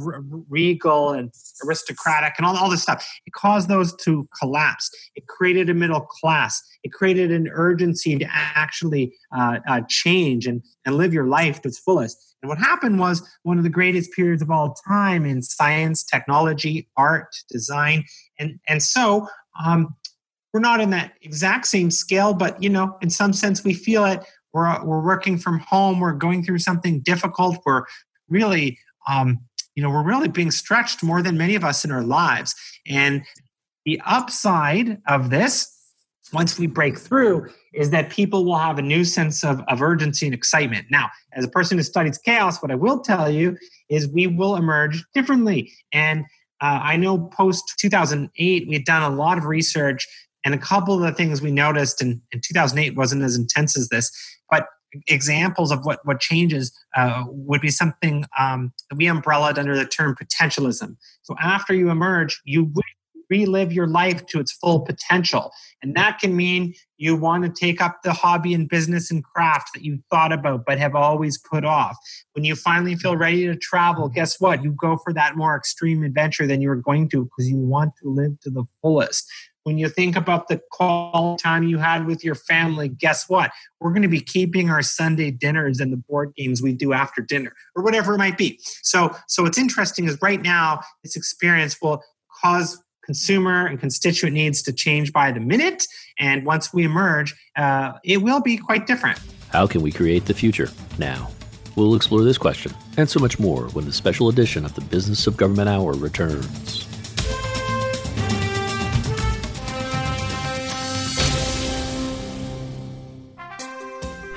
regal 0.50 1.12
and 1.12 1.32
aristocratic 1.64 2.34
and 2.36 2.46
all, 2.46 2.56
all 2.56 2.68
this 2.68 2.82
stuff. 2.82 3.08
It 3.24 3.32
caused 3.32 3.68
those 3.68 3.94
to 4.02 4.28
collapse. 4.38 4.90
It 5.14 5.26
created 5.28 5.70
a 5.70 5.74
middle 5.74 6.02
class. 6.02 6.60
It 6.82 6.92
created 6.92 7.30
an 7.30 7.48
urgency 7.50 8.18
to 8.18 8.26
actually 8.30 9.14
uh, 9.34 9.60
uh, 9.66 9.80
change 9.88 10.46
and, 10.46 10.62
and 10.84 10.96
live 10.96 11.14
your 11.14 11.26
life 11.26 11.62
to 11.62 11.68
its 11.68 11.78
fullest. 11.78 12.18
And 12.42 12.50
what 12.50 12.58
happened 12.58 12.98
was 12.98 13.26
one 13.44 13.56
of 13.56 13.64
the 13.64 13.70
greatest 13.70 14.12
periods 14.12 14.42
of 14.42 14.50
all 14.50 14.76
time 14.86 15.24
in 15.24 15.40
science, 15.40 16.04
technology, 16.04 16.88
art, 16.96 17.34
design. 17.48 18.04
And, 18.38 18.58
and 18.68 18.82
so 18.82 19.26
um, 19.64 19.94
we're 20.52 20.60
not 20.60 20.80
in 20.80 20.90
that 20.90 21.14
exact 21.22 21.66
same 21.66 21.90
scale, 21.90 22.34
but 22.34 22.62
you 22.62 22.68
know, 22.68 22.98
in 23.00 23.08
some 23.08 23.32
sense, 23.32 23.64
we 23.64 23.72
feel 23.72 24.04
it. 24.04 24.22
We're, 24.52 24.84
we're 24.84 25.02
working 25.02 25.38
from 25.38 25.60
home. 25.60 26.00
We're 26.00 26.12
going 26.12 26.44
through 26.44 26.58
something 26.58 27.00
difficult. 27.00 27.58
We're 27.64 27.84
really 28.28 28.78
um, 29.08 29.40
you 29.74 29.82
know, 29.82 29.90
we're 29.90 30.04
really 30.04 30.28
being 30.28 30.50
stretched 30.50 31.02
more 31.02 31.22
than 31.22 31.36
many 31.36 31.54
of 31.54 31.64
us 31.64 31.84
in 31.84 31.90
our 31.90 32.02
lives. 32.02 32.54
And 32.86 33.22
the 33.84 34.00
upside 34.06 34.98
of 35.08 35.30
this, 35.30 35.70
once 36.32 36.58
we 36.58 36.66
break 36.66 36.98
through, 36.98 37.48
is 37.74 37.90
that 37.90 38.10
people 38.10 38.44
will 38.44 38.56
have 38.56 38.78
a 38.78 38.82
new 38.82 39.04
sense 39.04 39.44
of, 39.44 39.62
of 39.68 39.82
urgency 39.82 40.26
and 40.26 40.34
excitement. 40.34 40.86
Now, 40.90 41.10
as 41.32 41.44
a 41.44 41.48
person 41.48 41.76
who 41.76 41.84
studies 41.84 42.18
chaos, 42.18 42.62
what 42.62 42.70
I 42.70 42.76
will 42.76 43.00
tell 43.00 43.30
you 43.30 43.56
is 43.88 44.08
we 44.08 44.26
will 44.26 44.56
emerge 44.56 45.04
differently. 45.12 45.72
And 45.92 46.20
uh, 46.60 46.80
I 46.82 46.96
know 46.96 47.18
post 47.36 47.74
2008, 47.78 48.68
we 48.68 48.74
had 48.74 48.84
done 48.84 49.02
a 49.02 49.14
lot 49.14 49.38
of 49.38 49.44
research, 49.44 50.06
and 50.44 50.54
a 50.54 50.58
couple 50.58 50.94
of 50.94 51.00
the 51.00 51.12
things 51.12 51.42
we 51.42 51.50
noticed 51.50 52.00
in, 52.00 52.20
in 52.32 52.40
2008 52.44 52.96
wasn't 52.96 53.22
as 53.22 53.36
intense 53.36 53.76
as 53.76 53.88
this, 53.88 54.10
examples 55.08 55.70
of 55.70 55.84
what 55.84 56.00
what 56.04 56.20
changes 56.20 56.72
uh, 56.96 57.24
would 57.28 57.60
be 57.60 57.70
something 57.70 58.24
um, 58.38 58.72
we 58.94 59.06
umbrellaed 59.06 59.58
under 59.58 59.76
the 59.76 59.86
term 59.86 60.14
potentialism. 60.14 60.96
So 61.22 61.34
after 61.40 61.74
you 61.74 61.90
emerge, 61.90 62.40
you 62.44 62.72
relive 63.30 63.72
your 63.72 63.86
life 63.86 64.26
to 64.26 64.38
its 64.38 64.52
full 64.52 64.80
potential, 64.80 65.50
and 65.82 65.94
that 65.96 66.18
can 66.18 66.36
mean 66.36 66.74
you 66.96 67.16
want 67.16 67.44
to 67.44 67.50
take 67.50 67.80
up 67.80 68.02
the 68.02 68.12
hobby 68.12 68.54
and 68.54 68.68
business 68.68 69.10
and 69.10 69.24
craft 69.24 69.70
that 69.74 69.82
you 69.82 69.98
thought 70.10 70.32
about 70.32 70.64
but 70.64 70.78
have 70.78 70.94
always 70.94 71.38
put 71.38 71.64
off. 71.64 71.96
When 72.32 72.44
you 72.44 72.54
finally 72.54 72.94
feel 72.94 73.16
ready 73.16 73.46
to 73.46 73.56
travel, 73.56 74.08
guess 74.08 74.40
what? 74.40 74.62
You 74.62 74.72
go 74.72 74.96
for 74.98 75.12
that 75.12 75.36
more 75.36 75.56
extreme 75.56 76.04
adventure 76.04 76.46
than 76.46 76.60
you 76.60 76.68
were 76.68 76.76
going 76.76 77.08
to 77.10 77.24
because 77.24 77.48
you 77.48 77.58
want 77.58 77.94
to 78.02 78.08
live 78.08 78.38
to 78.40 78.50
the 78.50 78.64
fullest 78.80 79.26
when 79.64 79.78
you 79.78 79.88
think 79.88 80.14
about 80.14 80.48
the 80.48 80.60
call 80.72 81.36
time 81.38 81.64
you 81.64 81.78
had 81.78 82.06
with 82.06 82.22
your 82.22 82.34
family, 82.34 82.88
guess 82.88 83.28
what? 83.28 83.50
We're 83.80 83.90
going 83.90 84.02
to 84.02 84.08
be 84.08 84.20
keeping 84.20 84.70
our 84.70 84.82
Sunday 84.82 85.30
dinners 85.30 85.80
and 85.80 85.92
the 85.92 85.96
board 85.96 86.34
games 86.36 86.62
we 86.62 86.72
do 86.72 86.92
after 86.92 87.22
dinner 87.22 87.52
or 87.74 87.82
whatever 87.82 88.14
it 88.14 88.18
might 88.18 88.38
be. 88.38 88.60
So, 88.82 89.14
so 89.26 89.42
what's 89.42 89.58
interesting 89.58 90.04
is 90.04 90.20
right 90.22 90.40
now, 90.40 90.80
this 91.02 91.16
experience 91.16 91.80
will 91.82 92.02
cause 92.42 92.80
consumer 93.02 93.66
and 93.66 93.80
constituent 93.80 94.34
needs 94.34 94.62
to 94.62 94.72
change 94.72 95.12
by 95.12 95.32
the 95.32 95.40
minute. 95.40 95.86
And 96.18 96.44
once 96.44 96.72
we 96.72 96.84
emerge, 96.84 97.34
uh, 97.56 97.94
it 98.04 98.18
will 98.18 98.40
be 98.40 98.56
quite 98.56 98.86
different. 98.86 99.18
How 99.48 99.66
can 99.66 99.82
we 99.82 99.92
create 99.92 100.26
the 100.26 100.34
future 100.34 100.68
now? 100.98 101.30
We'll 101.76 101.94
explore 101.94 102.22
this 102.22 102.38
question 102.38 102.72
and 102.96 103.08
so 103.08 103.18
much 103.18 103.38
more 103.38 103.64
when 103.68 103.86
the 103.86 103.92
special 103.92 104.28
edition 104.28 104.64
of 104.64 104.74
the 104.74 104.80
Business 104.82 105.26
of 105.26 105.36
Government 105.36 105.68
Hour 105.68 105.92
returns. 105.92 106.86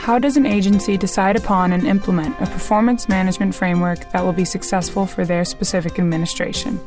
How 0.08 0.18
does 0.18 0.38
an 0.38 0.46
agency 0.46 0.98
decide 0.98 1.36
upon 1.36 1.74
and 1.74 1.86
implement 1.86 2.40
a 2.40 2.46
performance 2.46 3.10
management 3.10 3.54
framework 3.54 4.10
that 4.14 4.24
will 4.24 4.32
be 4.32 4.46
successful 4.46 5.06
for 5.06 5.26
their 5.26 5.44
specific 5.44 6.00
administration? 6.00 6.78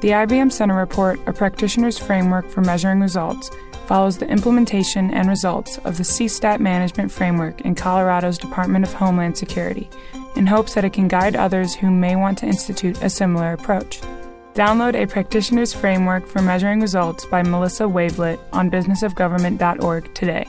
The 0.00 0.08
IBM 0.08 0.50
Center 0.50 0.74
Report, 0.74 1.20
a 1.28 1.32
practitioner's 1.32 2.00
framework 2.00 2.50
for 2.50 2.62
measuring 2.62 2.98
results, 2.98 3.48
follows 3.86 4.18
the 4.18 4.28
implementation 4.28 5.14
and 5.14 5.28
results 5.28 5.78
of 5.84 5.98
the 5.98 6.02
CSTAT 6.02 6.58
management 6.58 7.12
framework 7.12 7.60
in 7.60 7.76
Colorado's 7.76 8.38
Department 8.38 8.84
of 8.84 8.92
Homeland 8.92 9.38
Security 9.38 9.88
in 10.34 10.44
hopes 10.44 10.74
that 10.74 10.84
it 10.84 10.94
can 10.94 11.06
guide 11.06 11.36
others 11.36 11.76
who 11.76 11.92
may 11.92 12.16
want 12.16 12.38
to 12.38 12.46
institute 12.46 13.00
a 13.02 13.08
similar 13.08 13.52
approach. 13.52 14.00
Download 14.54 15.00
a 15.00 15.06
practitioner's 15.06 15.72
framework 15.72 16.26
for 16.26 16.42
measuring 16.42 16.80
results 16.80 17.24
by 17.26 17.40
Melissa 17.40 17.84
Wavelet 17.84 18.40
on 18.52 18.68
businessofgovernment.org 18.68 20.12
today. 20.12 20.48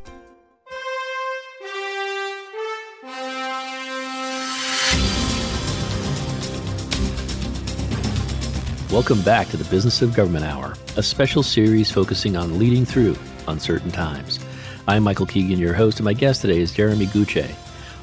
Welcome 8.91 9.21
back 9.21 9.47
to 9.47 9.55
the 9.55 9.63
Business 9.69 10.01
of 10.01 10.13
Government 10.13 10.43
Hour, 10.43 10.75
a 10.97 11.01
special 11.01 11.43
series 11.43 11.89
focusing 11.89 12.35
on 12.35 12.59
leading 12.59 12.83
through 12.83 13.15
uncertain 13.47 13.89
times. 13.89 14.37
I'm 14.85 15.01
Michael 15.03 15.25
Keegan, 15.25 15.59
your 15.59 15.73
host, 15.73 15.99
and 15.99 16.03
my 16.03 16.11
guest 16.11 16.41
today 16.41 16.59
is 16.59 16.73
Jeremy 16.73 17.05
Gutsche, 17.05 17.55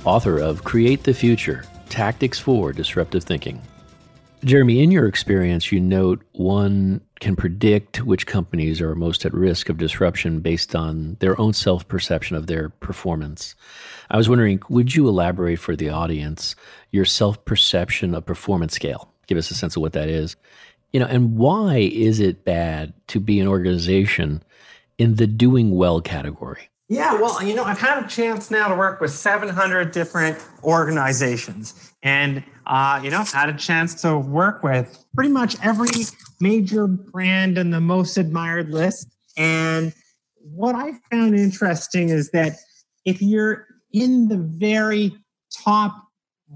author 0.07 0.39
of 0.39 0.65
Create 0.65 1.03
the 1.03 1.13
Future 1.13 1.67
Tactics 1.91 2.39
for 2.39 2.73
Disruptive 2.73 3.23
Thinking. 3.23 3.61
Jeremy, 4.45 4.83
in 4.83 4.91
your 4.91 5.07
experience, 5.07 5.71
you 5.71 5.79
note 5.79 6.23
one 6.33 7.03
can 7.21 7.37
predict 7.37 8.03
which 8.07 8.27
companies 8.27 8.81
are 8.81 8.95
most 8.95 9.27
at 9.27 9.35
risk 9.35 9.69
of 9.69 9.77
disruption 9.77 10.41
based 10.41 10.75
on 10.75 11.19
their 11.21 11.39
own 11.39 11.53
self 11.53 11.87
perception 11.87 12.35
of 12.35 12.47
their 12.47 12.71
performance. 12.71 13.55
I 14.11 14.17
was 14.17 14.31
wondering, 14.31 14.63
would 14.71 14.95
you 14.95 15.07
elaborate 15.07 15.59
for 15.59 15.77
the 15.77 15.91
audience 15.91 16.57
your 16.93 17.05
self 17.05 17.45
perception 17.45 18.15
of 18.15 18.25
performance 18.25 18.73
scale? 18.73 19.13
Give 19.29 19.37
us 19.37 19.51
a 19.51 19.55
sense 19.55 19.77
of 19.77 19.83
what 19.83 19.93
that 19.93 20.09
is. 20.09 20.37
You 20.93 21.01
know, 21.01 21.07
and 21.07 21.37
why 21.37 21.77
is 21.77 22.19
it 22.21 22.45
bad 22.45 22.95
to 23.09 23.21
be 23.21 23.41
an 23.41 23.47
organization 23.47 24.43
in 24.97 25.17
the 25.17 25.27
doing 25.27 25.77
well 25.77 26.01
category? 26.01 26.71
Yeah, 26.89 27.21
well, 27.21 27.43
you 27.43 27.55
know, 27.55 27.65
I've 27.65 27.79
had 27.79 28.03
a 28.03 28.09
chance 28.09 28.51
now 28.51 28.69
to 28.69 28.75
work 28.75 28.99
with 29.01 29.11
700 29.11 29.91
different 29.91 30.39
organizations. 30.65 31.93
And, 32.03 32.43
uh, 32.67 33.01
you 33.05 33.11
know, 33.11 33.25
had 33.25 33.51
a 33.51 33.55
chance 33.55 34.01
to 34.03 34.17
work 34.17 34.63
with 34.63 35.05
pretty 35.15 35.31
much 35.31 35.57
every 35.63 36.05
major 36.41 36.87
brand 36.87 37.59
in 37.59 37.71
the 37.71 37.81
most 37.81 38.17
admired 38.17 38.71
list. 38.71 39.09
And 39.37 39.93
what 40.37 40.75
I 40.75 40.93
found 41.11 41.39
interesting 41.39 42.09
is 42.09 42.31
that 42.31 42.57
if 43.05 43.21
you're 43.21 43.67
in 43.93 44.29
the 44.29 44.39
very 44.39 45.15
top 45.63 45.95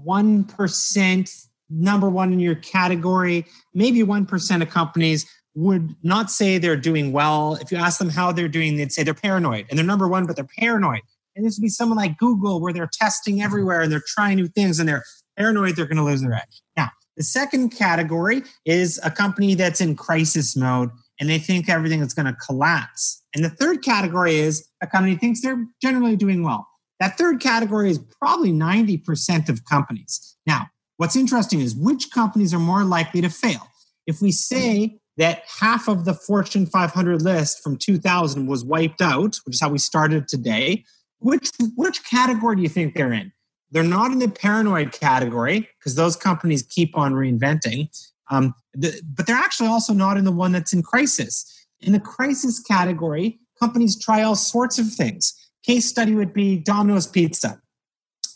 1%, 0.03 1.47
number 1.73 2.09
one 2.09 2.33
in 2.33 2.39
your 2.39 2.55
category, 2.55 3.45
maybe 3.73 4.01
1% 4.03 4.61
of 4.61 4.69
companies 4.69 5.25
would 5.55 5.95
not 6.03 6.31
say 6.31 6.57
they're 6.57 6.75
doing 6.75 7.11
well. 7.11 7.55
If 7.55 7.71
you 7.71 7.77
ask 7.77 7.99
them 7.99 8.09
how 8.09 8.31
they're 8.31 8.47
doing, 8.47 8.77
they'd 8.77 8.91
say 8.91 9.03
they're 9.03 9.13
paranoid 9.13 9.67
and 9.69 9.77
they're 9.77 9.85
number 9.85 10.07
one, 10.07 10.25
but 10.25 10.35
they're 10.35 10.47
paranoid. 10.57 11.01
And 11.35 11.45
this 11.45 11.57
would 11.57 11.63
be 11.63 11.69
someone 11.69 11.97
like 11.97 12.17
Google 12.17 12.61
where 12.61 12.73
they're 12.73 12.89
testing 12.91 13.41
everywhere 13.41 13.81
and 13.81 13.91
they're 13.91 14.03
trying 14.05 14.37
new 14.37 14.47
things 14.47 14.79
and 14.79 14.87
they're 14.87 15.03
paranoid 15.37 15.75
they're 15.75 15.85
going 15.85 15.97
to 15.97 16.03
lose 16.03 16.21
their 16.21 16.33
edge. 16.33 16.61
Now, 16.77 16.89
the 17.17 17.23
second 17.23 17.69
category 17.69 18.43
is 18.65 18.99
a 19.03 19.11
company 19.11 19.55
that's 19.55 19.81
in 19.81 19.95
crisis 19.95 20.55
mode 20.55 20.89
and 21.19 21.29
they 21.29 21.39
think 21.39 21.69
everything 21.69 22.01
is 22.01 22.13
going 22.13 22.25
to 22.25 22.33
collapse. 22.33 23.21
And 23.35 23.43
the 23.43 23.49
third 23.49 23.83
category 23.83 24.35
is 24.35 24.67
a 24.81 24.87
company 24.87 25.15
thinks 25.15 25.41
they're 25.41 25.65
generally 25.81 26.15
doing 26.15 26.43
well. 26.43 26.67
That 26.99 27.17
third 27.17 27.39
category 27.39 27.91
is 27.91 27.99
probably 28.19 28.51
90% 28.51 29.49
of 29.49 29.65
companies. 29.65 30.35
Now, 30.47 30.67
what's 30.97 31.15
interesting 31.15 31.59
is 31.59 31.75
which 31.75 32.11
companies 32.11 32.53
are 32.53 32.59
more 32.59 32.83
likely 32.83 33.21
to 33.21 33.29
fail. 33.29 33.67
If 34.05 34.21
we 34.21 34.31
say 34.31 34.99
that 35.17 35.43
half 35.59 35.87
of 35.87 36.05
the 36.05 36.13
Fortune 36.13 36.65
500 36.65 37.21
list 37.21 37.61
from 37.63 37.77
2000 37.77 38.47
was 38.47 38.65
wiped 38.65 39.01
out, 39.01 39.37
which 39.45 39.55
is 39.55 39.61
how 39.61 39.69
we 39.69 39.77
started 39.77 40.27
today, 40.27 40.83
which 41.19 41.51
which 41.75 42.03
category 42.03 42.57
do 42.57 42.61
you 42.61 42.69
think 42.69 42.95
they're 42.95 43.13
in? 43.13 43.31
They're 43.71 43.83
not 43.83 44.11
in 44.11 44.19
the 44.19 44.29
paranoid 44.29 44.91
category 44.91 45.67
because 45.79 45.95
those 45.95 46.15
companies 46.15 46.63
keep 46.63 46.97
on 46.97 47.13
reinventing. 47.13 47.89
Um, 48.29 48.53
the, 48.73 49.01
but 49.15 49.25
they're 49.25 49.35
actually 49.35 49.67
also 49.67 49.93
not 49.93 50.17
in 50.17 50.25
the 50.25 50.31
one 50.31 50.51
that's 50.51 50.73
in 50.73 50.83
crisis. 50.83 51.65
In 51.81 51.93
the 51.93 51.99
crisis 51.99 52.59
category, 52.59 53.39
companies 53.59 53.99
try 53.99 54.21
all 54.21 54.35
sorts 54.35 54.77
of 54.79 54.91
things. 54.91 55.33
Case 55.65 55.87
study 55.87 56.13
would 56.13 56.33
be 56.33 56.57
Domino's 56.57 57.07
Pizza. 57.07 57.61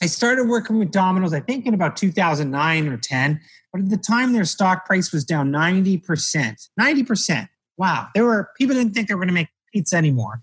I 0.01 0.05
started 0.05 0.47
working 0.47 0.77
with 0.77 0.91
Domino's, 0.91 1.33
I 1.33 1.39
think, 1.39 1.65
in 1.65 1.73
about 1.73 1.97
2009 1.97 2.87
or 2.87 2.97
10. 2.97 3.39
But 3.73 3.81
at 3.81 3.89
the 3.89 3.97
time, 3.97 4.33
their 4.33 4.45
stock 4.45 4.85
price 4.85 5.11
was 5.11 5.25
down 5.25 5.51
90%. 5.51 6.67
90%. 6.79 7.49
Wow. 7.77 8.07
There 8.13 8.25
were 8.25 8.49
people 8.57 8.75
didn't 8.75 8.93
think 8.93 9.07
they 9.07 9.15
were 9.15 9.21
going 9.21 9.27
to 9.29 9.33
make 9.33 9.49
pizza 9.73 9.95
anymore 9.95 10.41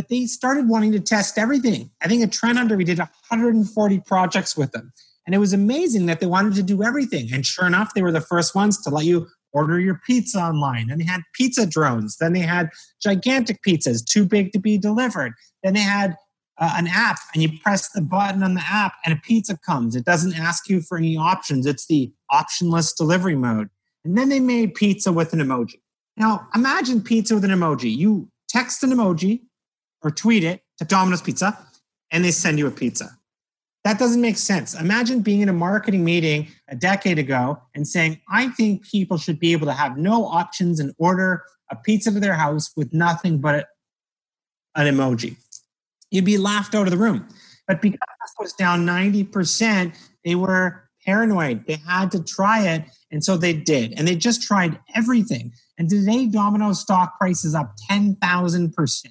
but 0.00 0.08
they 0.08 0.24
started 0.24 0.66
wanting 0.66 0.92
to 0.92 1.00
test 1.00 1.36
everything. 1.36 1.90
I 2.02 2.08
think 2.08 2.22
at 2.22 2.32
Trend 2.32 2.56
Hunter, 2.56 2.76
we 2.76 2.84
did 2.84 2.98
140 2.98 4.00
projects 4.06 4.56
with 4.56 4.72
them. 4.72 4.94
And 5.26 5.34
it 5.34 5.38
was 5.38 5.52
amazing 5.52 6.06
that 6.06 6.20
they 6.20 6.26
wanted 6.26 6.54
to 6.54 6.62
do 6.62 6.82
everything. 6.82 7.28
And 7.32 7.44
sure 7.44 7.66
enough, 7.66 7.92
they 7.94 8.00
were 8.00 8.10
the 8.10 8.22
first 8.22 8.54
ones 8.54 8.80
to 8.82 8.90
let 8.90 9.04
you 9.04 9.26
order 9.52 9.78
your 9.78 10.00
pizza 10.06 10.38
online. 10.38 10.90
And 10.90 11.00
they 11.00 11.04
had 11.04 11.20
pizza 11.34 11.66
drones. 11.66 12.16
Then 12.16 12.32
they 12.32 12.40
had 12.40 12.70
gigantic 13.02 13.58
pizzas, 13.62 14.02
too 14.02 14.24
big 14.24 14.52
to 14.52 14.58
be 14.58 14.78
delivered. 14.78 15.34
Then 15.62 15.74
they 15.74 15.80
had 15.80 16.16
uh, 16.60 16.74
an 16.76 16.86
app, 16.86 17.18
and 17.34 17.42
you 17.42 17.58
press 17.58 17.88
the 17.90 18.02
button 18.02 18.42
on 18.42 18.54
the 18.54 18.62
app, 18.64 18.94
and 19.04 19.12
a 19.12 19.16
pizza 19.16 19.56
comes. 19.58 19.96
It 19.96 20.04
doesn't 20.04 20.38
ask 20.38 20.68
you 20.68 20.80
for 20.80 20.98
any 20.98 21.16
options, 21.16 21.66
it's 21.66 21.86
the 21.86 22.12
optionless 22.30 22.94
delivery 22.96 23.36
mode. 23.36 23.68
And 24.04 24.16
then 24.16 24.28
they 24.28 24.40
made 24.40 24.74
pizza 24.74 25.12
with 25.12 25.32
an 25.32 25.40
emoji. 25.40 25.80
Now, 26.16 26.46
imagine 26.54 27.02
pizza 27.02 27.34
with 27.34 27.44
an 27.44 27.50
emoji. 27.50 27.94
You 27.94 28.28
text 28.48 28.82
an 28.82 28.90
emoji, 28.90 29.40
or 30.02 30.10
tweet 30.10 30.44
it 30.44 30.62
to 30.78 30.84
Domino's 30.84 31.22
Pizza 31.22 31.58
and 32.10 32.24
they 32.24 32.30
send 32.30 32.58
you 32.58 32.66
a 32.66 32.70
pizza. 32.70 33.16
That 33.84 33.98
doesn't 33.98 34.20
make 34.20 34.36
sense. 34.36 34.78
Imagine 34.78 35.20
being 35.20 35.40
in 35.40 35.48
a 35.48 35.54
marketing 35.54 36.04
meeting 36.04 36.48
a 36.68 36.76
decade 36.76 37.18
ago 37.18 37.60
and 37.74 37.86
saying, 37.88 38.20
I 38.28 38.48
think 38.48 38.86
people 38.86 39.16
should 39.16 39.40
be 39.40 39.52
able 39.52 39.66
to 39.66 39.72
have 39.72 39.96
no 39.96 40.26
options 40.26 40.80
and 40.80 40.92
order 40.98 41.44
a 41.70 41.76
pizza 41.76 42.10
to 42.10 42.20
their 42.20 42.34
house 42.34 42.72
with 42.76 42.92
nothing 42.92 43.38
but 43.38 43.68
an 44.74 44.86
emoji. 44.86 45.36
You'd 46.10 46.24
be 46.24 46.38
laughed 46.38 46.74
out 46.74 46.86
of 46.86 46.90
the 46.90 46.98
room. 46.98 47.28
But 47.66 47.80
because 47.80 47.98
was 48.38 48.52
down 48.54 48.86
90%, 48.86 49.94
they 50.24 50.34
were 50.34 50.88
paranoid. 51.04 51.66
They 51.66 51.78
had 51.86 52.10
to 52.12 52.24
try 52.24 52.66
it. 52.66 52.84
And 53.10 53.22
so 53.22 53.36
they 53.36 53.52
did. 53.52 53.92
And 53.96 54.08
they 54.08 54.16
just 54.16 54.42
tried 54.42 54.78
everything. 54.94 55.52
And 55.78 55.88
today, 55.88 56.26
Domino's 56.26 56.80
stock 56.80 57.18
price 57.18 57.44
is 57.44 57.54
up 57.54 57.74
10,000% 57.90 59.06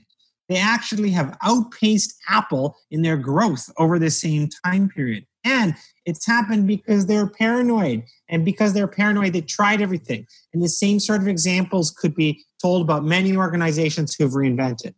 they 0.49 0.57
actually 0.57 1.11
have 1.11 1.37
outpaced 1.43 2.15
Apple 2.27 2.75
in 2.89 3.03
their 3.03 3.17
growth 3.17 3.71
over 3.77 3.97
the 3.99 4.09
same 4.09 4.49
time 4.65 4.89
period. 4.89 5.25
And 5.45 5.75
it's 6.05 6.25
happened 6.25 6.67
because 6.67 7.05
they're 7.05 7.29
paranoid. 7.29 8.03
And 8.27 8.43
because 8.43 8.73
they're 8.73 8.87
paranoid, 8.87 9.33
they 9.33 9.41
tried 9.41 9.79
everything. 9.79 10.25
And 10.53 10.61
the 10.61 10.67
same 10.67 10.99
sort 10.99 11.21
of 11.21 11.27
examples 11.27 11.91
could 11.91 12.15
be 12.15 12.43
told 12.61 12.81
about 12.81 13.05
many 13.05 13.37
organizations 13.37 14.15
who 14.15 14.25
have 14.25 14.33
reinvented. 14.33 14.95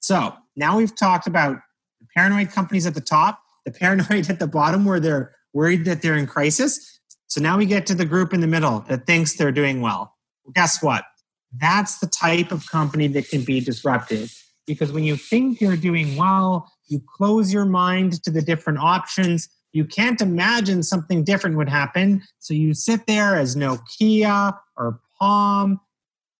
So 0.00 0.34
now 0.56 0.78
we've 0.78 0.94
talked 0.96 1.26
about 1.26 1.58
the 2.00 2.06
paranoid 2.14 2.50
companies 2.50 2.86
at 2.86 2.94
the 2.94 3.00
top, 3.00 3.40
the 3.64 3.72
paranoid 3.72 4.30
at 4.30 4.38
the 4.38 4.46
bottom 4.46 4.84
where 4.84 5.00
they're 5.00 5.32
worried 5.52 5.84
that 5.84 6.02
they're 6.02 6.16
in 6.16 6.26
crisis. 6.26 7.00
So 7.28 7.40
now 7.40 7.58
we 7.58 7.66
get 7.66 7.86
to 7.86 7.94
the 7.94 8.04
group 8.04 8.32
in 8.32 8.40
the 8.40 8.46
middle 8.46 8.80
that 8.88 9.06
thinks 9.06 9.36
they're 9.36 9.52
doing 9.52 9.80
well. 9.80 10.14
well 10.44 10.52
guess 10.54 10.82
what? 10.82 11.04
That's 11.58 11.98
the 11.98 12.06
type 12.06 12.52
of 12.52 12.68
company 12.70 13.08
that 13.08 13.28
can 13.28 13.42
be 13.42 13.60
disrupted 13.60 14.30
because 14.66 14.92
when 14.92 15.04
you 15.04 15.16
think 15.16 15.60
you're 15.60 15.76
doing 15.76 16.16
well, 16.16 16.70
you 16.88 17.00
close 17.16 17.52
your 17.52 17.64
mind 17.64 18.22
to 18.24 18.30
the 18.30 18.42
different 18.42 18.78
options. 18.78 19.48
You 19.72 19.84
can't 19.84 20.20
imagine 20.20 20.82
something 20.82 21.24
different 21.24 21.56
would 21.56 21.68
happen. 21.68 22.22
So 22.38 22.54
you 22.54 22.74
sit 22.74 23.06
there 23.06 23.36
as 23.36 23.56
Nokia 23.56 24.56
or 24.76 25.00
Palm 25.18 25.80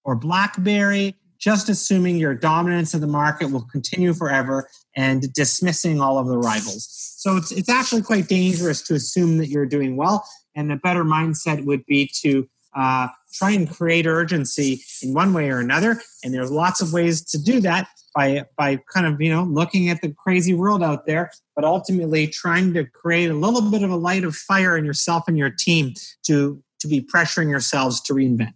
or 0.04 0.16
Blackberry, 0.16 1.14
just 1.46 1.68
assuming 1.68 2.16
your 2.16 2.34
dominance 2.34 2.92
of 2.92 3.00
the 3.00 3.06
market 3.06 3.52
will 3.52 3.62
continue 3.70 4.12
forever 4.12 4.68
and 4.96 5.32
dismissing 5.32 6.00
all 6.00 6.18
of 6.18 6.26
the 6.26 6.36
rivals. 6.36 6.88
So 7.18 7.36
it's, 7.36 7.52
it's 7.52 7.68
actually 7.68 8.02
quite 8.02 8.26
dangerous 8.26 8.82
to 8.82 8.94
assume 8.94 9.38
that 9.38 9.46
you're 9.46 9.64
doing 9.64 9.96
well. 9.96 10.26
And 10.56 10.72
a 10.72 10.76
better 10.76 11.04
mindset 11.04 11.64
would 11.64 11.86
be 11.86 12.10
to 12.22 12.48
uh, 12.74 13.06
try 13.32 13.52
and 13.52 13.70
create 13.70 14.08
urgency 14.08 14.82
in 15.04 15.14
one 15.14 15.32
way 15.32 15.48
or 15.48 15.60
another. 15.60 16.02
And 16.24 16.34
there's 16.34 16.50
lots 16.50 16.80
of 16.80 16.92
ways 16.92 17.24
to 17.26 17.38
do 17.40 17.60
that 17.60 17.86
by 18.12 18.44
by 18.56 18.80
kind 18.92 19.06
of 19.06 19.20
you 19.20 19.30
know 19.30 19.44
looking 19.44 19.88
at 19.88 20.00
the 20.00 20.12
crazy 20.14 20.54
world 20.54 20.82
out 20.82 21.06
there 21.06 21.30
but 21.54 21.64
ultimately 21.64 22.26
trying 22.26 22.72
to 22.72 22.84
create 22.86 23.30
a 23.30 23.34
little 23.34 23.60
bit 23.70 23.82
of 23.82 23.90
a 23.90 23.96
light 23.96 24.24
of 24.24 24.34
fire 24.34 24.74
in 24.76 24.86
yourself 24.86 25.24
and 25.28 25.36
your 25.36 25.50
team 25.50 25.92
to 26.22 26.62
to 26.78 26.88
be 26.88 27.02
pressuring 27.02 27.50
yourselves 27.50 28.00
to 28.00 28.14
reinvent 28.14 28.54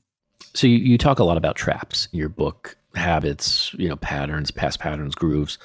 so 0.54 0.66
you, 0.66 0.78
you 0.78 0.96
talk 0.96 1.18
a 1.18 1.24
lot 1.24 1.36
about 1.36 1.56
traps 1.56 2.08
in 2.10 2.18
your 2.18 2.30
book 2.30 2.78
habits 2.94 3.72
you 3.74 3.88
know 3.88 3.96
patterns 3.96 4.50
past 4.50 4.80
patterns 4.80 5.14
grooves 5.14 5.58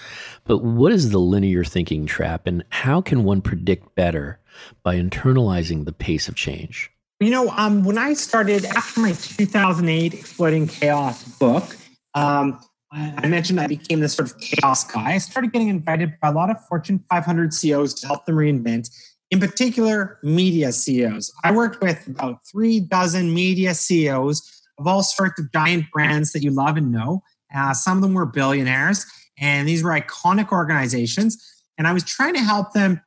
but 0.43 0.59
what 0.59 0.91
is 0.91 1.09
the 1.09 1.19
linear 1.19 1.63
thinking 1.63 2.05
trap 2.05 2.45
and 2.45 2.63
how 2.69 3.01
can 3.01 3.23
one 3.23 3.41
predict 3.41 3.95
better 3.95 4.39
by 4.83 4.95
internalizing 4.95 5.85
the 5.85 5.91
pace 5.91 6.27
of 6.27 6.35
change 6.35 6.91
you 7.19 7.31
know 7.31 7.49
um, 7.57 7.83
when 7.83 7.97
i 7.97 8.13
started 8.13 8.63
after 8.65 8.99
my 8.99 9.11
2008 9.11 10.13
exploiting 10.13 10.67
chaos 10.67 11.23
book 11.39 11.75
um, 12.13 12.59
I 12.95 13.27
mentioned 13.27 13.59
I 13.59 13.67
became 13.67 13.99
this 13.99 14.13
sort 14.13 14.31
of 14.31 14.39
chaos 14.39 14.85
guy. 14.85 15.13
I 15.13 15.17
started 15.17 15.51
getting 15.51 15.67
invited 15.67 16.13
by 16.21 16.29
a 16.29 16.31
lot 16.31 16.49
of 16.49 16.65
Fortune 16.65 17.03
500 17.09 17.53
CEOs 17.53 17.93
to 17.95 18.07
help 18.07 18.25
them 18.25 18.35
reinvent, 18.35 18.89
in 19.31 19.39
particular, 19.39 20.17
media 20.23 20.71
CEOs. 20.71 21.33
I 21.43 21.51
worked 21.51 21.81
with 21.81 22.07
about 22.07 22.39
three 22.49 22.79
dozen 22.79 23.33
media 23.33 23.73
CEOs 23.73 24.64
of 24.77 24.87
all 24.87 25.03
sorts 25.03 25.39
of 25.39 25.51
giant 25.51 25.85
brands 25.91 26.31
that 26.31 26.43
you 26.43 26.51
love 26.51 26.77
and 26.77 26.91
know. 26.91 27.21
Uh, 27.55 27.73
some 27.73 27.97
of 27.97 28.01
them 28.01 28.13
were 28.13 28.25
billionaires, 28.25 29.05
and 29.39 29.67
these 29.67 29.83
were 29.83 29.91
iconic 29.91 30.51
organizations. 30.51 31.37
And 31.77 31.87
I 31.87 31.93
was 31.93 32.03
trying 32.03 32.33
to 32.33 32.41
help 32.41 32.73
them 32.73 33.01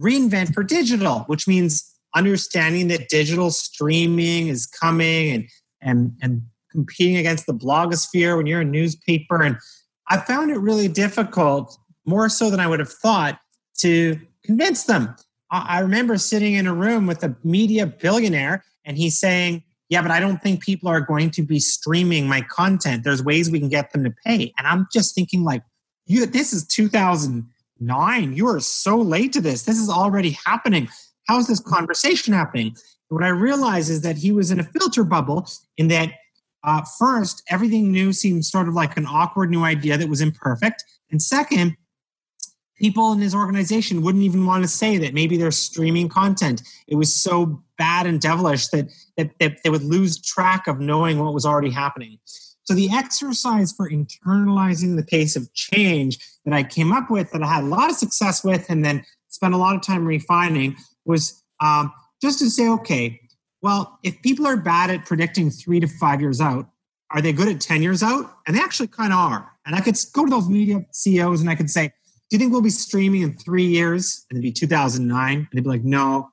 reinvent 0.00 0.54
for 0.54 0.62
digital, 0.62 1.20
which 1.26 1.46
means 1.46 1.88
understanding 2.14 2.88
that 2.88 3.08
digital 3.08 3.50
streaming 3.50 4.48
is 4.48 4.66
coming 4.66 5.30
and 5.30 5.48
and 5.80 6.12
and 6.22 6.42
competing 6.70 7.16
against 7.16 7.46
the 7.46 7.54
blogosphere 7.54 8.36
when 8.36 8.46
you're 8.46 8.62
a 8.62 8.64
newspaper. 8.64 9.42
And 9.42 9.56
I 10.08 10.18
found 10.18 10.50
it 10.50 10.58
really 10.58 10.88
difficult, 10.88 11.76
more 12.06 12.28
so 12.28 12.50
than 12.50 12.60
I 12.60 12.66
would 12.66 12.80
have 12.80 12.92
thought, 12.92 13.38
to 13.78 14.18
convince 14.44 14.84
them. 14.84 15.14
I 15.50 15.80
remember 15.80 16.16
sitting 16.16 16.54
in 16.54 16.66
a 16.66 16.72
room 16.72 17.06
with 17.06 17.22
a 17.22 17.36
media 17.44 17.86
billionaire, 17.86 18.64
and 18.86 18.96
he's 18.96 19.20
saying, 19.20 19.62
yeah, 19.92 20.00
but 20.00 20.10
I 20.10 20.20
don't 20.20 20.40
think 20.42 20.62
people 20.62 20.88
are 20.88 21.02
going 21.02 21.30
to 21.32 21.42
be 21.42 21.60
streaming 21.60 22.26
my 22.26 22.40
content. 22.40 23.04
There's 23.04 23.22
ways 23.22 23.50
we 23.50 23.58
can 23.60 23.68
get 23.68 23.92
them 23.92 24.04
to 24.04 24.14
pay. 24.24 24.50
And 24.56 24.66
I'm 24.66 24.86
just 24.90 25.14
thinking, 25.14 25.44
like, 25.44 25.62
you, 26.06 26.24
this 26.24 26.54
is 26.54 26.66
2009. 26.68 28.32
You 28.32 28.48
are 28.48 28.58
so 28.60 28.96
late 28.96 29.34
to 29.34 29.42
this. 29.42 29.64
This 29.64 29.78
is 29.78 29.90
already 29.90 30.30
happening. 30.46 30.88
How 31.28 31.38
is 31.38 31.46
this 31.46 31.60
conversation 31.60 32.32
happening? 32.32 32.74
What 33.10 33.22
I 33.22 33.28
realized 33.28 33.90
is 33.90 34.00
that 34.00 34.16
he 34.16 34.32
was 34.32 34.50
in 34.50 34.60
a 34.60 34.64
filter 34.64 35.04
bubble 35.04 35.46
in 35.76 35.88
that 35.88 36.12
uh, 36.64 36.80
first, 36.98 37.42
everything 37.50 37.92
new 37.92 38.14
seemed 38.14 38.46
sort 38.46 38.68
of 38.68 38.74
like 38.74 38.96
an 38.96 39.04
awkward 39.04 39.50
new 39.50 39.62
idea 39.62 39.98
that 39.98 40.08
was 40.08 40.22
imperfect. 40.22 40.82
And 41.10 41.20
second, 41.20 41.76
people 42.82 43.12
in 43.12 43.20
his 43.20 43.32
organization 43.32 44.02
wouldn't 44.02 44.24
even 44.24 44.44
want 44.44 44.64
to 44.64 44.68
say 44.68 44.98
that 44.98 45.14
maybe 45.14 45.36
they're 45.36 45.52
streaming 45.52 46.08
content. 46.08 46.62
It 46.88 46.96
was 46.96 47.14
so 47.14 47.62
bad 47.78 48.06
and 48.06 48.20
devilish 48.20 48.66
that, 48.68 48.88
that, 49.16 49.30
that 49.38 49.62
they 49.62 49.70
would 49.70 49.84
lose 49.84 50.20
track 50.20 50.66
of 50.66 50.80
knowing 50.80 51.20
what 51.20 51.32
was 51.32 51.46
already 51.46 51.70
happening. 51.70 52.18
So 52.64 52.74
the 52.74 52.90
exercise 52.92 53.70
for 53.70 53.88
internalizing 53.88 54.96
the 54.96 55.04
pace 55.04 55.36
of 55.36 55.52
change 55.54 56.18
that 56.44 56.52
I 56.52 56.64
came 56.64 56.92
up 56.92 57.08
with, 57.08 57.30
that 57.30 57.40
I 57.40 57.46
had 57.46 57.62
a 57.62 57.68
lot 57.68 57.88
of 57.88 57.94
success 57.94 58.42
with, 58.42 58.68
and 58.68 58.84
then 58.84 59.04
spent 59.28 59.54
a 59.54 59.58
lot 59.58 59.76
of 59.76 59.82
time 59.82 60.04
refining, 60.04 60.74
was 61.04 61.40
um, 61.60 61.92
just 62.20 62.40
to 62.40 62.50
say, 62.50 62.68
okay, 62.68 63.20
well, 63.62 63.96
if 64.02 64.20
people 64.22 64.44
are 64.44 64.56
bad 64.56 64.90
at 64.90 65.06
predicting 65.06 65.50
three 65.50 65.78
to 65.78 65.86
five 65.86 66.20
years 66.20 66.40
out, 66.40 66.68
are 67.12 67.20
they 67.20 67.32
good 67.32 67.46
at 67.46 67.60
10 67.60 67.80
years 67.80 68.02
out? 68.02 68.38
And 68.48 68.56
they 68.56 68.60
actually 68.60 68.88
kind 68.88 69.12
of 69.12 69.20
are. 69.20 69.52
And 69.66 69.76
I 69.76 69.80
could 69.80 69.96
go 70.12 70.24
to 70.24 70.30
those 70.30 70.48
media 70.48 70.84
CEOs 70.90 71.40
and 71.40 71.48
I 71.48 71.54
could 71.54 71.70
say, 71.70 71.92
you 72.32 72.38
think 72.38 72.52
we'll 72.52 72.62
be 72.62 72.70
streaming 72.70 73.22
in 73.22 73.36
three 73.36 73.66
years? 73.66 74.24
And 74.30 74.38
it'd 74.38 74.42
be 74.42 74.52
2009. 74.52 75.36
And 75.36 75.48
they'd 75.52 75.62
be 75.62 75.68
like, 75.68 75.84
no. 75.84 76.30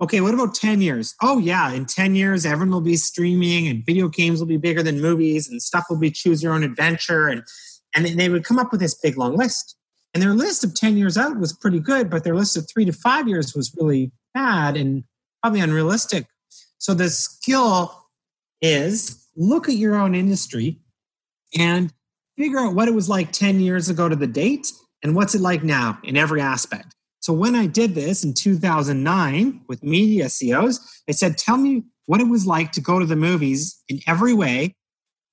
Okay, 0.00 0.20
what 0.20 0.32
about 0.32 0.54
10 0.54 0.80
years? 0.80 1.14
Oh, 1.20 1.38
yeah, 1.38 1.72
in 1.72 1.84
10 1.84 2.14
years, 2.14 2.46
everyone 2.46 2.70
will 2.72 2.80
be 2.80 2.96
streaming 2.96 3.66
and 3.66 3.84
video 3.84 4.08
games 4.08 4.38
will 4.38 4.46
be 4.46 4.56
bigger 4.56 4.82
than 4.82 5.00
movies 5.00 5.48
and 5.48 5.60
stuff 5.60 5.84
will 5.90 5.98
be 5.98 6.10
choose 6.10 6.42
your 6.42 6.54
own 6.54 6.62
adventure. 6.62 7.26
And, 7.28 7.42
and 7.94 8.06
they 8.06 8.28
would 8.28 8.44
come 8.44 8.58
up 8.58 8.70
with 8.70 8.80
this 8.80 8.94
big 8.94 9.18
long 9.18 9.36
list. 9.36 9.76
And 10.14 10.22
their 10.22 10.34
list 10.34 10.64
of 10.64 10.74
10 10.74 10.96
years 10.96 11.18
out 11.18 11.38
was 11.38 11.52
pretty 11.52 11.80
good, 11.80 12.08
but 12.08 12.24
their 12.24 12.36
list 12.36 12.56
of 12.56 12.66
three 12.68 12.84
to 12.84 12.92
five 12.92 13.28
years 13.28 13.54
was 13.54 13.74
really 13.78 14.12
bad 14.32 14.76
and 14.76 15.04
probably 15.42 15.60
unrealistic. 15.60 16.26
So 16.78 16.94
the 16.94 17.10
skill 17.10 18.06
is 18.62 19.26
look 19.36 19.68
at 19.68 19.74
your 19.74 19.96
own 19.96 20.14
industry 20.14 20.80
and 21.58 21.92
figure 22.38 22.58
out 22.58 22.74
what 22.74 22.88
it 22.88 22.94
was 22.94 23.08
like 23.08 23.32
10 23.32 23.60
years 23.60 23.88
ago 23.88 24.08
to 24.08 24.16
the 24.16 24.26
date 24.26 24.72
and 25.02 25.14
what's 25.14 25.34
it 25.34 25.40
like 25.40 25.62
now 25.62 25.98
in 26.02 26.16
every 26.16 26.40
aspect. 26.40 26.94
So 27.20 27.32
when 27.32 27.54
I 27.54 27.66
did 27.66 27.94
this 27.94 28.24
in 28.24 28.34
2009 28.34 29.62
with 29.68 29.82
media 29.82 30.28
CEOs, 30.28 31.02
I 31.08 31.12
said, 31.12 31.36
tell 31.36 31.56
me 31.56 31.84
what 32.06 32.20
it 32.20 32.28
was 32.28 32.46
like 32.46 32.72
to 32.72 32.80
go 32.80 32.98
to 32.98 33.06
the 33.06 33.16
movies 33.16 33.82
in 33.88 34.00
every 34.06 34.32
way 34.32 34.74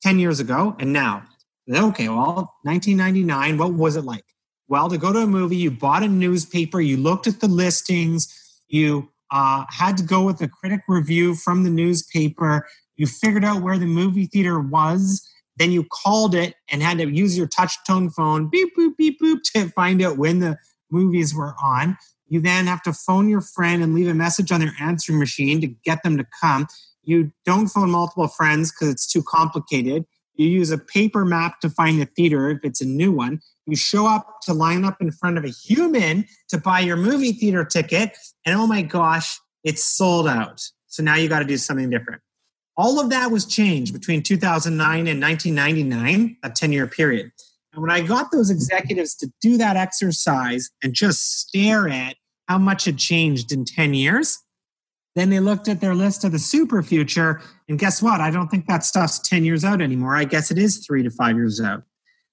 10 0.03 0.19
years 0.19 0.39
ago 0.39 0.75
and 0.79 0.91
now. 0.91 1.23
Okay, 1.69 2.09
well, 2.09 2.53
1999, 2.63 3.57
what 3.57 3.73
was 3.73 3.95
it 3.95 4.03
like? 4.03 4.25
Well, 4.67 4.89
to 4.89 4.97
go 4.97 5.13
to 5.13 5.19
a 5.19 5.27
movie, 5.27 5.55
you 5.57 5.71
bought 5.71 6.03
a 6.03 6.07
newspaper, 6.07 6.81
you 6.81 6.97
looked 6.97 7.27
at 7.27 7.39
the 7.39 7.47
listings, 7.47 8.61
you 8.67 9.09
uh, 9.31 9.65
had 9.69 9.97
to 9.97 10.03
go 10.03 10.23
with 10.23 10.41
a 10.41 10.47
critic 10.47 10.81
review 10.87 11.35
from 11.35 11.63
the 11.63 11.69
newspaper, 11.69 12.67
you 12.95 13.07
figured 13.07 13.45
out 13.45 13.61
where 13.61 13.77
the 13.77 13.85
movie 13.85 14.25
theater 14.25 14.59
was, 14.59 15.27
then 15.57 15.71
you 15.71 15.85
called 15.85 16.35
it 16.35 16.55
and 16.69 16.81
had 16.81 16.97
to 16.97 17.09
use 17.09 17.37
your 17.37 17.47
touch 17.47 17.75
tone 17.87 18.09
phone, 18.09 18.49
beep, 18.49 18.75
boop, 18.77 18.97
beep, 18.97 19.19
boop, 19.21 19.39
to 19.53 19.69
find 19.69 20.01
out 20.01 20.17
when 20.17 20.39
the 20.39 20.57
movies 20.91 21.33
were 21.33 21.55
on. 21.61 21.97
You 22.27 22.41
then 22.41 22.67
have 22.67 22.81
to 22.83 22.93
phone 22.93 23.29
your 23.29 23.41
friend 23.41 23.83
and 23.83 23.93
leave 23.93 24.07
a 24.07 24.13
message 24.13 24.51
on 24.51 24.61
their 24.61 24.73
answering 24.79 25.19
machine 25.19 25.61
to 25.61 25.67
get 25.67 26.03
them 26.03 26.17
to 26.17 26.25
come. 26.41 26.67
You 27.03 27.31
don't 27.45 27.67
phone 27.67 27.91
multiple 27.91 28.27
friends 28.27 28.71
because 28.71 28.89
it's 28.89 29.07
too 29.07 29.23
complicated. 29.23 30.05
You 30.33 30.47
use 30.47 30.71
a 30.71 30.77
paper 30.77 31.23
map 31.23 31.59
to 31.61 31.69
find 31.69 32.01
the 32.01 32.05
theater 32.05 32.49
if 32.49 32.59
it's 32.63 32.81
a 32.81 32.85
new 32.85 33.11
one. 33.11 33.39
You 33.65 33.75
show 33.75 34.05
up 34.05 34.39
to 34.43 34.53
line 34.53 34.83
up 34.83 35.01
in 35.01 35.11
front 35.11 35.37
of 35.37 35.45
a 35.45 35.49
human 35.49 36.25
to 36.49 36.57
buy 36.57 36.81
your 36.81 36.97
movie 36.97 37.31
theater 37.31 37.63
ticket, 37.63 38.17
and 38.45 38.59
oh 38.59 38.67
my 38.67 38.81
gosh, 38.81 39.39
it's 39.63 39.83
sold 39.83 40.27
out. 40.27 40.61
So 40.87 41.03
now 41.03 41.15
you 41.15 41.29
got 41.29 41.39
to 41.39 41.45
do 41.45 41.57
something 41.57 41.89
different. 41.89 42.21
All 42.77 42.99
of 42.99 43.09
that 43.09 43.31
was 43.31 43.45
changed 43.45 43.93
between 43.93 44.21
2009 44.21 45.07
and 45.07 45.21
1999, 45.21 46.37
a 46.43 46.49
10 46.49 46.71
year 46.71 46.87
period. 46.87 47.31
And 47.73 47.81
when 47.81 47.91
I 47.91 48.01
got 48.01 48.31
those 48.31 48.49
executives 48.49 49.15
to 49.15 49.31
do 49.41 49.57
that 49.57 49.75
exercise 49.75 50.69
and 50.83 50.93
just 50.93 51.39
stare 51.39 51.87
at 51.87 52.15
how 52.47 52.57
much 52.57 52.85
had 52.85 52.97
changed 52.97 53.51
in 53.51 53.65
10 53.65 53.93
years, 53.93 54.39
then 55.15 55.29
they 55.29 55.39
looked 55.39 55.67
at 55.67 55.81
their 55.81 55.95
list 55.95 56.23
of 56.23 56.31
the 56.31 56.39
super 56.39 56.83
future. 56.83 57.41
And 57.69 57.79
guess 57.79 58.01
what? 58.01 58.21
I 58.21 58.29
don't 58.29 58.49
think 58.49 58.67
that 58.67 58.83
stuff's 58.83 59.19
10 59.19 59.45
years 59.45 59.63
out 59.63 59.81
anymore. 59.81 60.15
I 60.15 60.25
guess 60.25 60.51
it 60.51 60.57
is 60.57 60.85
three 60.85 61.03
to 61.03 61.09
five 61.09 61.35
years 61.35 61.61
out. 61.61 61.83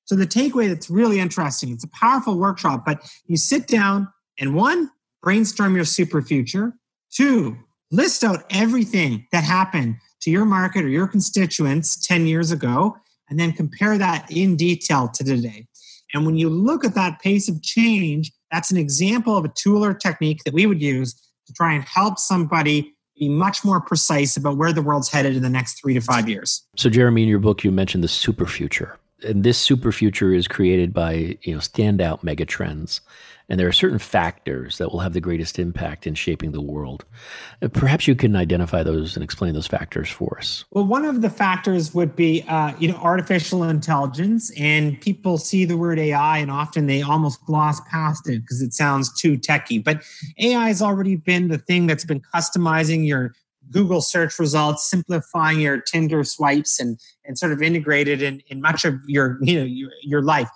So 0.04 0.16
the 0.16 0.26
takeaway 0.26 0.68
that's 0.68 0.90
really 0.90 1.20
interesting, 1.20 1.72
it's 1.72 1.84
a 1.84 1.88
powerful 1.88 2.36
workshop, 2.36 2.84
but 2.84 3.08
you 3.26 3.36
sit 3.36 3.68
down 3.68 4.08
and 4.38 4.54
one, 4.54 4.90
brainstorm 5.22 5.76
your 5.76 5.84
super 5.84 6.20
future. 6.20 6.72
Two, 7.12 7.56
list 7.92 8.24
out 8.24 8.44
everything 8.50 9.26
that 9.30 9.44
happened 9.44 9.96
to 10.22 10.30
your 10.30 10.44
market 10.44 10.84
or 10.84 10.88
your 10.88 11.06
constituents 11.06 11.96
10 12.06 12.26
years 12.26 12.50
ago 12.50 12.96
and 13.28 13.38
then 13.38 13.52
compare 13.52 13.98
that 13.98 14.30
in 14.30 14.56
detail 14.56 15.08
to 15.08 15.24
today. 15.24 15.66
And 16.14 16.26
when 16.26 16.36
you 16.36 16.48
look 16.48 16.84
at 16.84 16.94
that 16.94 17.20
pace 17.20 17.48
of 17.48 17.62
change, 17.62 18.32
that's 18.50 18.70
an 18.70 18.76
example 18.76 19.36
of 19.36 19.44
a 19.44 19.48
tool 19.48 19.84
or 19.84 19.94
technique 19.94 20.44
that 20.44 20.52
we 20.52 20.66
would 20.66 20.82
use 20.82 21.14
to 21.46 21.52
try 21.54 21.72
and 21.72 21.82
help 21.84 22.18
somebody 22.18 22.94
be 23.18 23.28
much 23.28 23.64
more 23.64 23.80
precise 23.80 24.36
about 24.36 24.56
where 24.56 24.72
the 24.72 24.82
world's 24.82 25.08
headed 25.08 25.36
in 25.36 25.42
the 25.42 25.50
next 25.50 25.80
three 25.80 25.94
to 25.94 26.00
five 26.00 26.28
years. 26.28 26.62
So, 26.76 26.90
Jeremy, 26.90 27.22
in 27.22 27.28
your 27.28 27.38
book, 27.38 27.64
you 27.64 27.70
mentioned 27.70 28.04
the 28.04 28.08
super 28.08 28.46
future. 28.46 28.98
And 29.24 29.44
this 29.44 29.58
super 29.58 29.92
future 29.92 30.34
is 30.34 30.48
created 30.48 30.92
by 30.92 31.38
you 31.42 31.54
know 31.54 31.60
standout 31.60 32.22
megatrends 32.22 33.00
and 33.48 33.58
there 33.58 33.68
are 33.68 33.72
certain 33.72 33.98
factors 33.98 34.78
that 34.78 34.92
will 34.92 35.00
have 35.00 35.12
the 35.12 35.20
greatest 35.20 35.58
impact 35.58 36.06
in 36.06 36.14
shaping 36.14 36.52
the 36.52 36.60
world. 36.60 37.04
Uh, 37.60 37.68
perhaps 37.68 38.06
you 38.06 38.14
can 38.14 38.36
identify 38.36 38.82
those 38.82 39.16
and 39.16 39.22
explain 39.22 39.54
those 39.54 39.66
factors 39.66 40.08
for 40.08 40.38
us. 40.38 40.64
Well, 40.70 40.84
one 40.84 41.04
of 41.04 41.22
the 41.22 41.30
factors 41.30 41.94
would 41.94 42.16
be, 42.16 42.42
uh, 42.48 42.74
you 42.78 42.88
know, 42.88 42.96
artificial 42.96 43.64
intelligence, 43.64 44.50
and 44.58 45.00
people 45.00 45.38
see 45.38 45.64
the 45.64 45.76
word 45.76 45.98
AI, 45.98 46.38
and 46.38 46.50
often 46.50 46.86
they 46.86 47.02
almost 47.02 47.44
gloss 47.44 47.80
past 47.90 48.28
it 48.28 48.40
because 48.40 48.62
it 48.62 48.72
sounds 48.72 49.12
too 49.20 49.36
techy. 49.36 49.78
But 49.78 50.02
AI 50.38 50.68
has 50.68 50.82
already 50.82 51.16
been 51.16 51.48
the 51.48 51.58
thing 51.58 51.86
that's 51.86 52.04
been 52.04 52.22
customizing 52.34 53.06
your 53.06 53.34
Google 53.70 54.00
search 54.00 54.38
results, 54.38 54.88
simplifying 54.88 55.60
your 55.60 55.80
Tinder 55.80 56.24
swipes, 56.24 56.80
and 56.80 56.98
and 57.24 57.38
sort 57.38 57.52
of 57.52 57.62
integrated 57.62 58.22
in 58.22 58.42
in 58.48 58.60
much 58.60 58.84
of 58.84 58.94
your 59.06 59.38
you 59.42 59.58
know 59.58 59.64
your, 59.64 59.90
your 60.02 60.22
life. 60.22 60.48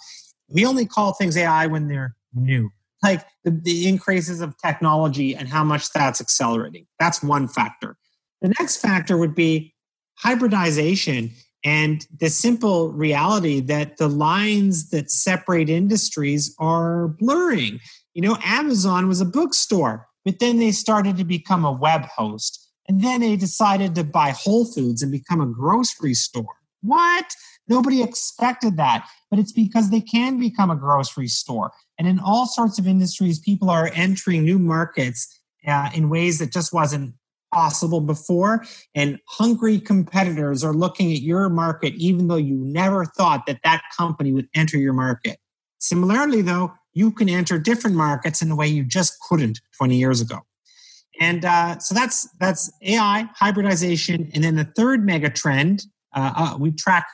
We 0.48 0.64
only 0.64 0.86
call 0.86 1.12
things 1.12 1.36
AI 1.36 1.66
when 1.66 1.88
they're 1.88 2.14
new 2.34 2.70
like 3.06 3.24
the, 3.44 3.50
the 3.50 3.88
increases 3.88 4.40
of 4.40 4.56
technology 4.58 5.34
and 5.34 5.48
how 5.48 5.64
much 5.64 5.90
that's 5.92 6.20
accelerating. 6.20 6.86
That's 6.98 7.22
one 7.22 7.48
factor. 7.48 7.96
The 8.42 8.54
next 8.58 8.76
factor 8.78 9.16
would 9.16 9.34
be 9.34 9.74
hybridization 10.16 11.30
and 11.64 12.06
the 12.20 12.28
simple 12.28 12.92
reality 12.92 13.60
that 13.60 13.96
the 13.96 14.08
lines 14.08 14.90
that 14.90 15.10
separate 15.10 15.68
industries 15.68 16.54
are 16.58 17.08
blurring. 17.08 17.80
You 18.14 18.22
know, 18.22 18.38
Amazon 18.44 19.08
was 19.08 19.20
a 19.20 19.24
bookstore, 19.24 20.06
but 20.24 20.38
then 20.38 20.58
they 20.58 20.70
started 20.70 21.16
to 21.16 21.24
become 21.24 21.64
a 21.64 21.72
web 21.72 22.02
host. 22.02 22.62
And 22.88 23.02
then 23.02 23.20
they 23.20 23.34
decided 23.34 23.96
to 23.96 24.04
buy 24.04 24.30
Whole 24.30 24.64
Foods 24.64 25.02
and 25.02 25.10
become 25.10 25.40
a 25.40 25.46
grocery 25.46 26.14
store. 26.14 26.54
What? 26.82 27.34
Nobody 27.68 28.00
expected 28.00 28.76
that, 28.76 29.08
but 29.28 29.40
it's 29.40 29.50
because 29.50 29.90
they 29.90 30.00
can 30.00 30.38
become 30.38 30.70
a 30.70 30.76
grocery 30.76 31.26
store. 31.26 31.72
And 31.98 32.06
in 32.06 32.18
all 32.18 32.46
sorts 32.46 32.78
of 32.78 32.86
industries, 32.86 33.38
people 33.38 33.70
are 33.70 33.90
entering 33.94 34.44
new 34.44 34.58
markets 34.58 35.40
uh, 35.66 35.90
in 35.94 36.08
ways 36.10 36.38
that 36.38 36.52
just 36.52 36.72
wasn't 36.72 37.14
possible 37.52 38.00
before. 38.00 38.64
And 38.94 39.18
hungry 39.28 39.80
competitors 39.80 40.62
are 40.62 40.74
looking 40.74 41.12
at 41.12 41.20
your 41.20 41.48
market, 41.48 41.94
even 41.94 42.28
though 42.28 42.36
you 42.36 42.56
never 42.56 43.04
thought 43.04 43.46
that 43.46 43.60
that 43.64 43.82
company 43.96 44.32
would 44.32 44.48
enter 44.54 44.76
your 44.78 44.92
market. 44.92 45.38
Similarly, 45.78 46.42
though, 46.42 46.72
you 46.92 47.10
can 47.10 47.28
enter 47.28 47.58
different 47.58 47.96
markets 47.96 48.42
in 48.42 48.50
a 48.50 48.56
way 48.56 48.66
you 48.66 48.84
just 48.84 49.14
couldn't 49.28 49.60
20 49.78 49.96
years 49.96 50.20
ago. 50.20 50.40
And 51.20 51.44
uh, 51.44 51.78
so 51.78 51.94
that's 51.94 52.28
that's 52.40 52.70
AI 52.82 53.28
hybridization, 53.34 54.30
and 54.34 54.44
then 54.44 54.56
the 54.56 54.64
third 54.64 55.04
mega 55.04 55.30
trend 55.30 55.84
uh, 56.14 56.32
uh, 56.36 56.56
we 56.58 56.72
track 56.72 57.06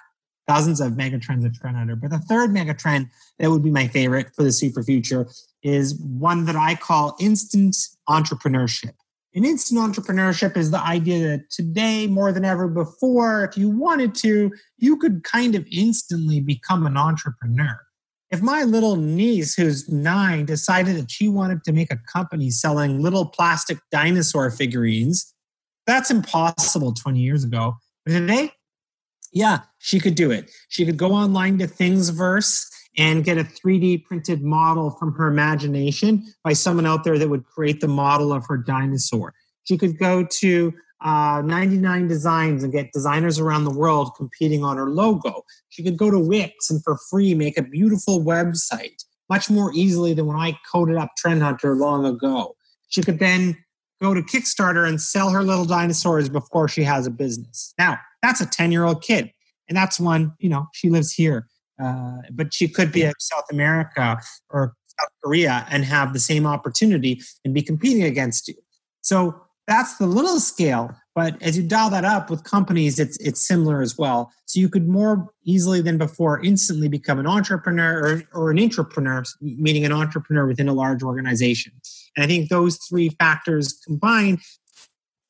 dozens 0.47 0.81
of 0.81 0.97
mega 0.97 1.19
trends 1.19 1.45
trend 1.59 1.77
TrendHunter. 1.77 2.01
But 2.01 2.11
the 2.11 2.19
third 2.19 2.53
mega 2.53 2.75
trend 2.75 3.09
that 3.39 3.51
would 3.51 3.63
be 3.63 3.71
my 3.71 3.89
favorite 3.89 4.35
for 4.35 4.43
the 4.43 4.53
super 4.53 4.83
future 4.83 5.27
is 5.63 5.95
one 6.01 6.45
that 6.47 6.57
I 6.57 6.75
call 6.75 7.17
instant 7.21 7.77
entrepreneurship. 8.09 8.95
And 9.35 9.47
instant 9.47 9.81
entrepreneurship 9.81 10.57
is 10.57 10.71
the 10.71 10.81
idea 10.81 11.27
that 11.29 11.51
today, 11.51 12.07
more 12.07 12.33
than 12.33 12.45
ever 12.45 12.69
before, 12.69 13.45
if 13.45 13.57
you 13.57 13.71
wanted 13.71 14.15
to, 14.17 14.53
you 14.77 14.99
could 14.99 15.25
kind 15.25 15.55
of 15.55 15.67
instantly 15.73 16.41
become 16.41 16.85
an 16.85 16.99
entrepreneur. 16.99 17.81
If 18.31 18.43
my 18.43 18.65
little 18.65 18.97
niece, 18.97 19.55
who's 19.55 19.89
nine, 19.89 20.45
decided 20.45 20.97
that 20.97 21.11
she 21.11 21.29
wanted 21.29 21.65
to 21.65 21.73
make 21.73 21.93
a 21.93 21.99
company 22.11 22.51
selling 22.51 23.01
little 23.01 23.27
plastic 23.27 23.79
dinosaur 23.91 24.51
figurines, 24.51 25.35
that's 25.87 26.11
impossible 26.11 26.93
20 26.93 27.21
years 27.21 27.45
ago. 27.45 27.77
But 28.05 28.13
today, 28.13 28.53
yeah, 29.33 29.61
she 29.79 29.99
could 29.99 30.15
do 30.15 30.31
it. 30.31 30.51
She 30.69 30.85
could 30.85 30.97
go 30.97 31.13
online 31.13 31.59
to 31.59 31.67
Thingiverse 31.67 32.67
and 32.99 33.25
get 33.25 33.39
a 33.39 33.45
3D 33.45 34.05
printed 34.05 34.43
model 34.43 34.91
from 34.91 35.15
her 35.15 35.27
imagination 35.27 36.23
by 36.45 36.53
someone 36.53 36.87
out 36.87 37.05
there 37.05 37.19
that 37.19 37.29
would 37.29 37.47
create 37.47 37.81
the 37.81 37.89
model 37.89 38.33
of 38.33 38.45
her 38.47 38.59
dinosaur. 38.59 39.35
She 39.65 39.79
could 39.79 39.99
go 39.99 40.25
to 40.25 40.73
uh, 41.03 41.43
99 41.45 42.07
Designs 42.07 42.63
and 42.63 42.73
get 42.73 42.93
designers 42.93 43.39
around 43.39 43.65
the 43.65 43.71
world 43.71 44.13
competing 44.17 44.63
on 44.63 44.77
her 44.77 44.91
logo. 44.91 45.43
She 45.71 45.83
could 45.83 45.97
go 45.97 46.11
to 46.11 46.19
Wix 46.19 46.71
and 46.71 46.83
for 46.85 46.99
free 47.11 47.35
make 47.35 47.59
a 47.59 47.63
beautiful 47.63 48.21
website 48.21 49.03
much 49.29 49.49
more 49.49 49.73
easily 49.75 50.13
than 50.13 50.27
when 50.27 50.37
I 50.37 50.59
coded 50.71 50.97
up 50.97 51.11
Trend 51.17 51.43
Hunter 51.43 51.75
long 51.75 52.05
ago. 52.05 52.55
She 52.89 53.03
could 53.03 53.19
then 53.19 53.57
go 54.03 54.13
to 54.13 54.21
Kickstarter 54.21 54.87
and 54.87 55.01
sell 55.01 55.31
her 55.31 55.43
little 55.43 55.65
dinosaurs 55.65 56.29
before 56.29 56.69
she 56.69 56.83
has 56.83 57.07
a 57.07 57.11
business. 57.11 57.73
Now, 57.79 57.99
that's 58.21 58.41
a 58.41 58.47
10 58.47 58.73
year 58.73 58.85
old 58.85 59.03
kid. 59.03 59.33
And 59.69 59.77
that's 59.77 60.01
one, 60.01 60.35
you 60.39 60.51
know, 60.51 60.67
she 60.73 60.91
lives 60.91 61.13
here. 61.13 61.47
Uh, 61.83 62.19
but 62.33 62.53
she 62.53 62.69
could 62.69 62.93
be 62.93 63.03
in 63.03 63.13
South 63.19 63.45
America 63.51 64.19
or 64.51 64.75
South 64.87 65.09
Korea 65.23 65.67
and 65.71 65.85
have 65.85 66.13
the 66.13 66.19
same 66.19 66.47
opportunity 66.47 67.23
and 67.45 67.55
be 67.55 67.63
competing 67.63 68.03
against 68.03 68.49
you. 68.49 68.55
So 69.01 69.41
that's 69.67 69.97
the 69.97 70.07
little 70.07 70.41
scale. 70.41 70.95
But 71.15 71.41
as 71.41 71.57
you 71.57 71.63
dial 71.63 71.91
that 71.91 72.05
up 72.05 72.31
with 72.31 72.45
companies, 72.45 72.99
it's 72.99 73.17
it's 73.19 73.47
similar 73.47 73.83
as 73.83 73.99
well. 73.99 74.33
So 74.47 74.61
you 74.61 74.69
could 74.69 74.89
more 74.89 75.29
easily 75.45 75.81
than 75.81 75.99
before 75.99 76.43
instantly 76.43 76.89
become 76.89 77.19
an 77.19 77.27
entrepreneur 77.27 78.01
or, 78.01 78.23
or 78.33 78.51
an 78.51 78.59
entrepreneur, 78.59 79.23
meaning 79.41 79.85
an 79.85 79.93
entrepreneur 79.93 80.47
within 80.47 80.69
a 80.69 80.73
large 80.73 81.03
organization. 81.03 81.73
And 82.17 82.25
I 82.25 82.27
think 82.27 82.49
those 82.49 82.79
three 82.89 83.11
factors 83.11 83.81
combined 83.87 84.41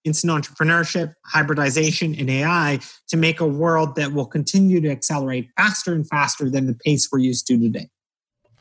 instant 0.05 0.33
entrepreneurship, 0.33 1.15
hybridization, 1.25 2.15
and 2.19 2.29
AI 2.29 2.81
to 3.09 3.17
make 3.17 3.41
a 3.41 3.47
world 3.47 3.95
that 3.97 4.13
will 4.13 4.27
continue 4.27 4.81
to 4.81 4.91
accelerate 4.91 5.49
faster 5.57 5.93
and 5.93 6.09
faster 6.09 6.51
than 6.51 6.67
the 6.67 6.75
pace 6.85 7.09
we're 7.11 7.21
used 7.21 7.47
to 7.47 7.59
today. 7.59 7.89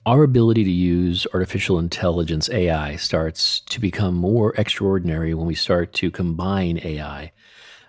Our 0.06 0.24
ability 0.24 0.64
to 0.64 0.72
use 0.72 1.28
artificial 1.34 1.78
intelligence 1.78 2.50
AI 2.50 2.96
starts 2.96 3.60
to 3.62 3.80
become 3.80 4.16
more 4.16 4.54
extraordinary 4.56 5.34
when 5.34 5.46
we 5.46 5.56
start 5.56 5.94
to 5.94 6.10
combine 6.10 6.80
AI 6.84 7.32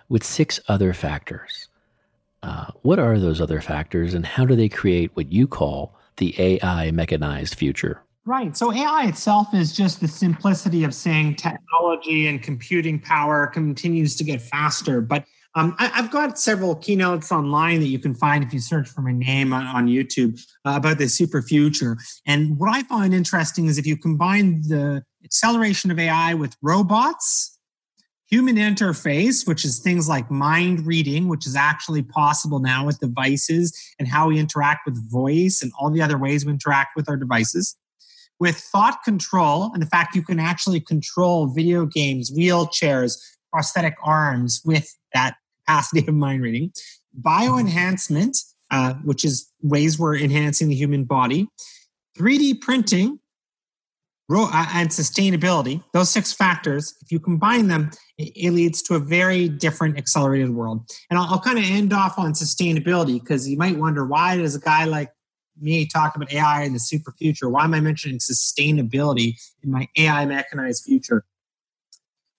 with 0.09 0.23
six 0.23 0.61
other 0.69 0.93
factors. 0.93 1.69
Uh, 2.43 2.67
what 2.83 2.99
are 2.99 3.19
those 3.19 3.41
other 3.41 3.61
factors, 3.61 4.15
and 4.15 4.27
how 4.27 4.45
do 4.45 4.57
they 4.57 4.69
create 4.69 5.11
what 5.15 5.33
you 5.33 5.47
call 5.47 5.95
the 6.17 6.35
AI 6.39 6.91
mechanized 6.91 7.55
future? 7.55 8.03
Right. 8.25 8.57
So 8.57 8.73
AI 8.73 9.07
itself 9.09 9.53
is 9.53 9.73
just 9.73 10.01
the 10.01 10.07
simplicity 10.07 10.85
of 10.85 10.95
saying 10.95 11.37
technology 11.37 12.29
and 12.29 12.41
computing 12.41 13.01
power 13.01 13.49
continues 13.49 14.15
to 14.17 14.25
get 14.25 14.41
faster. 14.41 15.01
But 15.01 15.25
um, 15.57 15.75
I, 15.79 15.89
have 15.89 16.11
got 16.13 16.39
several 16.39 16.77
keynotes 16.77 17.33
online 17.33 17.81
that 17.81 17.89
you 17.89 17.99
can 17.99 18.15
find 18.15 18.45
if 18.45 18.55
you 18.55 18.61
search 18.61 18.89
for 18.89 19.03
my 19.03 19.13
name 19.13 19.53
on, 19.53 19.67
on 19.67 19.87
YouTube 19.89 20.41
uh, 20.65 20.75
about 20.77 20.99
the 20.99 21.09
super 21.09 21.43
future. 21.43 21.99
And 22.25 22.57
what 22.59 22.73
I 22.73 22.85
find 22.85 23.13
interesting 23.13 23.67
is 23.67 23.77
if 23.77 23.87
you 23.87 23.97
combine 23.97 24.63
the 24.63 25.03
acceleration 25.25 25.91
of 25.91 25.99
AI 25.99 26.33
with 26.35 26.57
robots, 26.63 27.59
human 28.31 28.57
interface, 28.57 29.47
which 29.47 29.65
is 29.65 29.81
things 29.81 30.09
like 30.09 30.31
mind 30.31 30.87
reading, 30.87 31.29
which 31.29 31.47
is 31.47 31.57
actually 31.57 32.03
possible 32.03 32.61
now 32.61 32.87
with 32.87 32.99
devices 33.01 33.77
and 33.99 34.09
how 34.09 34.29
we 34.29 34.39
interact 34.39 34.87
with 34.87 35.11
voice 35.11 35.61
and 35.61 35.73
all 35.79 35.91
the 35.91 36.01
other 36.01 36.17
ways 36.17 36.47
we 36.47 36.53
interact 36.53 36.93
with 36.97 37.11
our 37.11 37.17
devices. 37.17 37.77
With 38.43 38.57
thought 38.57 39.05
control 39.05 39.71
and 39.73 39.81
the 39.81 39.87
fact 39.87 40.17
you 40.17 40.23
can 40.25 40.41
actually 40.41 40.81
control 40.81 41.47
video 41.47 41.87
games, 41.87 42.29
wheelchairs, 42.37 43.17
prosthetic 43.53 43.95
arms 44.03 44.61
with 44.65 44.93
that 45.15 45.37
capacity 45.61 46.05
of 46.09 46.13
mind 46.13 46.43
reading, 46.43 46.73
bioenhancement, 47.21 48.37
uh, 48.73 48.95
which 49.05 49.25
is 49.25 49.49
ways 49.63 49.97
we're 49.97 50.17
enhancing 50.17 50.69
the 50.69 50.75
human 50.75 51.05
body, 51.05 51.47
3D 52.19 52.61
printing, 52.61 53.21
uh, 54.29 54.67
and 54.75 54.89
sustainability, 54.89 55.81
those 55.93 56.11
six 56.11 56.33
factors, 56.33 56.97
if 57.01 57.13
you 57.13 57.21
combine 57.21 57.69
them, 57.69 57.93
it, 58.19 58.53
leads 58.53 58.83
to 58.83 58.97
a 58.97 58.99
very 58.99 59.49
different 59.49 59.97
accelerated 59.97 60.51
world. 60.51 60.85
And 61.11 61.19
I'll, 61.19 61.35
I'll 61.35 61.41
kind 61.41 61.59
of 61.59 61.65
end 61.65 61.93
off 61.93 62.19
on 62.19 62.33
sustainability 62.33 63.21
because 63.21 63.49
you 63.49 63.57
might 63.57 63.77
wonder 63.77 64.05
why 64.05 64.37
does 64.37 64.57
a 64.57 64.61
guy 64.61 64.85
like 64.85 65.13
me 65.63 65.87
talk 65.87 66.17
about 66.17 66.33
AI 66.33 66.63
in 66.63 66.73
the 66.73 66.79
super 66.79 67.13
future? 67.13 67.49
Why 67.49 67.65
am 67.65 67.75
I 67.75 67.81
mentioning 67.81 68.19
sustainability 68.19 69.35
in 69.63 69.71
my 69.71 69.89
AI 69.97 70.27
mechanized 70.27 70.85
future? 70.85 71.25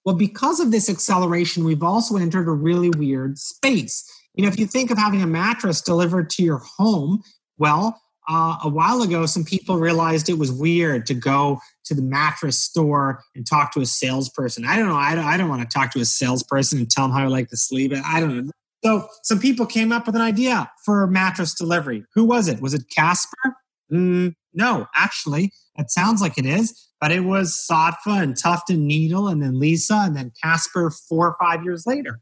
Well, 0.05 0.15
because 0.15 0.59
of 0.59 0.71
this 0.71 0.89
acceleration, 0.89 1.63
we've 1.63 1.83
also 1.83 2.17
entered 2.17 2.47
a 2.47 2.51
really 2.51 2.89
weird 2.89 3.37
space. 3.37 4.03
You 4.35 4.43
know, 4.43 4.49
if 4.49 4.59
you 4.59 4.67
think 4.67 4.91
of 4.91 4.97
having 4.97 5.21
a 5.21 5.27
mattress 5.27 5.81
delivered 5.81 6.29
to 6.31 6.43
your 6.43 6.61
home, 6.77 7.23
well, 7.57 8.01
uh, 8.29 8.57
a 8.63 8.69
while 8.69 9.01
ago, 9.01 9.25
some 9.25 9.43
people 9.43 9.77
realized 9.77 10.29
it 10.29 10.37
was 10.37 10.51
weird 10.51 11.05
to 11.05 11.13
go 11.13 11.59
to 11.85 11.93
the 11.93 12.01
mattress 12.01 12.59
store 12.59 13.21
and 13.35 13.45
talk 13.45 13.73
to 13.73 13.81
a 13.81 13.85
salesperson. 13.85 14.65
I 14.65 14.77
don't 14.77 14.87
know. 14.87 14.95
I 14.95 15.15
don't, 15.15 15.25
I 15.25 15.37
don't 15.37 15.49
want 15.49 15.61
to 15.61 15.67
talk 15.67 15.91
to 15.91 15.99
a 15.99 16.05
salesperson 16.05 16.79
and 16.79 16.89
tell 16.89 17.07
them 17.07 17.15
how 17.15 17.23
I 17.23 17.27
like 17.27 17.49
to 17.49 17.57
sleep. 17.57 17.93
I 18.05 18.19
don't 18.19 18.45
know. 18.45 18.51
So 18.83 19.07
some 19.23 19.39
people 19.39 19.65
came 19.65 19.91
up 19.91 20.05
with 20.05 20.15
an 20.15 20.21
idea 20.21 20.69
for 20.83 21.07
mattress 21.07 21.53
delivery. 21.53 22.03
Who 22.15 22.25
was 22.25 22.47
it? 22.47 22.61
Was 22.61 22.73
it 22.73 22.83
Casper? 22.93 23.55
Mm, 23.91 24.33
no, 24.53 24.87
actually, 24.93 25.51
it 25.77 25.89
sounds 25.89 26.21
like 26.21 26.37
it 26.37 26.45
is. 26.45 26.89
But 26.99 27.11
it 27.11 27.21
was 27.21 27.65
Saatva 27.69 28.21
and 28.21 28.37
Tuft 28.37 28.69
and 28.69 28.87
Needle 28.87 29.27
and 29.27 29.41
then 29.41 29.55
Leesa 29.55 30.07
and 30.07 30.15
then 30.15 30.31
Casper 30.41 30.89
four 30.89 31.27
or 31.27 31.35
five 31.39 31.63
years 31.63 31.85
later. 31.85 32.21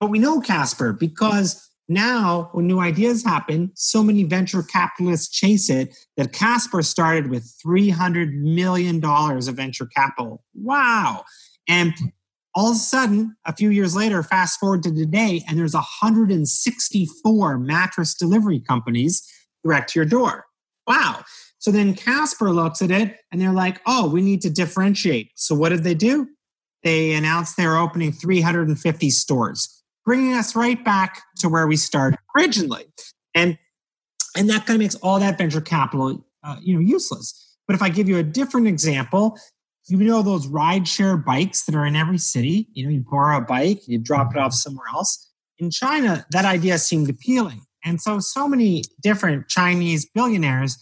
But 0.00 0.10
we 0.10 0.18
know 0.18 0.40
Casper 0.40 0.92
because 0.92 1.68
now 1.88 2.50
when 2.52 2.66
new 2.66 2.80
ideas 2.80 3.24
happen, 3.24 3.70
so 3.74 4.02
many 4.02 4.24
venture 4.24 4.62
capitalists 4.62 5.28
chase 5.28 5.70
it 5.70 5.96
that 6.16 6.32
Casper 6.32 6.82
started 6.82 7.30
with 7.30 7.52
$300 7.64 8.32
million 8.32 9.04
of 9.04 9.54
venture 9.54 9.86
capital. 9.86 10.42
Wow. 10.54 11.24
And 11.68 11.94
all 12.56 12.70
of 12.70 12.76
a 12.76 12.78
sudden, 12.78 13.36
a 13.44 13.54
few 13.54 13.68
years 13.68 13.94
later, 13.94 14.22
fast 14.22 14.58
forward 14.58 14.82
to 14.84 14.90
today, 14.92 15.44
and 15.46 15.58
there's 15.58 15.74
164 15.74 17.58
mattress 17.58 18.14
delivery 18.14 18.58
companies 18.60 19.30
direct 19.62 19.90
to 19.90 19.98
your 19.98 20.06
door. 20.06 20.46
Wow. 20.86 21.22
So 21.58 21.70
then 21.70 21.94
Casper 21.94 22.50
looks 22.50 22.80
at 22.80 22.90
it 22.90 23.18
and 23.30 23.40
they're 23.40 23.52
like, 23.52 23.82
oh, 23.86 24.08
we 24.08 24.22
need 24.22 24.40
to 24.42 24.50
differentiate. 24.50 25.32
So 25.34 25.54
what 25.54 25.68
did 25.68 25.84
they 25.84 25.94
do? 25.94 26.28
They 26.82 27.12
announced 27.12 27.58
they're 27.58 27.76
opening 27.76 28.12
350 28.12 29.10
stores, 29.10 29.82
bringing 30.06 30.32
us 30.32 30.56
right 30.56 30.82
back 30.82 31.20
to 31.40 31.50
where 31.50 31.66
we 31.66 31.76
started 31.76 32.18
originally. 32.38 32.86
And, 33.34 33.58
and 34.34 34.48
that 34.48 34.64
kind 34.64 34.76
of 34.76 34.80
makes 34.80 34.94
all 34.96 35.20
that 35.20 35.36
venture 35.36 35.60
capital 35.60 36.24
uh, 36.42 36.56
you 36.62 36.74
know, 36.74 36.80
useless. 36.80 37.56
But 37.66 37.74
if 37.74 37.82
I 37.82 37.90
give 37.90 38.08
you 38.08 38.16
a 38.16 38.22
different 38.22 38.66
example, 38.66 39.36
you 39.88 39.98
know 39.98 40.22
those 40.22 40.46
ride 40.48 40.88
share 40.88 41.16
bikes 41.16 41.64
that 41.64 41.74
are 41.74 41.86
in 41.86 41.96
every 41.96 42.18
city? 42.18 42.68
You 42.72 42.84
know, 42.84 42.90
you 42.90 43.04
borrow 43.08 43.38
a 43.38 43.40
bike, 43.40 43.86
you 43.86 43.98
drop 43.98 44.34
it 44.34 44.38
off 44.38 44.52
mm-hmm. 44.52 44.56
somewhere 44.56 44.86
else. 44.92 45.30
In 45.58 45.70
China, 45.70 46.26
that 46.30 46.44
idea 46.44 46.78
seemed 46.78 47.08
appealing. 47.08 47.62
And 47.84 48.00
so, 48.00 48.18
so 48.18 48.48
many 48.48 48.82
different 49.02 49.48
Chinese 49.48 50.06
billionaires 50.12 50.76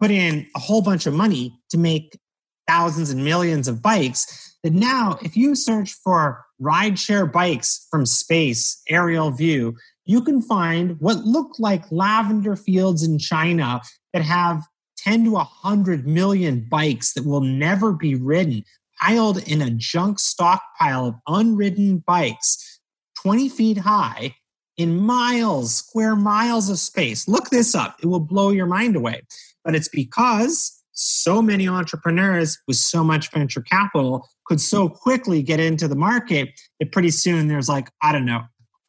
put 0.00 0.10
in 0.10 0.46
a 0.54 0.58
whole 0.58 0.82
bunch 0.82 1.06
of 1.06 1.14
money 1.14 1.58
to 1.70 1.78
make 1.78 2.18
thousands 2.66 3.10
and 3.10 3.24
millions 3.24 3.68
of 3.68 3.82
bikes 3.82 4.56
that 4.62 4.72
now 4.72 5.18
if 5.22 5.36
you 5.36 5.54
search 5.54 5.92
for 5.92 6.44
rideshare 6.60 7.30
bikes 7.30 7.86
from 7.90 8.06
space 8.06 8.80
aerial 8.88 9.30
view 9.30 9.76
you 10.06 10.22
can 10.22 10.40
find 10.40 10.98
what 11.00 11.18
look 11.18 11.52
like 11.58 11.84
lavender 11.90 12.56
fields 12.56 13.02
in 13.02 13.18
china 13.18 13.80
that 14.12 14.22
have 14.22 14.62
10 15.04 15.24
to 15.24 15.30
100 15.32 16.06
million 16.06 16.66
bikes 16.70 17.12
that 17.12 17.26
will 17.26 17.40
never 17.42 17.92
be 17.92 18.14
ridden 18.14 18.64
piled 19.00 19.46
in 19.48 19.60
a 19.60 19.70
junk 19.70 20.18
stockpile 20.18 21.06
of 21.06 21.14
unridden 21.26 21.98
bikes 21.98 22.80
20 23.22 23.48
feet 23.48 23.78
high 23.78 24.34
in 24.76 24.96
miles 24.96 25.74
square 25.74 26.16
miles 26.16 26.68
of 26.68 26.78
space. 26.78 27.28
Look 27.28 27.50
this 27.50 27.74
up. 27.74 27.96
It 28.02 28.06
will 28.06 28.20
blow 28.20 28.50
your 28.50 28.66
mind 28.66 28.96
away. 28.96 29.22
But 29.64 29.74
it's 29.74 29.88
because 29.88 30.82
so 30.92 31.42
many 31.42 31.68
entrepreneurs 31.68 32.58
with 32.66 32.76
so 32.76 33.04
much 33.04 33.30
venture 33.30 33.62
capital 33.62 34.28
could 34.46 34.60
so 34.60 34.88
quickly 34.88 35.42
get 35.42 35.60
into 35.60 35.88
the 35.88 35.96
market 35.96 36.48
that 36.80 36.92
pretty 36.92 37.10
soon 37.10 37.48
there's 37.48 37.68
like, 37.68 37.90
I 38.02 38.12
don't 38.12 38.26
know, 38.26 38.42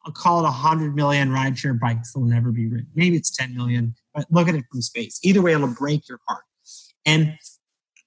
I'll 0.04 0.12
call 0.12 0.40
it 0.40 0.44
100 0.44 0.94
million 0.94 1.30
rideshare 1.30 1.78
bikes 1.78 2.12
that 2.12 2.20
will 2.20 2.28
never 2.28 2.52
be 2.52 2.66
ridden. 2.68 2.86
Maybe 2.94 3.16
it's 3.16 3.34
10 3.34 3.56
million, 3.56 3.94
look 4.30 4.48
at 4.48 4.54
it 4.54 4.64
from 4.70 4.82
space. 4.82 5.18
Either 5.22 5.42
way, 5.42 5.52
it'll 5.52 5.68
break 5.68 6.08
your 6.08 6.20
heart. 6.26 6.44
And 7.04 7.36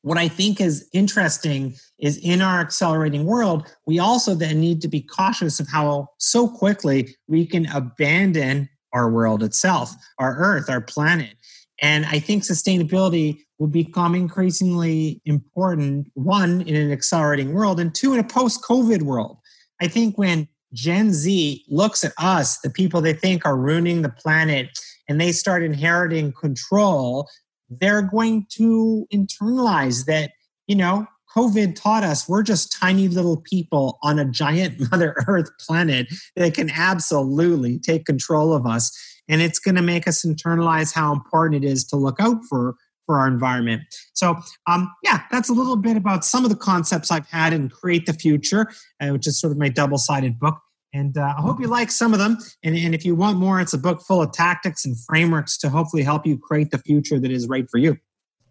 what 0.01 0.17
I 0.17 0.27
think 0.27 0.61
is 0.61 0.87
interesting 0.93 1.75
is 1.97 2.17
in 2.17 2.41
our 2.41 2.61
accelerating 2.61 3.25
world, 3.25 3.67
we 3.85 3.99
also 3.99 4.33
then 4.33 4.59
need 4.59 4.81
to 4.81 4.87
be 4.87 5.01
cautious 5.01 5.59
of 5.59 5.67
how 5.67 6.07
so 6.17 6.47
quickly 6.47 7.15
we 7.27 7.45
can 7.45 7.65
abandon 7.67 8.69
our 8.93 9.09
world 9.09 9.43
itself, 9.43 9.93
our 10.17 10.35
earth, 10.37 10.69
our 10.69 10.81
planet. 10.81 11.35
And 11.81 12.05
I 12.05 12.19
think 12.19 12.43
sustainability 12.43 13.41
will 13.57 13.67
become 13.67 14.15
increasingly 14.15 15.21
important, 15.25 16.07
one, 16.13 16.61
in 16.61 16.75
an 16.75 16.91
accelerating 16.91 17.53
world, 17.53 17.79
and 17.79 17.93
two, 17.93 18.13
in 18.13 18.19
a 18.19 18.23
post 18.23 18.63
COVID 18.63 19.01
world. 19.03 19.37
I 19.81 19.87
think 19.87 20.17
when 20.17 20.47
Gen 20.73 21.13
Z 21.13 21.65
looks 21.69 22.03
at 22.03 22.13
us, 22.17 22.59
the 22.59 22.69
people 22.69 23.01
they 23.01 23.13
think 23.13 23.45
are 23.45 23.57
ruining 23.57 24.01
the 24.01 24.09
planet, 24.09 24.69
and 25.09 25.19
they 25.19 25.33
start 25.33 25.63
inheriting 25.63 26.31
control, 26.31 27.27
they're 27.69 28.03
going 28.03 28.45
to 28.51 29.05
internalize 29.13 30.05
that, 30.05 30.31
you 30.67 30.75
know, 30.75 31.05
COVID 31.35 31.75
taught 31.75 32.03
us 32.03 32.27
we're 32.27 32.41
just 32.41 32.75
tiny 32.79 33.07
little 33.07 33.41
people 33.41 33.99
on 34.01 34.17
a 34.17 34.25
giant 34.25 34.79
Mother 34.91 35.15
Earth 35.27 35.49
planet 35.59 36.07
that 36.35 36.53
can 36.53 36.69
absolutely 36.71 37.77
take 37.79 38.05
control 38.05 38.53
of 38.53 38.65
us 38.65 38.91
and 39.27 39.41
it's 39.41 39.59
going 39.59 39.75
to 39.75 39.81
make 39.81 40.07
us 40.07 40.25
internalize 40.25 40.93
how 40.93 41.13
important 41.13 41.63
it 41.63 41.67
is 41.67 41.85
to 41.85 41.95
look 41.95 42.19
out 42.19 42.37
for 42.49 42.75
for 43.05 43.17
our 43.17 43.27
environment. 43.27 43.81
So, 44.13 44.37
um, 44.67 44.93
yeah, 45.03 45.23
that's 45.31 45.49
a 45.49 45.53
little 45.53 45.75
bit 45.75 45.97
about 45.97 46.23
some 46.23 46.43
of 46.43 46.51
the 46.51 46.55
concepts 46.55 47.09
I've 47.09 47.27
had 47.27 47.53
in 47.53 47.67
Create 47.67 48.05
the 48.05 48.13
Future, 48.13 48.67
uh, 49.01 49.07
which 49.07 49.25
is 49.25 49.39
sort 49.39 49.49
of 49.49 49.57
my 49.57 49.67
double 49.67 49.97
sided 49.97 50.37
book. 50.37 50.59
And 50.93 51.17
uh, 51.17 51.35
I 51.37 51.41
hope 51.41 51.59
you 51.59 51.67
like 51.67 51.91
some 51.91 52.13
of 52.13 52.19
them. 52.19 52.37
And, 52.63 52.75
and 52.75 52.95
if 52.95 53.05
you 53.05 53.15
want 53.15 53.37
more, 53.37 53.61
it's 53.61 53.73
a 53.73 53.77
book 53.77 54.01
full 54.01 54.21
of 54.21 54.31
tactics 54.31 54.85
and 54.85 54.97
frameworks 55.05 55.57
to 55.59 55.69
hopefully 55.69 56.03
help 56.03 56.25
you 56.25 56.37
create 56.37 56.71
the 56.71 56.79
future 56.79 57.19
that 57.19 57.31
is 57.31 57.47
right 57.47 57.69
for 57.69 57.77
you. 57.77 57.97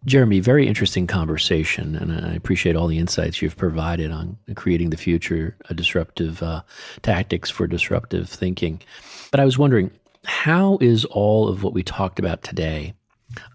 Jeremy, 0.05 0.39
very 0.39 0.65
interesting 0.65 1.07
conversation, 1.07 1.97
and 1.97 2.25
I 2.25 2.33
appreciate 2.33 2.77
all 2.77 2.87
the 2.87 2.99
insights 2.99 3.41
you've 3.41 3.57
provided 3.57 4.11
on 4.11 4.37
creating 4.55 4.91
the 4.91 4.97
future, 4.97 5.57
a 5.69 5.73
disruptive 5.73 6.41
uh, 6.41 6.61
tactics 7.01 7.49
for 7.49 7.67
disruptive 7.67 8.29
thinking. 8.29 8.81
But 9.29 9.41
I 9.41 9.45
was 9.45 9.57
wondering, 9.57 9.91
how 10.23 10.77
is 10.79 11.03
all 11.05 11.49
of 11.49 11.63
what 11.63 11.73
we 11.73 11.83
talked 11.83 12.17
about 12.17 12.43
today 12.43 12.93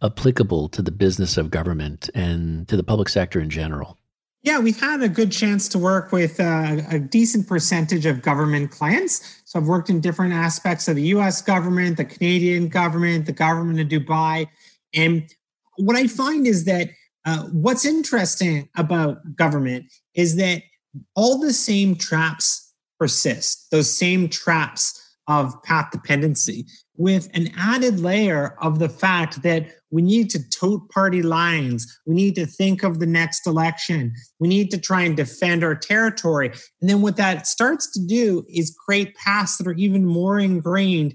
applicable 0.02 0.68
to 0.68 0.82
the 0.82 0.92
business 0.92 1.38
of 1.38 1.50
government 1.50 2.10
and 2.14 2.68
to 2.68 2.76
the 2.76 2.84
public 2.84 3.08
sector 3.08 3.40
in 3.40 3.48
general? 3.48 3.98
Yeah, 4.44 4.58
we've 4.58 4.78
had 4.78 5.02
a 5.02 5.08
good 5.08 5.32
chance 5.32 5.68
to 5.68 5.78
work 5.78 6.12
with 6.12 6.38
uh, 6.38 6.82
a 6.90 6.98
decent 6.98 7.48
percentage 7.48 8.04
of 8.04 8.20
government 8.20 8.70
clients. 8.70 9.40
So 9.46 9.58
I've 9.58 9.66
worked 9.66 9.88
in 9.88 10.02
different 10.02 10.34
aspects 10.34 10.86
of 10.86 10.96
the 10.96 11.02
US 11.14 11.40
government, 11.40 11.96
the 11.96 12.04
Canadian 12.04 12.68
government, 12.68 13.24
the 13.24 13.32
government 13.32 13.80
of 13.80 13.88
Dubai. 13.88 14.46
And 14.92 15.30
what 15.76 15.96
I 15.96 16.06
find 16.06 16.46
is 16.46 16.64
that 16.64 16.90
uh, 17.24 17.44
what's 17.52 17.86
interesting 17.86 18.68
about 18.76 19.34
government 19.34 19.86
is 20.14 20.36
that 20.36 20.60
all 21.16 21.38
the 21.38 21.54
same 21.54 21.96
traps 21.96 22.70
persist, 22.98 23.70
those 23.70 23.90
same 23.90 24.28
traps 24.28 25.16
of 25.26 25.54
path 25.62 25.90
dependency, 25.90 26.66
with 26.96 27.28
an 27.34 27.50
added 27.56 27.98
layer 28.00 28.56
of 28.60 28.78
the 28.78 28.88
fact 28.88 29.42
that 29.42 29.66
we 29.90 30.02
need 30.02 30.30
to 30.30 30.48
tote 30.50 30.88
party 30.90 31.22
lines. 31.22 31.86
We 32.06 32.14
need 32.14 32.34
to 32.36 32.46
think 32.46 32.82
of 32.82 33.00
the 33.00 33.06
next 33.06 33.46
election. 33.46 34.12
We 34.38 34.48
need 34.48 34.70
to 34.70 34.78
try 34.78 35.02
and 35.02 35.16
defend 35.16 35.64
our 35.64 35.74
territory. 35.74 36.48
And 36.80 36.90
then 36.90 37.02
what 37.02 37.16
that 37.16 37.46
starts 37.46 37.90
to 37.92 38.04
do 38.04 38.44
is 38.48 38.76
create 38.84 39.16
paths 39.16 39.56
that 39.58 39.66
are 39.66 39.74
even 39.74 40.04
more 40.04 40.38
ingrained, 40.38 41.14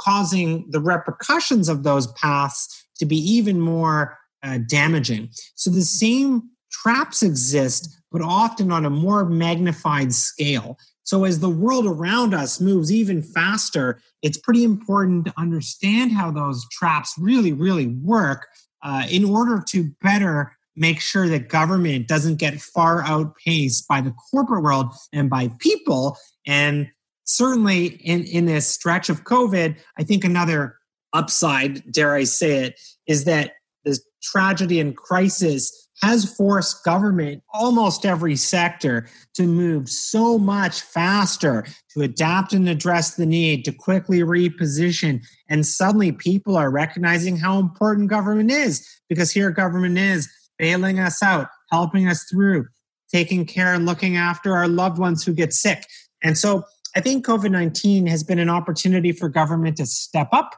causing 0.00 0.70
the 0.70 0.80
repercussions 0.80 1.68
of 1.68 1.82
those 1.82 2.06
paths 2.12 2.86
to 2.98 3.06
be 3.06 3.16
even 3.16 3.60
more 3.60 4.18
uh, 4.42 4.58
damaging. 4.68 5.30
So 5.54 5.70
the 5.70 5.82
same 5.82 6.50
traps 6.70 7.22
exist, 7.22 7.88
but 8.12 8.20
often 8.20 8.70
on 8.70 8.84
a 8.84 8.90
more 8.90 9.24
magnified 9.24 10.12
scale. 10.12 10.76
So 11.04 11.24
as 11.24 11.38
the 11.38 11.50
world 11.50 11.86
around 11.86 12.34
us 12.34 12.60
moves 12.60 12.90
even 12.90 13.22
faster, 13.22 14.00
it's 14.22 14.38
pretty 14.38 14.64
important 14.64 15.26
to 15.26 15.34
understand 15.36 16.12
how 16.12 16.30
those 16.30 16.66
traps 16.70 17.14
really, 17.18 17.52
really 17.52 17.86
work 17.86 18.46
uh, 18.82 19.04
in 19.10 19.24
order 19.24 19.62
to 19.68 19.90
better 20.02 20.56
make 20.76 21.00
sure 21.00 21.28
that 21.28 21.48
government 21.48 22.08
doesn't 22.08 22.36
get 22.36 22.60
far 22.60 23.02
outpaced 23.02 23.86
by 23.86 24.00
the 24.00 24.12
corporate 24.30 24.62
world 24.62 24.92
and 25.12 25.30
by 25.30 25.48
people. 25.60 26.18
And 26.46 26.90
certainly 27.24 27.86
in, 27.86 28.24
in 28.24 28.46
this 28.46 28.66
stretch 28.66 29.08
of 29.08 29.24
COVID, 29.24 29.76
I 29.98 30.02
think 30.02 30.24
another 30.24 30.76
upside, 31.12 31.92
dare 31.92 32.14
I 32.14 32.24
say 32.24 32.64
it, 32.64 32.80
is 33.06 33.24
that 33.24 33.52
this 33.84 34.04
tragedy 34.22 34.80
and 34.80 34.96
crisis 34.96 35.83
has 36.02 36.34
forced 36.34 36.84
government, 36.84 37.42
almost 37.52 38.04
every 38.04 38.36
sector, 38.36 39.08
to 39.34 39.46
move 39.46 39.88
so 39.88 40.38
much 40.38 40.80
faster 40.80 41.64
to 41.90 42.02
adapt 42.02 42.52
and 42.52 42.68
address 42.68 43.14
the 43.14 43.26
need, 43.26 43.64
to 43.64 43.72
quickly 43.72 44.20
reposition. 44.20 45.24
And 45.48 45.66
suddenly 45.66 46.12
people 46.12 46.56
are 46.56 46.70
recognizing 46.70 47.36
how 47.36 47.58
important 47.58 48.10
government 48.10 48.50
is 48.50 48.86
because 49.08 49.30
here 49.30 49.50
government 49.50 49.98
is 49.98 50.28
bailing 50.58 50.98
us 50.98 51.22
out, 51.22 51.48
helping 51.70 52.08
us 52.08 52.24
through, 52.30 52.66
taking 53.10 53.46
care 53.46 53.74
and 53.74 53.86
looking 53.86 54.16
after 54.16 54.54
our 54.54 54.68
loved 54.68 54.98
ones 54.98 55.24
who 55.24 55.32
get 55.32 55.52
sick. 55.52 55.86
And 56.22 56.36
so 56.36 56.64
I 56.96 57.00
think 57.00 57.24
COVID 57.26 57.50
19 57.50 58.06
has 58.06 58.22
been 58.22 58.38
an 58.38 58.50
opportunity 58.50 59.12
for 59.12 59.28
government 59.28 59.76
to 59.78 59.86
step 59.86 60.28
up, 60.32 60.54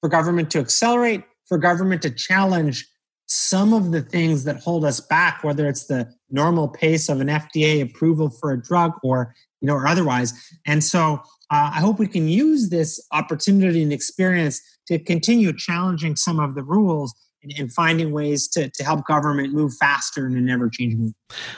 for 0.00 0.08
government 0.08 0.50
to 0.50 0.58
accelerate, 0.58 1.22
for 1.46 1.58
government 1.58 2.02
to 2.02 2.10
challenge 2.10 2.86
some 3.26 3.72
of 3.72 3.92
the 3.92 4.02
things 4.02 4.44
that 4.44 4.60
hold 4.60 4.84
us 4.84 5.00
back, 5.00 5.42
whether 5.42 5.68
it's 5.68 5.86
the 5.86 6.12
normal 6.30 6.68
pace 6.68 7.08
of 7.08 7.20
an 7.20 7.28
FDA 7.28 7.82
approval 7.82 8.30
for 8.30 8.52
a 8.52 8.62
drug 8.62 8.92
or 9.02 9.34
you 9.60 9.66
know 9.66 9.74
or 9.74 9.86
otherwise. 9.86 10.32
And 10.66 10.82
so 10.82 11.14
uh, 11.50 11.70
I 11.74 11.80
hope 11.80 11.98
we 11.98 12.06
can 12.06 12.28
use 12.28 12.70
this 12.70 13.04
opportunity 13.12 13.82
and 13.82 13.92
experience 13.92 14.60
to 14.88 14.98
continue 14.98 15.52
challenging 15.52 16.16
some 16.16 16.38
of 16.40 16.54
the 16.54 16.62
rules 16.62 17.14
and, 17.58 17.72
finding 17.72 18.10
ways 18.10 18.48
to, 18.48 18.68
to 18.70 18.82
help 18.82 19.06
government 19.06 19.52
move 19.52 19.72
faster 19.78 20.26
in 20.26 20.36
an 20.36 20.48
ever-changing 20.50 21.00
world. 21.00 21.14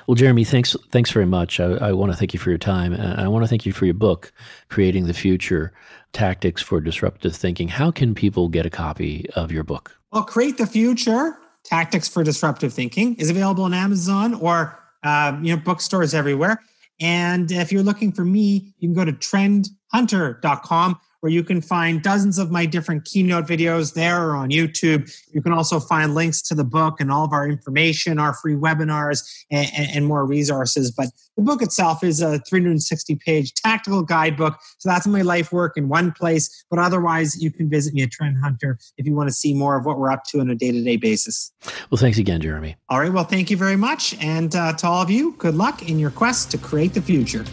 Well, 0.07 0.17
Jeremy, 0.17 0.45
thanks 0.45 0.77
thanks 0.91 1.11
very 1.11 1.25
much. 1.25 1.61
I, 1.61 1.65
I 1.65 1.93
want 1.93 2.13
to 2.13 2.19
thank 2.19 2.35
you 2.35 2.41
for 2.41 2.51
your 2.51 2.59
time. 2.59 2.95
I 2.95 3.29
want 3.29 3.45
to 3.45 3.49
thank 3.49 3.65
you 3.65 3.73
for 3.73 3.85
your 3.85 3.95
book, 3.95 4.33
Creating 4.69 5.07
the 5.07 5.15
Future: 5.15 5.73
Tactics 6.13 6.63
for 6.63 6.81
Disruptive 6.81 7.35
Thinking. 7.35 7.69
How 7.69 7.91
can 7.91 8.15
people 8.15 8.49
get 8.49 8.67
a 8.67 8.71
copy 8.71 9.27
of 9.35 9.51
your 9.53 9.65
book? 9.65 9.97
Well, 10.13 10.25
Create 10.25 10.59
the 10.59 10.67
Future 10.67 11.39
Tactics 11.65 12.09
for 12.09 12.23
Disruptive 12.25 12.73
Thinking 12.73 13.15
is 13.17 13.31
available 13.31 13.65
on 13.65 13.75
Amazon 13.75 14.35
or 14.35 14.79
uh, 15.03 15.39
you 15.43 15.55
know 15.55 15.63
bookstores 15.63 16.15
everywhere. 16.15 16.61
And 17.01 17.51
if 17.53 17.71
you're 17.71 17.83
looking 17.83 18.13
for 18.13 18.25
me, 18.25 18.75
you 18.79 18.89
can 18.89 18.95
go 18.95 19.05
to 19.05 19.13
trendhunter.com 19.13 21.01
where 21.21 21.33
you 21.33 21.43
can 21.43 21.61
find 21.61 22.03
dozens 22.03 22.39
of 22.39 22.51
my 22.51 22.67
different 22.67 23.05
keynote 23.05 23.47
videos 23.47 23.95
there 23.95 24.29
or 24.29 24.37
on 24.37 24.51
YouTube. 24.51 25.11
You 25.33 25.43
can 25.43 25.53
also 25.53 25.81
find 25.81 26.15
links 26.15 26.41
to 26.43 26.55
the 26.55 26.65
book 26.65 27.01
and 27.01 27.11
all 27.11 27.25
of 27.25 27.33
our 27.33 27.49
information, 27.49 28.19
our 28.19 28.35
free 28.35 28.55
webinars, 28.55 29.29
and, 29.51 29.69
and 29.75 30.07
more 30.07 30.25
resources. 30.25 30.91
But 30.91 31.09
the 31.37 31.43
book 31.43 31.63
itself 31.63 32.05
is 32.05 32.21
a 32.21 32.39
360 32.41 33.15
page 33.17 33.55
tactical 33.55 34.03
guidebook. 34.03 34.59
So 34.79 34.89
that's 34.89 35.07
my 35.07 35.23
life 35.23 35.53
work 35.53 35.77
in 35.77 35.89
one 35.89 36.13
place. 36.13 36.65
But 36.71 36.79
otherwise, 36.79 37.41
you 37.43 37.51
can 37.51 37.69
visit 37.69 37.95
me 37.95 38.03
at 38.03 38.11
Trend 38.11 38.39
Hunter 38.39 38.79
if 38.97 39.07
you 39.07 39.15
want 39.15 39.29
to 39.29 39.35
see 39.35 39.55
more 39.55 39.77
of 39.77 39.87
what 39.87 39.99
we're 39.99 40.11
up 40.11 40.25
to 40.25 40.41
on 40.41 40.51
a 40.51 40.55
day 40.55 40.71
to 40.71 40.83
day 40.83 40.97
basis. 40.97 41.53
Well, 41.91 41.99
thanks 41.99 42.19
again, 42.19 42.41
Jeremy. 42.41 42.77
All 42.89 43.01
right. 43.01 43.13
Well, 43.13 43.25
thank 43.25 43.51
you 43.51 43.57
very 43.57 43.77
much. 43.77 44.17
And 44.21 44.55
uh, 44.55 44.73
to 44.75 44.87
all 44.87 45.03
of 45.03 45.11
you, 45.11 45.33
good 45.39 45.55
luck 45.55 45.89
in 45.89 45.99
your 45.99 46.11
quest 46.11 46.51
to 46.53 46.59
create 46.59 46.95
the 46.95 47.03
future. 47.03 47.45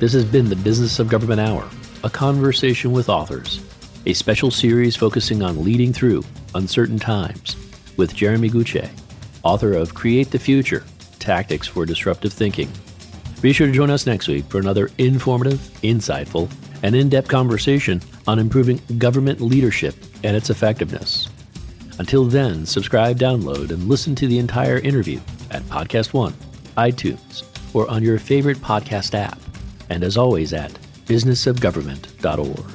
This 0.00 0.12
has 0.12 0.24
been 0.24 0.48
the 0.50 0.56
Business 0.56 0.98
of 0.98 1.08
Government 1.08 1.40
Hour 1.40 1.66
a 2.04 2.10
Conversation 2.10 2.92
with 2.92 3.08
Authors, 3.08 3.60
a 4.04 4.12
special 4.12 4.50
series 4.50 4.94
focusing 4.94 5.42
on 5.42 5.64
leading 5.64 5.92
through 5.92 6.22
uncertain 6.54 6.98
times 6.98 7.56
with 7.96 8.14
Jeremy 8.14 8.50
Gutsche, 8.50 8.88
author 9.42 9.72
of 9.72 9.94
Create 9.94 10.30
the 10.30 10.38
Future 10.38 10.84
Tactics 11.18 11.66
for 11.66 11.86
Disruptive 11.86 12.32
Thinking. 12.32 12.70
Be 13.40 13.52
sure 13.52 13.66
to 13.66 13.72
join 13.72 13.90
us 13.90 14.06
next 14.06 14.28
week 14.28 14.44
for 14.46 14.58
another 14.58 14.90
informative, 14.98 15.58
insightful, 15.82 16.50
and 16.82 16.94
in 16.94 17.08
depth 17.08 17.28
conversation 17.28 18.02
on 18.26 18.38
improving 18.38 18.80
government 18.98 19.40
leadership 19.40 19.94
and 20.22 20.36
its 20.36 20.50
effectiveness. 20.50 21.28
Until 21.98 22.24
then, 22.26 22.66
subscribe, 22.66 23.18
download, 23.18 23.70
and 23.70 23.88
listen 23.88 24.14
to 24.16 24.26
the 24.26 24.38
entire 24.38 24.78
interview 24.78 25.18
at 25.50 25.62
Podcast 25.62 26.12
One, 26.12 26.34
iTunes, 26.76 27.42
or 27.74 27.90
on 27.90 28.02
your 28.02 28.18
favorite 28.18 28.58
podcast 28.58 29.14
app. 29.14 29.38
And 29.88 30.04
as 30.04 30.16
always, 30.16 30.52
at 30.52 30.78
businessofgovernment.org. 31.06 32.70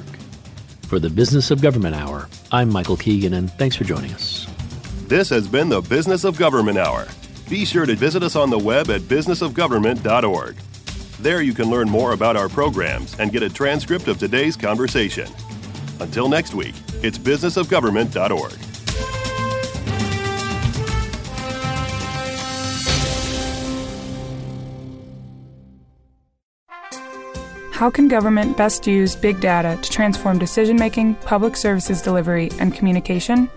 For 0.86 0.98
the 0.98 1.10
Business 1.10 1.50
of 1.50 1.62
Government 1.62 1.94
Hour, 1.94 2.28
I'm 2.50 2.70
Michael 2.70 2.96
Keegan, 2.96 3.34
and 3.34 3.50
thanks 3.52 3.76
for 3.76 3.84
joining 3.84 4.12
us. 4.12 4.46
This 5.06 5.30
has 5.30 5.48
been 5.48 5.68
the 5.68 5.80
Business 5.80 6.24
of 6.24 6.38
Government 6.38 6.78
Hour. 6.78 7.06
Be 7.48 7.64
sure 7.64 7.86
to 7.86 7.94
visit 7.94 8.22
us 8.22 8.36
on 8.36 8.50
the 8.50 8.58
web 8.58 8.90
at 8.90 9.02
businessofgovernment.org. 9.02 10.56
There 11.20 11.42
you 11.42 11.54
can 11.54 11.70
learn 11.70 11.88
more 11.88 12.12
about 12.12 12.36
our 12.36 12.48
programs 12.48 13.18
and 13.18 13.30
get 13.30 13.42
a 13.42 13.48
transcript 13.48 14.08
of 14.08 14.18
today's 14.18 14.56
conversation. 14.56 15.28
Until 16.00 16.28
next 16.28 16.54
week, 16.54 16.74
it's 17.02 17.18
businessofgovernment.org. 17.18 18.71
How 27.82 27.90
can 27.90 28.06
government 28.06 28.56
best 28.56 28.86
use 28.86 29.16
big 29.16 29.40
data 29.40 29.76
to 29.82 29.90
transform 29.90 30.38
decision 30.38 30.76
making, 30.76 31.16
public 31.16 31.56
services 31.56 32.00
delivery, 32.00 32.48
and 32.60 32.72
communication? 32.72 33.50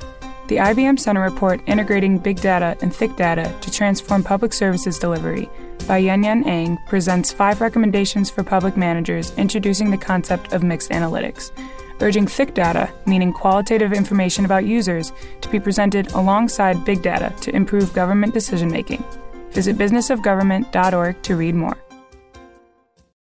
The 0.47 0.55
IBM 0.55 0.99
Center 0.99 1.21
report 1.21 1.61
Integrating 1.67 2.17
Big 2.17 2.41
Data 2.41 2.75
and 2.81 2.91
Thick 2.91 3.15
Data 3.17 3.55
to 3.61 3.69
Transform 3.69 4.23
Public 4.23 4.51
Services 4.51 4.97
Delivery 4.97 5.47
by 5.87 5.99
Yuen 5.99 6.23
Yuen 6.23 6.43
Ang 6.47 6.79
presents 6.87 7.31
five 7.31 7.61
recommendations 7.61 8.31
for 8.31 8.43
public 8.43 8.75
managers 8.75 9.31
introducing 9.37 9.91
the 9.91 9.97
concept 10.11 10.53
of 10.53 10.63
mixed 10.63 10.89
analytics, 10.89 11.51
urging 12.01 12.25
thick 12.25 12.55
data, 12.55 12.91
meaning 13.05 13.31
qualitative 13.31 13.93
information 13.93 14.43
about 14.43 14.65
users, 14.65 15.13
to 15.41 15.49
be 15.49 15.59
presented 15.59 16.11
alongside 16.13 16.83
big 16.83 17.03
data 17.03 17.31
to 17.41 17.55
improve 17.55 17.93
government 17.93 18.33
decision 18.33 18.71
making. 18.71 19.03
Visit 19.51 19.77
businessofgovernment.org 19.77 21.21
to 21.21 21.35
read 21.35 21.53
more. 21.53 21.84